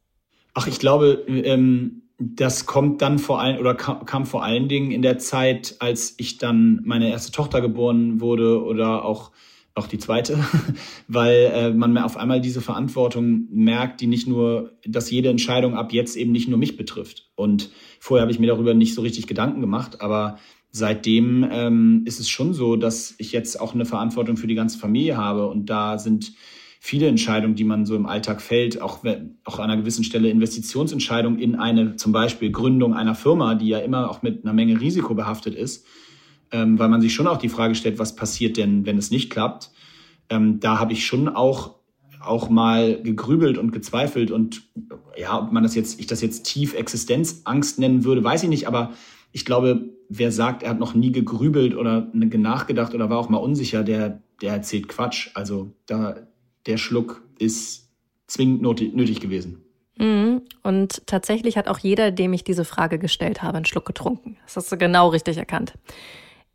Ach, 0.55 0.67
ich 0.67 0.79
glaube, 0.79 1.25
ähm, 1.29 2.03
das 2.19 2.67
kommt 2.67 3.01
dann 3.01 3.19
vor 3.19 3.41
allem 3.41 3.59
oder 3.59 3.75
kam, 3.75 4.05
kam, 4.05 4.27
vor 4.27 4.43
allen 4.43 4.69
Dingen 4.69 4.91
in 4.91 5.03
der 5.03 5.19
Zeit, 5.19 5.77
als 5.79 6.15
ich 6.19 6.39
dann 6.39 6.81
meine 6.85 7.11
erste 7.11 7.31
Tochter 7.31 7.61
geboren 7.61 8.21
wurde 8.21 8.63
oder 8.65 9.05
auch 9.05 9.31
auch 9.79 9.87
die 9.87 9.99
zweite, 9.99 10.39
weil 11.09 11.51
äh, 11.55 11.71
man 11.71 11.97
auf 11.99 12.17
einmal 12.17 12.41
diese 12.41 12.61
Verantwortung 12.61 13.47
merkt, 13.51 14.01
die 14.01 14.07
nicht 14.07 14.27
nur, 14.27 14.77
dass 14.85 15.11
jede 15.11 15.31
Entscheidung 15.31 15.75
ab 15.75 15.93
jetzt 15.93 16.17
eben 16.17 16.33
nicht 16.33 16.49
nur 16.49 16.59
mich 16.59 16.77
betrifft. 16.77 17.31
Und 17.37 17.71
vorher 18.01 18.23
habe 18.23 18.33
ich 18.33 18.41
mir 18.41 18.49
darüber 18.49 18.75
nicht 18.75 18.95
so 18.95 19.03
richtig 19.03 19.27
Gedanken 19.27 19.61
gemacht, 19.61 20.01
aber 20.01 20.39
seitdem 20.71 21.49
ähm, 21.51 22.03
ist 22.05 22.21
es 22.21 22.29
schon 22.29 22.53
so, 22.53 22.77
dass 22.77 23.15
ich 23.19 23.33
jetzt 23.33 23.61
auch 23.61 23.75
eine 23.75 23.87
Verantwortung 23.87 24.37
für 24.37 24.47
die 24.47 24.55
ganze 24.55 24.79
Familie 24.79 25.17
habe 25.17 25.47
und 25.47 25.67
da 25.71 25.99
sind 25.99 26.33
viele 26.81 27.09
Entscheidungen, 27.09 27.55
die 27.55 27.65
man 27.65 27.87
so 27.87 27.97
im 27.97 28.07
Alltag 28.07 28.41
fällt, 28.41 28.81
auch, 28.81 29.05
auch 29.45 29.59
an 29.59 29.65
einer 29.65 29.77
gewissen 29.77 30.05
Stelle 30.05 30.31
Investitionsentscheidungen 30.31 31.39
in 31.39 31.57
eine 31.57 31.97
zum 31.97 32.13
Beispiel 32.13 32.51
Gründung 32.51 32.95
einer 32.95 33.15
Firma, 33.15 33.55
die 33.55 33.69
ja 33.69 33.79
immer 33.79 34.11
auch 34.11 34.23
mit 34.23 34.45
einer 34.45 34.53
Menge 34.53 34.81
Risiko 34.81 35.15
behaftet 35.15 35.55
ist, 35.55 35.87
ähm, 36.53 36.79
weil 36.79 36.89
man 36.89 37.01
sich 37.01 37.15
schon 37.15 37.27
auch 37.27 37.39
die 37.39 37.49
Frage 37.49 37.75
stellt, 37.75 37.99
was 37.99 38.17
passiert 38.17 38.57
denn, 38.57 38.87
wenn 38.87 38.97
es 38.99 39.11
nicht 39.11 39.31
klappt. 39.31 39.71
Ähm, 40.31 40.61
da 40.61 40.79
habe 40.79 40.93
ich 40.93 41.07
schon 41.07 41.29
auch 41.29 41.79
auch 42.21 42.49
mal 42.51 43.01
gegrübelt 43.01 43.59
und 43.59 43.71
gezweifelt 43.71 44.33
und 44.33 44.63
ja, 45.17 45.41
ob 45.41 45.53
man 45.53 45.63
das 45.63 45.77
jetzt, 45.77 46.01
ich 46.01 46.09
das 46.09 46.21
jetzt 46.21 46.45
tief 46.45 46.75
Existenzangst 46.75 47.79
nennen 47.79 48.05
würde, 48.05 48.25
weiß 48.25 48.43
ich 48.43 48.49
nicht, 48.49 48.67
aber 48.67 48.93
ich 49.33 49.45
glaube, 49.45 49.89
wer 50.09 50.33
sagt, 50.33 50.63
er 50.63 50.71
hat 50.71 50.79
noch 50.79 50.95
nie 50.95 51.13
gegrübelt 51.13 51.77
oder 51.77 52.11
nachgedacht 52.13 52.95
oder 52.95 53.09
war 53.09 53.19
auch 53.19 53.29
mal 53.29 53.39
unsicher, 53.39 53.85
der, 53.85 54.23
der 54.43 54.55
erzählt 54.55 54.89
Quatsch. 54.89 55.31
Also 55.35 55.75
da, 55.87 56.27
der 56.67 56.77
Schluck 56.77 57.23
ist 57.39 57.89
zwingend 58.27 58.63
nötig 58.63 59.21
gewesen. 59.21 59.65
Mhm. 59.97 60.43
Und 60.63 61.07
tatsächlich 61.07 61.57
hat 61.57 61.69
auch 61.69 61.79
jeder, 61.79 62.11
dem 62.11 62.33
ich 62.33 62.45
diese 62.45 62.65
Frage 62.65 62.99
gestellt 62.99 63.43
habe, 63.43 63.57
einen 63.57 63.67
Schluck 63.67 63.87
getrunken. 63.87 64.37
Das 64.45 64.57
hast 64.57 64.71
du 64.73 64.77
genau 64.77 65.09
richtig 65.09 65.37
erkannt. 65.37 65.75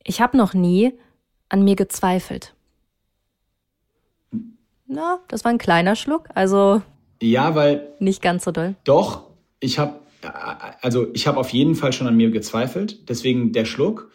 Ich 0.04 0.22
habe 0.22 0.38
noch 0.38 0.54
nie 0.54 0.94
an 1.50 1.64
mir 1.64 1.76
gezweifelt. 1.76 2.56
Na, 4.86 5.20
das 5.28 5.44
war 5.44 5.52
ein 5.52 5.58
kleiner 5.58 5.96
Schluck, 5.96 6.30
also 6.36 6.82
ja, 7.22 7.56
weil 7.56 7.94
nicht 8.00 8.22
ganz 8.22 8.44
so 8.44 8.52
doll. 8.52 8.76
Doch, 8.84 9.30
ich 9.60 9.80
habe 9.80 10.02
also 10.82 11.08
ich 11.14 11.28
habe 11.28 11.38
auf 11.38 11.50
jeden 11.50 11.76
Fall 11.76 11.94
schon 11.94 12.08
an 12.08 12.16
mir 12.16 12.32
gezweifelt, 12.32 13.10
deswegen 13.10 13.52
der 13.52 13.66
Schluck. 13.66 14.12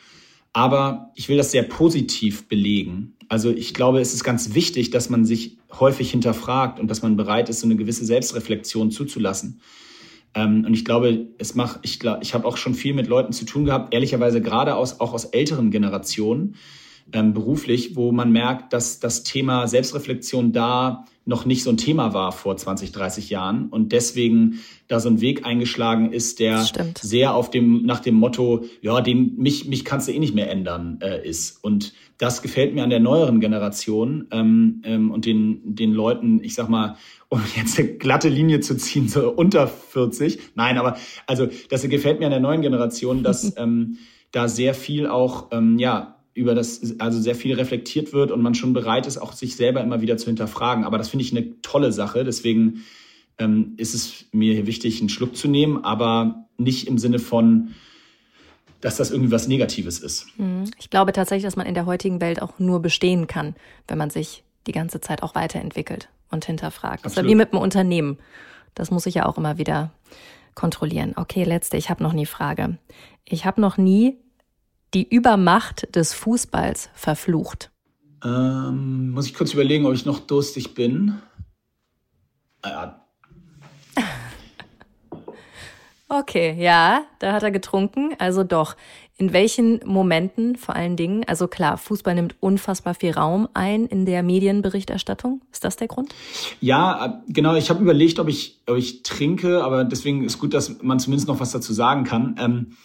Aber 0.52 1.12
ich 1.14 1.28
will 1.28 1.36
das 1.36 1.50
sehr 1.50 1.62
positiv 1.62 2.48
belegen. 2.48 3.16
Also 3.28 3.50
ich 3.50 3.74
glaube, 3.74 4.00
es 4.00 4.14
ist 4.14 4.24
ganz 4.24 4.54
wichtig, 4.54 4.90
dass 4.90 5.10
man 5.10 5.24
sich 5.24 5.58
häufig 5.78 6.10
hinterfragt 6.10 6.80
und 6.80 6.88
dass 6.90 7.02
man 7.02 7.16
bereit 7.16 7.48
ist, 7.48 7.60
so 7.60 7.66
eine 7.66 7.76
gewisse 7.76 8.04
Selbstreflexion 8.04 8.90
zuzulassen. 8.90 9.60
Ähm, 10.34 10.64
und 10.66 10.74
ich 10.74 10.84
glaube, 10.84 11.26
es 11.38 11.54
macht, 11.54 11.80
ich 11.82 12.00
glaube, 12.00 12.20
ich 12.22 12.34
habe 12.34 12.46
auch 12.46 12.56
schon 12.56 12.74
viel 12.74 12.94
mit 12.94 13.06
Leuten 13.06 13.32
zu 13.32 13.44
tun 13.44 13.64
gehabt, 13.64 13.92
ehrlicherweise 13.92 14.40
gerade 14.40 14.74
aus, 14.74 15.00
auch 15.00 15.12
aus 15.12 15.26
älteren 15.26 15.70
Generationen, 15.70 16.56
ähm, 17.12 17.32
beruflich, 17.32 17.96
wo 17.96 18.12
man 18.12 18.32
merkt, 18.32 18.72
dass 18.72 19.00
das 19.00 19.22
Thema 19.22 19.66
Selbstreflexion 19.66 20.52
da 20.52 21.06
noch 21.24 21.44
nicht 21.44 21.62
so 21.62 21.70
ein 21.70 21.76
Thema 21.76 22.14
war 22.14 22.32
vor 22.32 22.56
20, 22.56 22.92
30 22.92 23.30
Jahren 23.30 23.68
und 23.68 23.92
deswegen 23.92 24.60
da 24.88 24.98
so 24.98 25.10
ein 25.10 25.20
Weg 25.20 25.44
eingeschlagen 25.44 26.12
ist, 26.12 26.38
der 26.38 26.66
sehr 26.98 27.34
auf 27.34 27.50
dem 27.50 27.84
nach 27.84 28.00
dem 28.00 28.14
Motto, 28.14 28.64
ja, 28.80 29.00
den 29.02 29.36
mich 29.36 29.66
mich 29.66 29.84
kannst 29.84 30.08
du 30.08 30.12
eh 30.12 30.18
nicht 30.18 30.34
mehr 30.34 30.50
ändern 30.50 30.98
äh, 31.02 31.26
ist 31.26 31.62
und 31.62 31.92
das 32.18 32.42
gefällt 32.42 32.74
mir 32.74 32.82
an 32.82 32.90
der 32.90 33.00
neueren 33.00 33.40
Generation 33.40 34.26
ähm, 34.32 34.82
ähm, 34.84 35.10
und 35.10 35.24
den 35.24 35.74
den 35.74 35.92
Leuten, 35.92 36.42
ich 36.42 36.54
sag 36.54 36.68
mal, 36.68 36.96
um 37.28 37.40
jetzt 37.56 37.78
eine 37.78 37.88
glatte 37.88 38.28
Linie 38.28 38.60
zu 38.60 38.76
ziehen, 38.76 39.08
so 39.08 39.30
unter 39.30 39.68
40. 39.68 40.38
Nein, 40.56 40.78
aber 40.78 40.96
also 41.26 41.48
das 41.70 41.88
gefällt 41.88 42.18
mir 42.18 42.26
an 42.26 42.32
der 42.32 42.40
neuen 42.40 42.60
Generation, 42.60 43.22
dass 43.22 43.56
ähm, 43.56 43.98
da 44.32 44.48
sehr 44.48 44.74
viel 44.74 45.06
auch 45.06 45.48
ähm, 45.52 45.78
ja 45.78 46.16
über 46.34 46.54
das 46.54 47.00
also 47.00 47.20
sehr 47.20 47.34
viel 47.34 47.54
reflektiert 47.54 48.12
wird 48.12 48.30
und 48.30 48.42
man 48.42 48.54
schon 48.54 48.72
bereit 48.72 49.06
ist, 49.06 49.18
auch 49.18 49.32
sich 49.32 49.56
selber 49.56 49.82
immer 49.82 50.00
wieder 50.00 50.16
zu 50.16 50.26
hinterfragen. 50.26 50.84
Aber 50.84 50.98
das 50.98 51.08
finde 51.08 51.24
ich 51.24 51.32
eine 51.32 51.60
tolle 51.62 51.90
Sache. 51.92 52.24
Deswegen 52.24 52.84
ähm, 53.38 53.74
ist 53.76 53.94
es 53.94 54.26
mir 54.32 54.54
hier 54.54 54.66
wichtig, 54.66 55.00
einen 55.00 55.08
Schluck 55.08 55.36
zu 55.36 55.48
nehmen, 55.48 55.84
aber 55.84 56.48
nicht 56.56 56.86
im 56.86 56.98
Sinne 56.98 57.18
von, 57.18 57.74
dass 58.80 58.96
das 58.96 59.10
irgendwie 59.10 59.32
was 59.32 59.48
Negatives 59.48 59.98
ist. 59.98 60.26
Mhm. 60.38 60.70
Ich 60.78 60.90
glaube 60.90 61.12
tatsächlich, 61.12 61.44
dass 61.44 61.56
man 61.56 61.66
in 61.66 61.74
der 61.74 61.86
heutigen 61.86 62.20
Welt 62.20 62.40
auch 62.42 62.58
nur 62.58 62.80
bestehen 62.80 63.26
kann, 63.26 63.56
wenn 63.86 63.98
man 63.98 64.10
sich 64.10 64.44
die 64.66 64.72
ganze 64.72 65.00
Zeit 65.00 65.22
auch 65.22 65.34
weiterentwickelt 65.34 66.08
und 66.30 66.44
hinterfragt. 66.44 67.04
Absolut. 67.04 67.06
Das 67.06 67.12
ist 67.12 67.22
ja 67.22 67.28
wie 67.28 67.34
mit 67.34 67.52
einem 67.52 67.62
Unternehmen. 67.62 68.18
Das 68.74 68.90
muss 68.90 69.06
ich 69.06 69.14
ja 69.14 69.26
auch 69.26 69.38
immer 69.38 69.58
wieder 69.58 69.92
kontrollieren. 70.54 71.14
Okay, 71.16 71.44
letzte, 71.44 71.76
ich 71.76 71.90
habe 71.90 72.02
noch 72.02 72.12
nie 72.12 72.26
Frage. 72.26 72.78
Ich 73.24 73.44
habe 73.44 73.60
noch 73.60 73.76
nie 73.76 74.18
die 74.94 75.06
Übermacht 75.08 75.94
des 75.94 76.12
Fußballs 76.14 76.90
verflucht? 76.94 77.70
Ähm, 78.24 79.10
muss 79.10 79.26
ich 79.26 79.34
kurz 79.34 79.52
überlegen, 79.52 79.86
ob 79.86 79.94
ich 79.94 80.06
noch 80.06 80.20
durstig 80.20 80.74
bin. 80.74 81.14
Ah, 82.62 82.68
ja. 82.68 83.07
Okay, 86.08 86.56
ja, 86.58 87.02
da 87.18 87.32
hat 87.32 87.42
er 87.42 87.50
getrunken, 87.50 88.14
also 88.18 88.44
doch. 88.44 88.76
In 89.20 89.32
welchen 89.32 89.80
Momenten 89.84 90.54
vor 90.54 90.76
allen 90.76 90.96
Dingen? 90.96 91.24
Also 91.26 91.48
klar, 91.48 91.76
Fußball 91.76 92.14
nimmt 92.14 92.36
unfassbar 92.38 92.94
viel 92.94 93.10
Raum 93.10 93.48
ein 93.52 93.86
in 93.86 94.06
der 94.06 94.22
Medienberichterstattung. 94.22 95.42
Ist 95.50 95.64
das 95.64 95.76
der 95.76 95.88
Grund? 95.88 96.14
Ja, 96.60 97.20
genau. 97.26 97.56
Ich 97.56 97.68
habe 97.68 97.82
überlegt, 97.82 98.20
ob 98.20 98.28
ich, 98.28 98.60
ob 98.68 98.76
ich 98.76 99.02
trinke, 99.02 99.64
aber 99.64 99.82
deswegen 99.82 100.22
ist 100.22 100.38
gut, 100.38 100.54
dass 100.54 100.80
man 100.82 101.00
zumindest 101.00 101.26
noch 101.26 101.40
was 101.40 101.50
dazu 101.50 101.72
sagen 101.72 102.04
kann. 102.04 102.36
Ähm, 102.38 102.76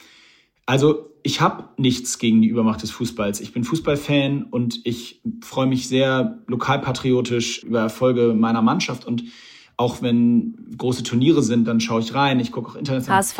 also 0.65 1.11
ich 1.21 1.39
habe 1.39 1.65
nichts 1.78 2.17
gegen 2.19 2.41
die 2.41 2.47
Übermacht 2.47 2.82
des 2.82 2.91
Fußballs. 2.91 3.39
Ich 3.39 3.53
bin 3.53 3.63
Fußballfan 3.63 4.43
und 4.43 4.82
ich 4.86 5.21
freue 5.41 5.67
mich 5.67 5.88
sehr 5.88 6.39
lokalpatriotisch 6.47 7.63
über 7.63 7.80
Erfolge 7.82 8.34
meiner 8.34 8.61
Mannschaft 8.61 9.05
und 9.05 9.24
auch 9.78 10.01
wenn 10.01 10.55
große 10.78 11.03
Turniere 11.03 11.41
sind, 11.41 11.67
dann 11.67 11.80
schaue 11.80 12.01
ich 12.01 12.13
rein. 12.13 12.39
Ich 12.39 12.51
gucke 12.51 12.71
auch 12.71 12.76
international. 12.76 13.19
HSV? 13.19 13.39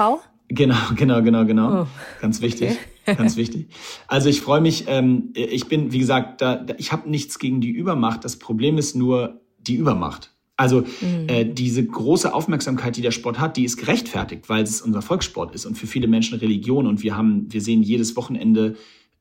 Genau, 0.50 0.76
genau, 0.96 1.22
genau, 1.22 1.46
genau. 1.46 1.82
Oh. 1.84 1.88
Ganz 2.22 2.42
wichtig, 2.42 2.78
okay. 3.06 3.16
ganz 3.18 3.38
wichtig. 3.38 3.68
Also 4.08 4.30
ich 4.30 4.42
freue 4.42 4.62
mich. 4.62 4.86
Ähm, 4.88 5.32
ich 5.34 5.68
bin, 5.68 5.92
wie 5.92 6.00
gesagt, 6.00 6.42
da, 6.42 6.56
da 6.56 6.76
ich 6.78 6.92
habe 6.92 7.10
nichts 7.10 7.40
gegen 7.40 7.62
die 7.62 7.72
Übermacht. 7.72 8.24
Das 8.24 8.38
Problem 8.38 8.78
ist 8.78 8.96
nur 8.96 9.42
die 9.60 9.76
Übermacht. 9.76 10.32
Also 10.56 10.82
mhm. 10.82 11.28
äh, 11.28 11.46
diese 11.46 11.84
große 11.84 12.34
Aufmerksamkeit, 12.34 12.96
die 12.96 13.02
der 13.02 13.12
Sport 13.12 13.40
hat, 13.40 13.58
die 13.58 13.64
ist 13.64 13.78
gerechtfertigt, 13.78 14.50
weil 14.50 14.64
es 14.64 14.82
unser 14.82 15.02
Volkssport 15.02 15.56
ist 15.56 15.66
und 15.66 15.78
für 15.78 15.88
viele 15.88 16.08
Menschen 16.08 16.38
Religion. 16.38 16.86
Und 16.86 17.02
wir 17.02 17.18
haben, 17.18 17.52
wir 17.52 17.62
sehen 17.62 17.82
jedes 17.82 18.16
Wochenende, 18.16 18.76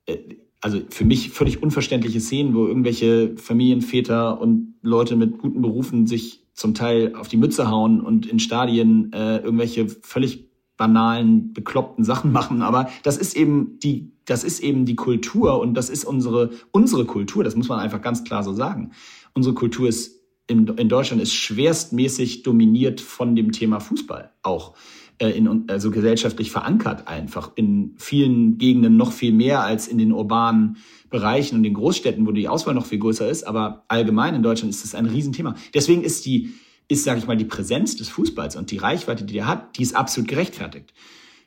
äh, 0.07 0.19
also 0.61 0.81
für 0.91 1.05
mich 1.05 1.31
völlig 1.31 1.63
unverständliche 1.63 2.21
Szenen, 2.21 2.55
wo 2.55 2.67
irgendwelche 2.67 3.35
Familienväter 3.37 4.41
und 4.41 4.75
Leute 4.83 5.17
mit 5.17 5.39
guten 5.39 5.63
Berufen 5.63 6.07
sich 6.07 6.42
zum 6.63 6.75
Teil 6.75 7.15
auf 7.17 7.27
die 7.27 7.37
Mütze 7.37 7.69
hauen 7.69 8.01
und 8.01 8.25
in 8.25 8.39
Stadien 8.39 9.13
äh, 9.13 9.39
irgendwelche 9.39 9.89
völlig 9.89 10.49
banalen, 10.77 11.53
bekloppten 11.53 12.05
Sachen 12.05 12.31
machen. 12.33 12.63
Aber 12.63 12.89
das 13.03 13.19
ist 13.19 13.37
eben 13.37 13.81
die, 13.81 14.13
das 14.25 14.45
ist 14.45 14.61
eben 14.61 14.87
die 14.87 14.95
Kultur 14.95 15.61
und 15.61 15.75
das 15.75 15.91
ist 15.91 16.05
unsere, 16.05 16.51
unsere 16.71 17.05
Kultur. 17.05 17.43
Das 17.43 17.57
muss 17.57 17.69
man 17.69 17.81
einfach 17.81 18.01
ganz 18.01 18.23
klar 18.23 18.45
so 18.45 18.53
sagen. 18.53 18.93
Unsere 19.35 19.57
Kultur 19.57 19.89
ist 19.89 20.21
in, 20.47 20.69
in 20.69 20.89
Deutschland 20.89 21.21
ist 21.21 21.35
schwerstmäßig 21.35 22.45
dominiert 22.45 23.01
von 23.01 23.35
dem 23.35 23.51
Thema 23.51 23.81
Fußball 23.81 24.31
auch. 24.43 24.75
Äh, 25.19 25.31
in, 25.31 25.65
also 25.69 25.91
gesellschaftlich 25.91 26.51
verankert 26.51 27.09
einfach. 27.09 27.53
In 27.55 27.95
vielen 27.97 28.59
Gegenden 28.59 28.97
noch 28.97 29.13
viel 29.13 29.33
mehr 29.33 29.63
als 29.63 29.89
in 29.89 29.99
den 29.99 30.13
urbanen 30.13 30.79
Bereichen 31.11 31.57
und 31.57 31.63
den 31.63 31.75
Großstädten, 31.75 32.27
wo 32.27 32.33
die 32.33 32.49
Auswahl 32.49 32.75
noch 32.75 32.87
viel 32.87 32.99
größer 32.99 33.29
ist. 33.29 33.45
Aber 33.45 33.85
allgemein 33.89 34.35
in 34.35 34.43
Deutschland 34.43 34.75
ist 34.75 34.85
das 34.85 34.95
ein 34.95 35.07
Riesenthema. 35.07 35.55
Deswegen 35.75 36.03
ist 36.03 36.25
die, 36.27 36.55
ist, 36.89 37.05
sage 37.05 37.19
ich 37.19 37.27
mal, 37.27 37.37
die 37.37 37.45
Präsenz 37.45 37.97
des 37.97 38.09
Fußballs 38.09 38.57
und 38.57 38.71
die 38.71 38.79
Reichweite, 38.79 39.25
die 39.25 39.35
der 39.35 39.47
hat, 39.47 39.77
die 39.79 39.83
ist 39.83 39.95
absolut 39.95 40.29
gerechtfertigt. 40.29 40.93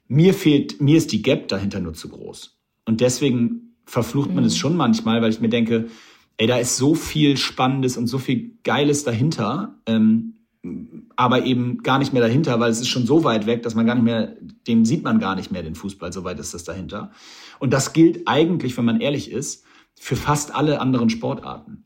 Mir 0.07 0.33
fehlt, 0.33 0.79
mir 0.81 0.97
ist 0.97 1.11
die 1.11 1.21
Gap 1.21 1.47
dahinter 1.47 1.79
nur 1.79 1.93
zu 1.93 2.09
groß. 2.09 2.57
Und 2.85 3.01
deswegen 3.01 3.75
verflucht 3.85 4.29
man 4.29 4.43
mhm. 4.43 4.47
es 4.47 4.57
schon 4.57 4.77
manchmal, 4.77 5.21
weil 5.21 5.31
ich 5.31 5.41
mir 5.41 5.49
denke, 5.49 5.87
ey, 6.37 6.47
da 6.47 6.57
ist 6.57 6.77
so 6.77 6.95
viel 6.95 7.37
Spannendes 7.37 7.97
und 7.97 8.07
so 8.07 8.19
viel 8.19 8.57
Geiles 8.63 9.03
dahinter, 9.03 9.79
ähm, 9.85 10.34
aber 11.15 11.45
eben 11.45 11.79
gar 11.79 11.99
nicht 11.99 12.13
mehr 12.13 12.21
dahinter, 12.21 12.59
weil 12.59 12.71
es 12.71 12.81
ist 12.81 12.87
schon 12.87 13.05
so 13.05 13.23
weit 13.23 13.45
weg, 13.45 13.63
dass 13.63 13.75
man 13.75 13.85
gar 13.85 13.95
nicht 13.95 14.03
mehr, 14.03 14.35
dem 14.67 14.85
sieht 14.85 15.03
man 15.03 15.19
gar 15.19 15.35
nicht 15.35 15.51
mehr 15.51 15.63
den 15.63 15.75
Fußball, 15.75 16.11
so 16.11 16.23
weit 16.23 16.39
ist 16.39 16.53
das 16.53 16.63
dahinter. 16.63 17.11
Und 17.59 17.73
das 17.73 17.93
gilt 17.93 18.27
eigentlich, 18.27 18.77
wenn 18.77 18.85
man 18.85 19.01
ehrlich 19.01 19.31
ist, 19.31 19.63
für 19.95 20.15
fast 20.15 20.53
alle 20.53 20.81
anderen 20.81 21.09
Sportarten. 21.09 21.85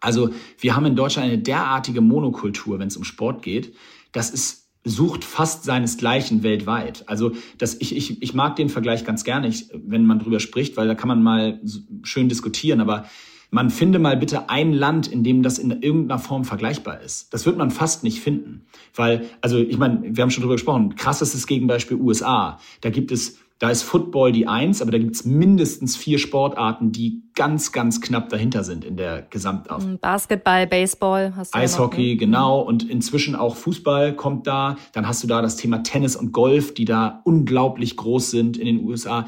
Also 0.00 0.30
wir 0.58 0.76
haben 0.76 0.86
in 0.86 0.96
Deutschland 0.96 1.28
eine 1.28 1.38
derartige 1.38 2.00
Monokultur, 2.00 2.78
wenn 2.78 2.88
es 2.88 2.96
um 2.96 3.04
Sport 3.04 3.42
geht. 3.42 3.74
Das 4.12 4.30
ist 4.30 4.64
sucht 4.84 5.24
fast 5.24 5.64
seinesgleichen 5.64 6.42
weltweit. 6.42 7.08
Also 7.08 7.32
das, 7.56 7.80
ich, 7.80 7.96
ich, 7.96 8.22
ich 8.22 8.34
mag 8.34 8.56
den 8.56 8.68
Vergleich 8.68 9.04
ganz 9.04 9.24
gerne, 9.24 9.50
wenn 9.72 10.04
man 10.04 10.18
drüber 10.18 10.40
spricht, 10.40 10.76
weil 10.76 10.86
da 10.86 10.94
kann 10.94 11.08
man 11.08 11.22
mal 11.22 11.60
schön 12.02 12.28
diskutieren, 12.28 12.80
aber 12.80 13.06
man 13.54 13.70
finde 13.70 14.00
mal 14.00 14.16
bitte 14.16 14.50
ein 14.50 14.72
Land, 14.72 15.06
in 15.06 15.22
dem 15.22 15.44
das 15.44 15.58
in 15.58 15.70
irgendeiner 15.70 16.18
Form 16.18 16.44
vergleichbar 16.44 17.00
ist. 17.00 17.32
Das 17.32 17.46
wird 17.46 17.56
man 17.56 17.70
fast 17.70 18.02
nicht 18.02 18.18
finden. 18.18 18.66
Weil, 18.96 19.26
also 19.42 19.58
ich 19.58 19.78
meine, 19.78 20.00
wir 20.02 20.22
haben 20.22 20.30
schon 20.30 20.42
drüber 20.42 20.56
gesprochen, 20.56 20.96
krassestes 20.96 21.46
Gegenbeispiel 21.46 21.96
USA. 21.98 22.58
Da 22.80 22.90
gibt 22.90 23.12
es 23.12 23.38
da 23.60 23.70
ist 23.70 23.84
Football 23.84 24.32
die 24.32 24.48
Eins, 24.48 24.82
aber 24.82 24.90
da 24.90 24.98
gibt 24.98 25.14
es 25.14 25.24
mindestens 25.24 25.96
vier 25.96 26.18
Sportarten, 26.18 26.90
die 26.90 27.22
ganz, 27.36 27.70
ganz 27.70 28.00
knapp 28.00 28.28
dahinter 28.28 28.64
sind 28.64 28.84
in 28.84 28.96
der 28.96 29.22
Gesamtauf. 29.22 29.86
Mm, 29.86 29.98
Basketball, 30.00 30.66
Baseball, 30.66 31.32
hast 31.36 31.54
du 31.54 31.58
Eishockey, 31.58 32.08
ja 32.08 32.14
ne? 32.14 32.16
genau. 32.16 32.60
Und 32.60 32.90
inzwischen 32.90 33.36
auch 33.36 33.54
Fußball 33.54 34.16
kommt 34.16 34.48
da. 34.48 34.76
Dann 34.92 35.06
hast 35.06 35.22
du 35.22 35.28
da 35.28 35.40
das 35.40 35.54
Thema 35.54 35.84
Tennis 35.84 36.16
und 36.16 36.32
Golf, 36.32 36.74
die 36.74 36.84
da 36.84 37.20
unglaublich 37.22 37.96
groß 37.96 38.32
sind 38.32 38.56
in 38.56 38.66
den 38.66 38.84
USA. 38.84 39.26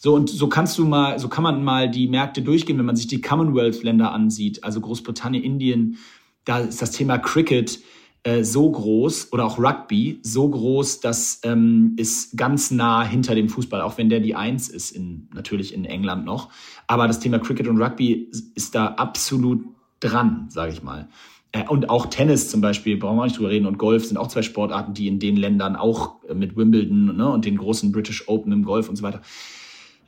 So, 0.00 0.14
und 0.14 0.30
so 0.30 0.48
kannst 0.48 0.78
du 0.78 0.84
mal, 0.84 1.18
so 1.18 1.26
kann 1.28 1.42
man 1.42 1.64
mal 1.64 1.90
die 1.90 2.06
Märkte 2.06 2.40
durchgehen, 2.40 2.78
wenn 2.78 2.84
man 2.84 2.94
sich 2.94 3.08
die 3.08 3.20
Commonwealth-Länder 3.20 4.12
ansieht, 4.12 4.62
also 4.62 4.80
Großbritannien, 4.80 5.42
Indien, 5.42 5.98
da 6.44 6.60
ist 6.60 6.80
das 6.80 6.92
Thema 6.92 7.18
Cricket 7.18 7.80
äh, 8.22 8.44
so 8.44 8.70
groß 8.70 9.32
oder 9.32 9.44
auch 9.44 9.58
Rugby 9.58 10.20
so 10.22 10.48
groß, 10.48 11.00
dass 11.00 11.40
ähm, 11.42 11.94
ist 11.96 12.36
ganz 12.36 12.70
nah 12.70 13.02
hinter 13.02 13.34
dem 13.34 13.48
Fußball, 13.48 13.80
auch 13.80 13.98
wenn 13.98 14.08
der 14.08 14.20
die 14.20 14.36
Eins 14.36 14.68
ist, 14.68 14.92
in, 14.92 15.28
natürlich 15.34 15.74
in 15.74 15.84
England 15.84 16.24
noch. 16.24 16.50
Aber 16.86 17.08
das 17.08 17.18
Thema 17.18 17.40
Cricket 17.40 17.66
und 17.66 17.82
Rugby 17.82 18.30
ist 18.54 18.76
da 18.76 18.86
absolut 18.86 19.64
dran, 19.98 20.46
sage 20.48 20.72
ich 20.72 20.84
mal. 20.84 21.08
Äh, 21.50 21.66
und 21.66 21.90
auch 21.90 22.06
Tennis 22.06 22.48
zum 22.50 22.60
Beispiel, 22.60 22.98
brauchen 22.98 23.16
wir 23.16 23.24
nicht 23.24 23.36
drüber 23.36 23.50
reden, 23.50 23.66
und 23.66 23.78
Golf 23.78 24.04
sind 24.04 24.16
auch 24.16 24.28
zwei 24.28 24.42
Sportarten, 24.42 24.94
die 24.94 25.08
in 25.08 25.18
den 25.18 25.36
Ländern 25.36 25.74
auch 25.74 26.22
äh, 26.28 26.34
mit 26.34 26.56
Wimbledon 26.56 27.16
ne, 27.16 27.28
und 27.28 27.44
den 27.44 27.56
großen 27.56 27.90
British 27.90 28.28
Open 28.28 28.52
im 28.52 28.62
Golf 28.62 28.88
und 28.88 28.94
so 28.94 29.02
weiter. 29.02 29.22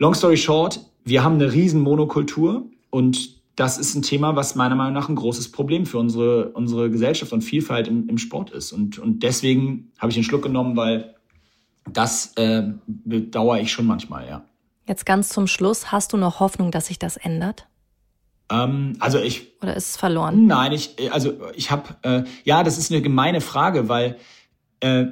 Long 0.00 0.14
story 0.14 0.38
short, 0.38 0.80
wir 1.04 1.22
haben 1.22 1.34
eine 1.34 1.52
riesen 1.52 1.82
Monokultur 1.82 2.64
und 2.88 3.38
das 3.54 3.76
ist 3.76 3.94
ein 3.94 4.00
Thema, 4.00 4.34
was 4.34 4.54
meiner 4.54 4.74
Meinung 4.74 4.94
nach 4.94 5.10
ein 5.10 5.14
großes 5.14 5.52
Problem 5.52 5.84
für 5.84 5.98
unsere, 5.98 6.48
unsere 6.52 6.88
Gesellschaft 6.90 7.34
und 7.34 7.42
Vielfalt 7.42 7.86
im, 7.86 8.08
im 8.08 8.16
Sport 8.16 8.50
ist. 8.50 8.72
Und, 8.72 8.98
und 8.98 9.22
deswegen 9.22 9.92
habe 9.98 10.08
ich 10.08 10.14
den 10.14 10.24
Schluck 10.24 10.42
genommen, 10.42 10.74
weil 10.74 11.16
das 11.92 12.32
äh, 12.36 12.62
bedauere 12.86 13.60
ich 13.60 13.70
schon 13.70 13.84
manchmal, 13.84 14.26
ja. 14.26 14.42
Jetzt 14.88 15.04
ganz 15.04 15.28
zum 15.28 15.46
Schluss, 15.46 15.92
hast 15.92 16.14
du 16.14 16.16
noch 16.16 16.40
Hoffnung, 16.40 16.70
dass 16.70 16.86
sich 16.86 16.98
das 16.98 17.18
ändert? 17.18 17.66
Ähm, 18.50 18.96
also 19.00 19.18
ich. 19.18 19.60
Oder 19.60 19.76
ist 19.76 19.90
es 19.90 19.96
verloren? 19.98 20.46
Nein, 20.46 20.72
ich, 20.72 21.12
also 21.12 21.34
ich 21.54 21.70
habe, 21.70 21.96
äh, 22.04 22.24
ja, 22.44 22.62
das 22.62 22.78
ist 22.78 22.90
eine 22.90 23.02
gemeine 23.02 23.42
Frage, 23.42 23.90
weil 23.90 24.16
äh, 24.80 25.04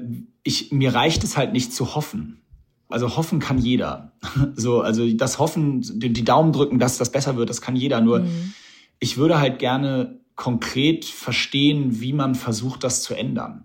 ich, 0.45 0.73
mir 0.73 0.95
reicht 0.95 1.25
es 1.25 1.37
halt 1.37 1.53
nicht 1.53 1.75
zu 1.75 1.95
hoffen 1.95 2.41
also 2.89 3.17
hoffen 3.17 3.39
kann 3.39 3.59
jeder. 3.59 4.13
So, 4.55 4.81
also 4.81 5.11
das 5.13 5.39
Hoffen, 5.39 5.83
die, 5.83 6.25
Daumen 6.25 6.53
drücken, 6.53 6.79
dass 6.79 6.99
das 6.99 7.13
besser 7.13 7.37
wird, 7.37 7.51
das 7.51 7.61
kann 7.61 7.77
jeder. 7.77 8.01
Nur 8.01 8.21
mhm. 8.21 8.55
ich 8.99 9.17
würde 9.17 9.39
halt 9.41 9.59
gerne 9.59 10.21
konkret 10.35 11.05
verstehen, 11.05 12.01
wie 12.01 12.13
man 12.13 12.35
versucht, 12.35 12.85
das 12.85 13.03
zu 13.03 13.15
ändern. 13.15 13.65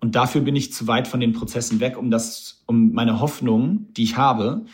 Und 0.00 0.14
dafür 0.14 0.40
bin 0.40 0.56
ich 0.56 0.72
zu 0.72 0.86
weit 0.86 1.08
von 1.08 1.20
den 1.20 1.32
Prozessen 1.32 1.80
weg, 1.80 1.98
um 1.98 2.10
das, 2.10 2.62
um 2.66 2.92
meine 2.92 3.20
Hoffnung, 3.20 3.86
die 3.92 4.04
ich 4.04 4.16
habe, 4.16 4.64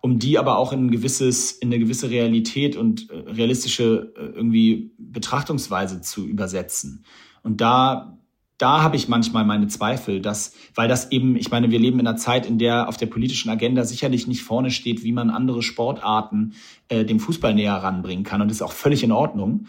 um 0.00 0.18
die 0.18 0.38
aber 0.38 0.58
auch 0.58 0.72
in 0.72 0.86
ein 0.86 0.90
gewisses, 0.90 1.52
in 1.52 1.68
eine 1.68 1.78
gewisse 1.78 2.10
Realität 2.10 2.76
und 2.76 3.10
äh, 3.10 3.16
realistische 3.30 4.12
äh, 4.16 4.26
irgendwie 4.36 4.92
Betrachtungsweise 4.98 6.00
zu 6.00 6.26
übersetzen. 6.26 7.04
Und 7.42 7.60
da 7.60 8.18
da 8.58 8.82
habe 8.82 8.96
ich 8.96 9.08
manchmal 9.08 9.44
meine 9.44 9.68
Zweifel, 9.68 10.20
dass, 10.20 10.52
weil 10.74 10.88
das 10.88 11.10
eben, 11.12 11.36
ich 11.36 11.50
meine, 11.50 11.70
wir 11.70 11.78
leben 11.78 12.00
in 12.00 12.06
einer 12.06 12.16
Zeit, 12.16 12.46
in 12.46 12.58
der 12.58 12.88
auf 12.88 12.96
der 12.96 13.06
politischen 13.06 13.50
Agenda 13.50 13.84
sicherlich 13.84 14.26
nicht 14.26 14.42
vorne 14.42 14.70
steht, 14.70 15.04
wie 15.04 15.12
man 15.12 15.30
andere 15.30 15.62
Sportarten 15.62 16.54
äh, 16.88 17.04
dem 17.04 17.20
Fußball 17.20 17.54
näher 17.54 17.74
ranbringen 17.74 18.24
kann. 18.24 18.40
Und 18.40 18.48
das 18.48 18.58
ist 18.58 18.62
auch 18.62 18.72
völlig 18.72 19.02
in 19.02 19.12
Ordnung. 19.12 19.66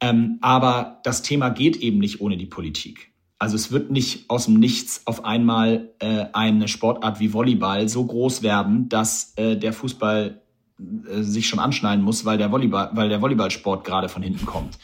Ähm, 0.00 0.38
aber 0.40 1.00
das 1.04 1.22
Thema 1.22 1.50
geht 1.50 1.76
eben 1.76 1.98
nicht 1.98 2.20
ohne 2.20 2.36
die 2.36 2.46
Politik. 2.46 3.12
Also 3.38 3.54
es 3.54 3.70
wird 3.70 3.90
nicht 3.90 4.28
aus 4.28 4.46
dem 4.46 4.58
Nichts 4.58 5.02
auf 5.04 5.24
einmal 5.24 5.92
äh, 5.98 6.24
eine 6.32 6.68
Sportart 6.68 7.20
wie 7.20 7.32
Volleyball 7.32 7.88
so 7.88 8.04
groß 8.04 8.42
werden, 8.42 8.88
dass 8.88 9.34
äh, 9.36 9.56
der 9.56 9.72
Fußball 9.72 10.40
äh, 10.78 11.22
sich 11.22 11.46
schon 11.46 11.58
anschneiden 11.58 12.04
muss, 12.04 12.24
weil 12.24 12.38
der 12.38 12.50
Volleyball, 12.50 12.90
weil 12.94 13.08
der 13.08 13.20
Volleyballsport 13.20 13.84
gerade 13.84 14.08
von 14.08 14.22
hinten 14.22 14.46
kommt. 14.46 14.78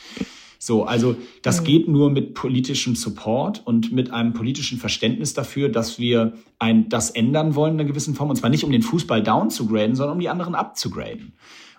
So, 0.65 0.85
also 0.85 1.17
das 1.43 1.61
mhm. 1.61 1.65
geht 1.65 1.89
nur 1.89 2.09
mit 2.09 2.35
politischem 2.35 2.95
Support 2.95 3.63
und 3.65 3.91
mit 3.91 4.13
einem 4.13 4.33
politischen 4.33 4.79
Verständnis 4.79 5.35
dafür, 5.35 5.69
dass 5.69 5.99
wir 5.99 6.35
ein, 6.61 6.89
das 6.89 7.11
ändern 7.11 7.57
wollen 7.57 7.75
in 7.75 7.81
einer 7.81 7.89
gewissen 7.89 8.15
Form. 8.15 8.31
Und 8.31 8.37
zwar 8.37 8.49
nicht, 8.49 8.63
um 8.63 8.71
den 8.71 8.83
Fußball 8.83 9.25
down 9.25 9.51
zu 9.51 9.67
graden, 9.67 9.97
sondern 9.97 10.15
um 10.15 10.21
die 10.21 10.29
anderen 10.29 10.55
abzugraden 10.55 11.33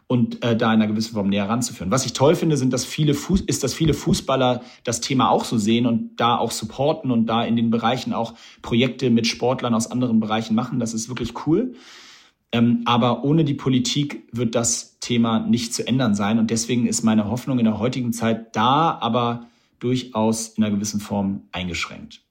und 0.08 0.44
äh, 0.44 0.58
da 0.58 0.74
in 0.74 0.82
einer 0.82 0.88
gewissen 0.88 1.14
Form 1.14 1.30
näher 1.30 1.48
ranzuführen. 1.48 1.92
Was 1.92 2.06
ich 2.06 2.12
toll 2.12 2.36
finde, 2.36 2.58
sind, 2.58 2.74
dass 2.74 2.84
viele 2.84 3.14
Fuß 3.14 3.40
ist, 3.48 3.64
dass 3.64 3.74
viele 3.74 3.94
Fußballer 3.94 4.62
das 4.84 5.00
Thema 5.00 5.30
auch 5.30 5.46
so 5.46 5.58
sehen 5.58 5.86
und 5.86 6.18
da 6.18 6.36
auch 6.36 6.52
supporten 6.52 7.10
und 7.10 7.26
da 7.28 7.46
in 7.46 7.56
den 7.56 7.70
Bereichen 7.70 8.12
auch 8.12 8.34
Projekte 8.62 9.10
mit 9.12 9.28
Sportlern 9.28 9.74
aus 9.76 9.90
anderen 9.90 10.20
Bereichen 10.20 10.56
machen. 10.56 10.80
Das 10.80 10.94
ist 10.94 11.08
wirklich 11.08 11.48
cool. 11.48 11.74
Ähm, 12.54 12.84
aber 12.86 13.24
ohne 13.24 13.44
die 13.44 13.56
Politik 13.56 14.30
wird 14.32 14.54
das 14.56 15.00
Thema 15.00 15.40
nicht 15.40 15.74
zu 15.74 15.86
ändern 15.86 16.14
sein. 16.14 16.38
Und 16.38 16.52
deswegen 16.52 16.86
ist 16.86 17.04
meine 17.04 17.28
Hoffnung 17.30 17.58
in 17.58 17.66
der 17.66 17.80
heutigen 17.80 18.14
Zeit 18.14 18.56
da, 18.56 18.98
aber 19.02 19.48
durchaus 19.80 20.50
in 20.50 20.64
einer 20.64 20.74
gewissen 20.74 21.02
Form 21.02 21.42
eingeschränkt. 21.52 22.22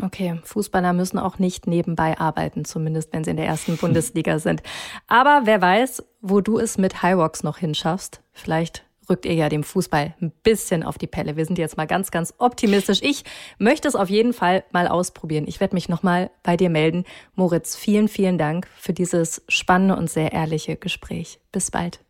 Okay, 0.00 0.38
Fußballer 0.44 0.92
müssen 0.92 1.18
auch 1.18 1.38
nicht 1.38 1.66
nebenbei 1.66 2.18
arbeiten, 2.18 2.64
zumindest 2.64 3.12
wenn 3.12 3.24
sie 3.24 3.30
in 3.30 3.36
der 3.36 3.46
ersten 3.46 3.76
Bundesliga 3.76 4.38
sind. 4.38 4.62
Aber 5.08 5.42
wer 5.44 5.60
weiß, 5.60 6.04
wo 6.20 6.40
du 6.40 6.58
es 6.58 6.78
mit 6.78 7.02
Highwalks 7.02 7.42
noch 7.42 7.58
hinschaffst. 7.58 8.22
Vielleicht 8.32 8.84
rückt 9.10 9.26
ihr 9.26 9.34
ja 9.34 9.48
dem 9.48 9.64
Fußball 9.64 10.14
ein 10.20 10.30
bisschen 10.42 10.82
auf 10.82 10.96
die 10.96 11.08
Pelle. 11.08 11.36
Wir 11.36 11.44
sind 11.44 11.58
jetzt 11.58 11.76
mal 11.76 11.86
ganz, 11.86 12.10
ganz 12.10 12.32
optimistisch. 12.38 13.00
Ich 13.02 13.24
möchte 13.58 13.88
es 13.88 13.96
auf 13.96 14.08
jeden 14.08 14.32
Fall 14.32 14.64
mal 14.70 14.86
ausprobieren. 14.86 15.44
Ich 15.48 15.60
werde 15.60 15.74
mich 15.74 15.88
nochmal 15.88 16.30
bei 16.42 16.56
dir 16.56 16.70
melden. 16.70 17.04
Moritz, 17.34 17.76
vielen, 17.76 18.08
vielen 18.08 18.38
Dank 18.38 18.68
für 18.78 18.92
dieses 18.92 19.42
spannende 19.48 19.96
und 19.96 20.08
sehr 20.08 20.32
ehrliche 20.32 20.76
Gespräch. 20.76 21.40
Bis 21.52 21.70
bald. 21.70 22.00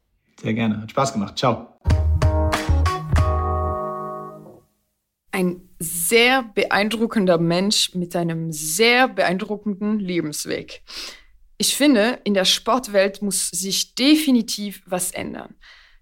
Sehr 0.41 0.55
gerne. 0.55 0.83
Hat 0.83 0.91
Spaß 0.91 1.15
gemacht. 1.15 1.39
Ciao. 1.39 1.67
Ein 5.33 5.63
sehr 5.79 6.43
beeindruckender 6.43 7.39
Mensch 7.39 7.95
mit 7.95 8.15
einem 8.15 8.53
sehr 8.53 9.09
beeindruckenden 9.09 9.99
Lebensweg. 9.99 10.83
Ich 11.57 11.77
finde, 11.77 12.19
in 12.25 12.35
der 12.35 12.45
Sportwelt 12.45 13.23
muss 13.23 13.49
sich 13.49 13.95
definitiv 13.95 14.83
was 14.87 15.13
ändern. 15.13 15.55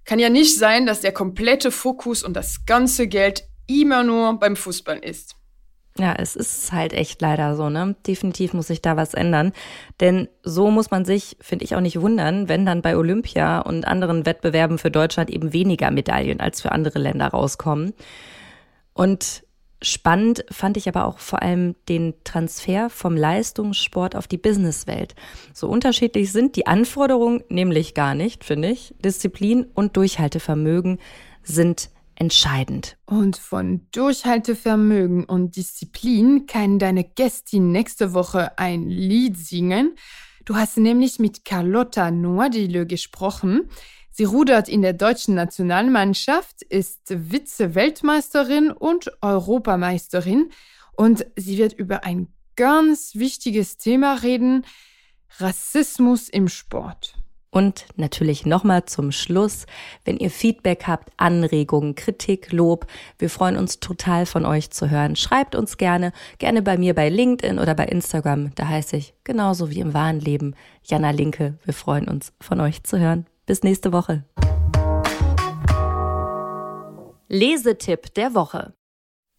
Kann 0.08 0.18
ja 0.18 0.30
nicht 0.30 0.56
sein, 0.56 0.86
dass 0.86 1.02
der 1.02 1.12
komplette 1.12 1.70
Fokus 1.70 2.22
und 2.22 2.32
das 2.32 2.64
ganze 2.64 3.08
Geld 3.08 3.44
immer 3.66 4.04
nur 4.04 4.38
beim 4.38 4.56
Fußball 4.56 4.96
ist. 5.00 5.36
Ja, 5.98 6.14
es 6.16 6.34
ist 6.34 6.72
halt 6.72 6.94
echt 6.94 7.20
leider 7.20 7.56
so, 7.56 7.68
ne? 7.68 7.94
Definitiv 8.06 8.54
muss 8.54 8.68
sich 8.68 8.80
da 8.80 8.96
was 8.96 9.12
ändern. 9.12 9.52
Denn 10.00 10.30
so 10.42 10.70
muss 10.70 10.90
man 10.90 11.04
sich, 11.04 11.36
finde 11.42 11.66
ich, 11.66 11.76
auch 11.76 11.82
nicht 11.82 12.00
wundern, 12.00 12.48
wenn 12.48 12.64
dann 12.64 12.80
bei 12.80 12.96
Olympia 12.96 13.58
und 13.58 13.86
anderen 13.86 14.24
Wettbewerben 14.24 14.78
für 14.78 14.90
Deutschland 14.90 15.28
eben 15.28 15.52
weniger 15.52 15.90
Medaillen 15.90 16.40
als 16.40 16.62
für 16.62 16.72
andere 16.72 17.00
Länder 17.00 17.26
rauskommen. 17.26 17.92
Und 18.94 19.44
Spannend 19.80 20.44
fand 20.50 20.76
ich 20.76 20.88
aber 20.88 21.04
auch 21.04 21.18
vor 21.18 21.40
allem 21.40 21.76
den 21.88 22.14
Transfer 22.24 22.90
vom 22.90 23.16
Leistungssport 23.16 24.16
auf 24.16 24.26
die 24.26 24.36
Businesswelt. 24.36 25.14
So 25.54 25.68
unterschiedlich 25.68 26.32
sind 26.32 26.56
die 26.56 26.66
Anforderungen 26.66 27.44
nämlich 27.48 27.94
gar 27.94 28.14
nicht, 28.14 28.42
finde 28.44 28.70
ich. 28.70 28.94
Disziplin 29.04 29.66
und 29.74 29.96
Durchhaltevermögen 29.96 30.98
sind 31.44 31.90
entscheidend. 32.16 32.96
Und 33.06 33.36
von 33.36 33.86
Durchhaltevermögen 33.92 35.24
und 35.24 35.54
Disziplin 35.54 36.46
kann 36.46 36.80
deine 36.80 37.04
Gästin 37.04 37.70
nächste 37.70 38.12
Woche 38.12 38.58
ein 38.58 38.88
Lied 38.88 39.38
singen. 39.38 39.94
Du 40.44 40.56
hast 40.56 40.78
nämlich 40.78 41.18
mit 41.18 41.44
Carlotta 41.44 42.10
Noadile 42.10 42.86
gesprochen. 42.86 43.68
Sie 44.18 44.24
rudert 44.24 44.68
in 44.68 44.82
der 44.82 44.94
deutschen 44.94 45.36
Nationalmannschaft, 45.36 46.62
ist 46.62 47.02
Vize-Weltmeisterin 47.06 48.72
und 48.72 49.12
Europameisterin 49.22 50.50
und 50.96 51.24
sie 51.36 51.56
wird 51.56 51.72
über 51.72 52.02
ein 52.02 52.26
ganz 52.56 53.14
wichtiges 53.14 53.76
Thema 53.76 54.14
reden, 54.14 54.66
Rassismus 55.38 56.28
im 56.28 56.48
Sport. 56.48 57.14
Und 57.50 57.86
natürlich 57.94 58.44
nochmal 58.44 58.86
zum 58.86 59.12
Schluss, 59.12 59.66
wenn 60.04 60.16
ihr 60.16 60.32
Feedback 60.32 60.88
habt, 60.88 61.12
Anregungen, 61.16 61.94
Kritik, 61.94 62.50
Lob, 62.50 62.88
wir 63.20 63.30
freuen 63.30 63.56
uns 63.56 63.78
total 63.78 64.26
von 64.26 64.44
euch 64.44 64.70
zu 64.70 64.90
hören. 64.90 65.14
Schreibt 65.14 65.54
uns 65.54 65.76
gerne, 65.76 66.12
gerne 66.38 66.62
bei 66.62 66.76
mir 66.76 66.96
bei 66.96 67.08
LinkedIn 67.08 67.60
oder 67.60 67.76
bei 67.76 67.84
Instagram. 67.84 68.52
Da 68.56 68.66
heiße 68.66 68.96
ich 68.96 69.14
genauso 69.22 69.70
wie 69.70 69.78
im 69.78 69.94
wahren 69.94 70.18
Leben 70.18 70.56
Jana 70.82 71.12
Linke. 71.12 71.56
Wir 71.64 71.72
freuen 71.72 72.08
uns 72.08 72.32
von 72.40 72.60
euch 72.60 72.82
zu 72.82 72.98
hören. 72.98 73.24
Bis 73.48 73.62
nächste 73.62 73.94
Woche. 73.94 74.26
Lesetipp 77.28 78.12
der 78.12 78.34
Woche. 78.34 78.74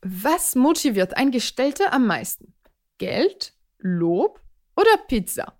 Was 0.01 0.55
motiviert 0.55 1.15
ein 1.15 1.29
Gestellter 1.29 1.93
am 1.93 2.07
meisten? 2.07 2.55
Geld, 2.97 3.53
Lob 3.77 4.41
oder 4.75 4.97
Pizza? 5.07 5.59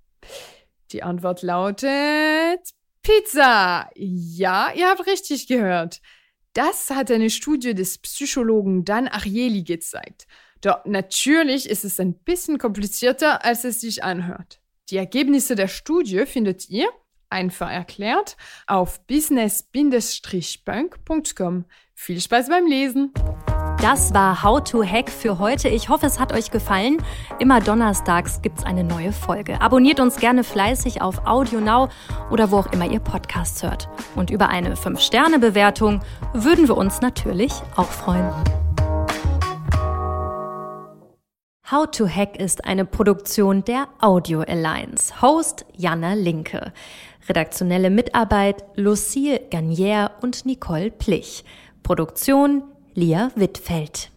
Die 0.91 1.03
Antwort 1.03 1.43
lautet 1.43 2.73
Pizza. 3.03 3.87
Ja, 3.93 4.73
ihr 4.73 4.89
habt 4.89 5.05
richtig 5.05 5.45
gehört. 5.45 6.01
Das 6.53 6.89
hat 6.89 7.11
eine 7.11 7.29
Studie 7.29 7.75
des 7.75 7.99
Psychologen 7.99 8.83
Dan 8.83 9.07
Ariely 9.07 9.61
gezeigt. 9.61 10.25
Doch 10.61 10.83
natürlich 10.85 11.69
ist 11.69 11.85
es 11.85 11.99
ein 11.99 12.15
bisschen 12.15 12.57
komplizierter, 12.57 13.45
als 13.45 13.63
es 13.63 13.79
sich 13.79 14.03
anhört. 14.03 14.59
Die 14.89 14.97
Ergebnisse 14.97 15.53
der 15.53 15.67
Studie 15.67 16.25
findet 16.25 16.67
ihr, 16.67 16.89
einfach 17.29 17.71
erklärt, 17.71 18.35
auf 18.67 18.99
business-punk.com. 19.07 21.65
Viel 21.95 22.21
Spaß 22.21 22.49
beim 22.49 22.65
Lesen! 22.65 23.13
Das 23.81 24.13
war 24.13 24.43
How 24.43 24.61
to 24.61 24.83
Hack 24.83 25.09
für 25.09 25.39
heute. 25.39 25.69
Ich 25.69 25.87
hoffe, 25.87 26.05
es 26.05 26.19
hat 26.19 26.33
euch 26.33 26.51
gefallen. 26.51 27.01
Immer 27.39 27.61
donnerstags 27.61 28.41
gibt 28.41 28.59
es 28.59 28.65
eine 28.65 28.83
neue 28.83 29.13
Folge. 29.13 29.61
Abonniert 29.61 30.01
uns 30.01 30.17
gerne 30.17 30.43
fleißig 30.43 31.01
auf 31.01 31.25
Audio 31.25 31.61
Now 31.61 31.87
oder 32.29 32.51
wo 32.51 32.57
auch 32.57 32.73
immer 32.73 32.91
ihr 32.91 32.99
Podcasts 32.99 33.63
hört. 33.63 33.87
Und 34.17 34.31
über 34.31 34.49
eine 34.49 34.75
5-Sterne-Bewertung 34.75 36.01
würden 36.33 36.67
wir 36.67 36.75
uns 36.75 36.99
natürlich 36.99 37.53
auch 37.77 37.87
freuen. 37.87 38.29
How 41.71 41.85
to 41.91 42.07
Hack 42.07 42.37
ist 42.37 42.65
eine 42.65 42.83
Produktion 42.83 43.63
der 43.63 43.87
Audio 44.01 44.41
Alliance. 44.41 45.21
Host 45.21 45.65
Janna 45.77 46.15
Linke. 46.15 46.73
Redaktionelle 47.29 47.91
Mitarbeit 47.91 48.65
Lucille 48.75 49.39
Garnier 49.51 50.11
und 50.21 50.45
Nicole 50.45 50.89
Plich. 50.89 51.43
Produktion 51.83 52.63
Lia 52.95 53.31
Wittfeld. 53.35 54.11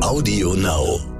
Audio 0.00 0.54
Now. 0.54 1.13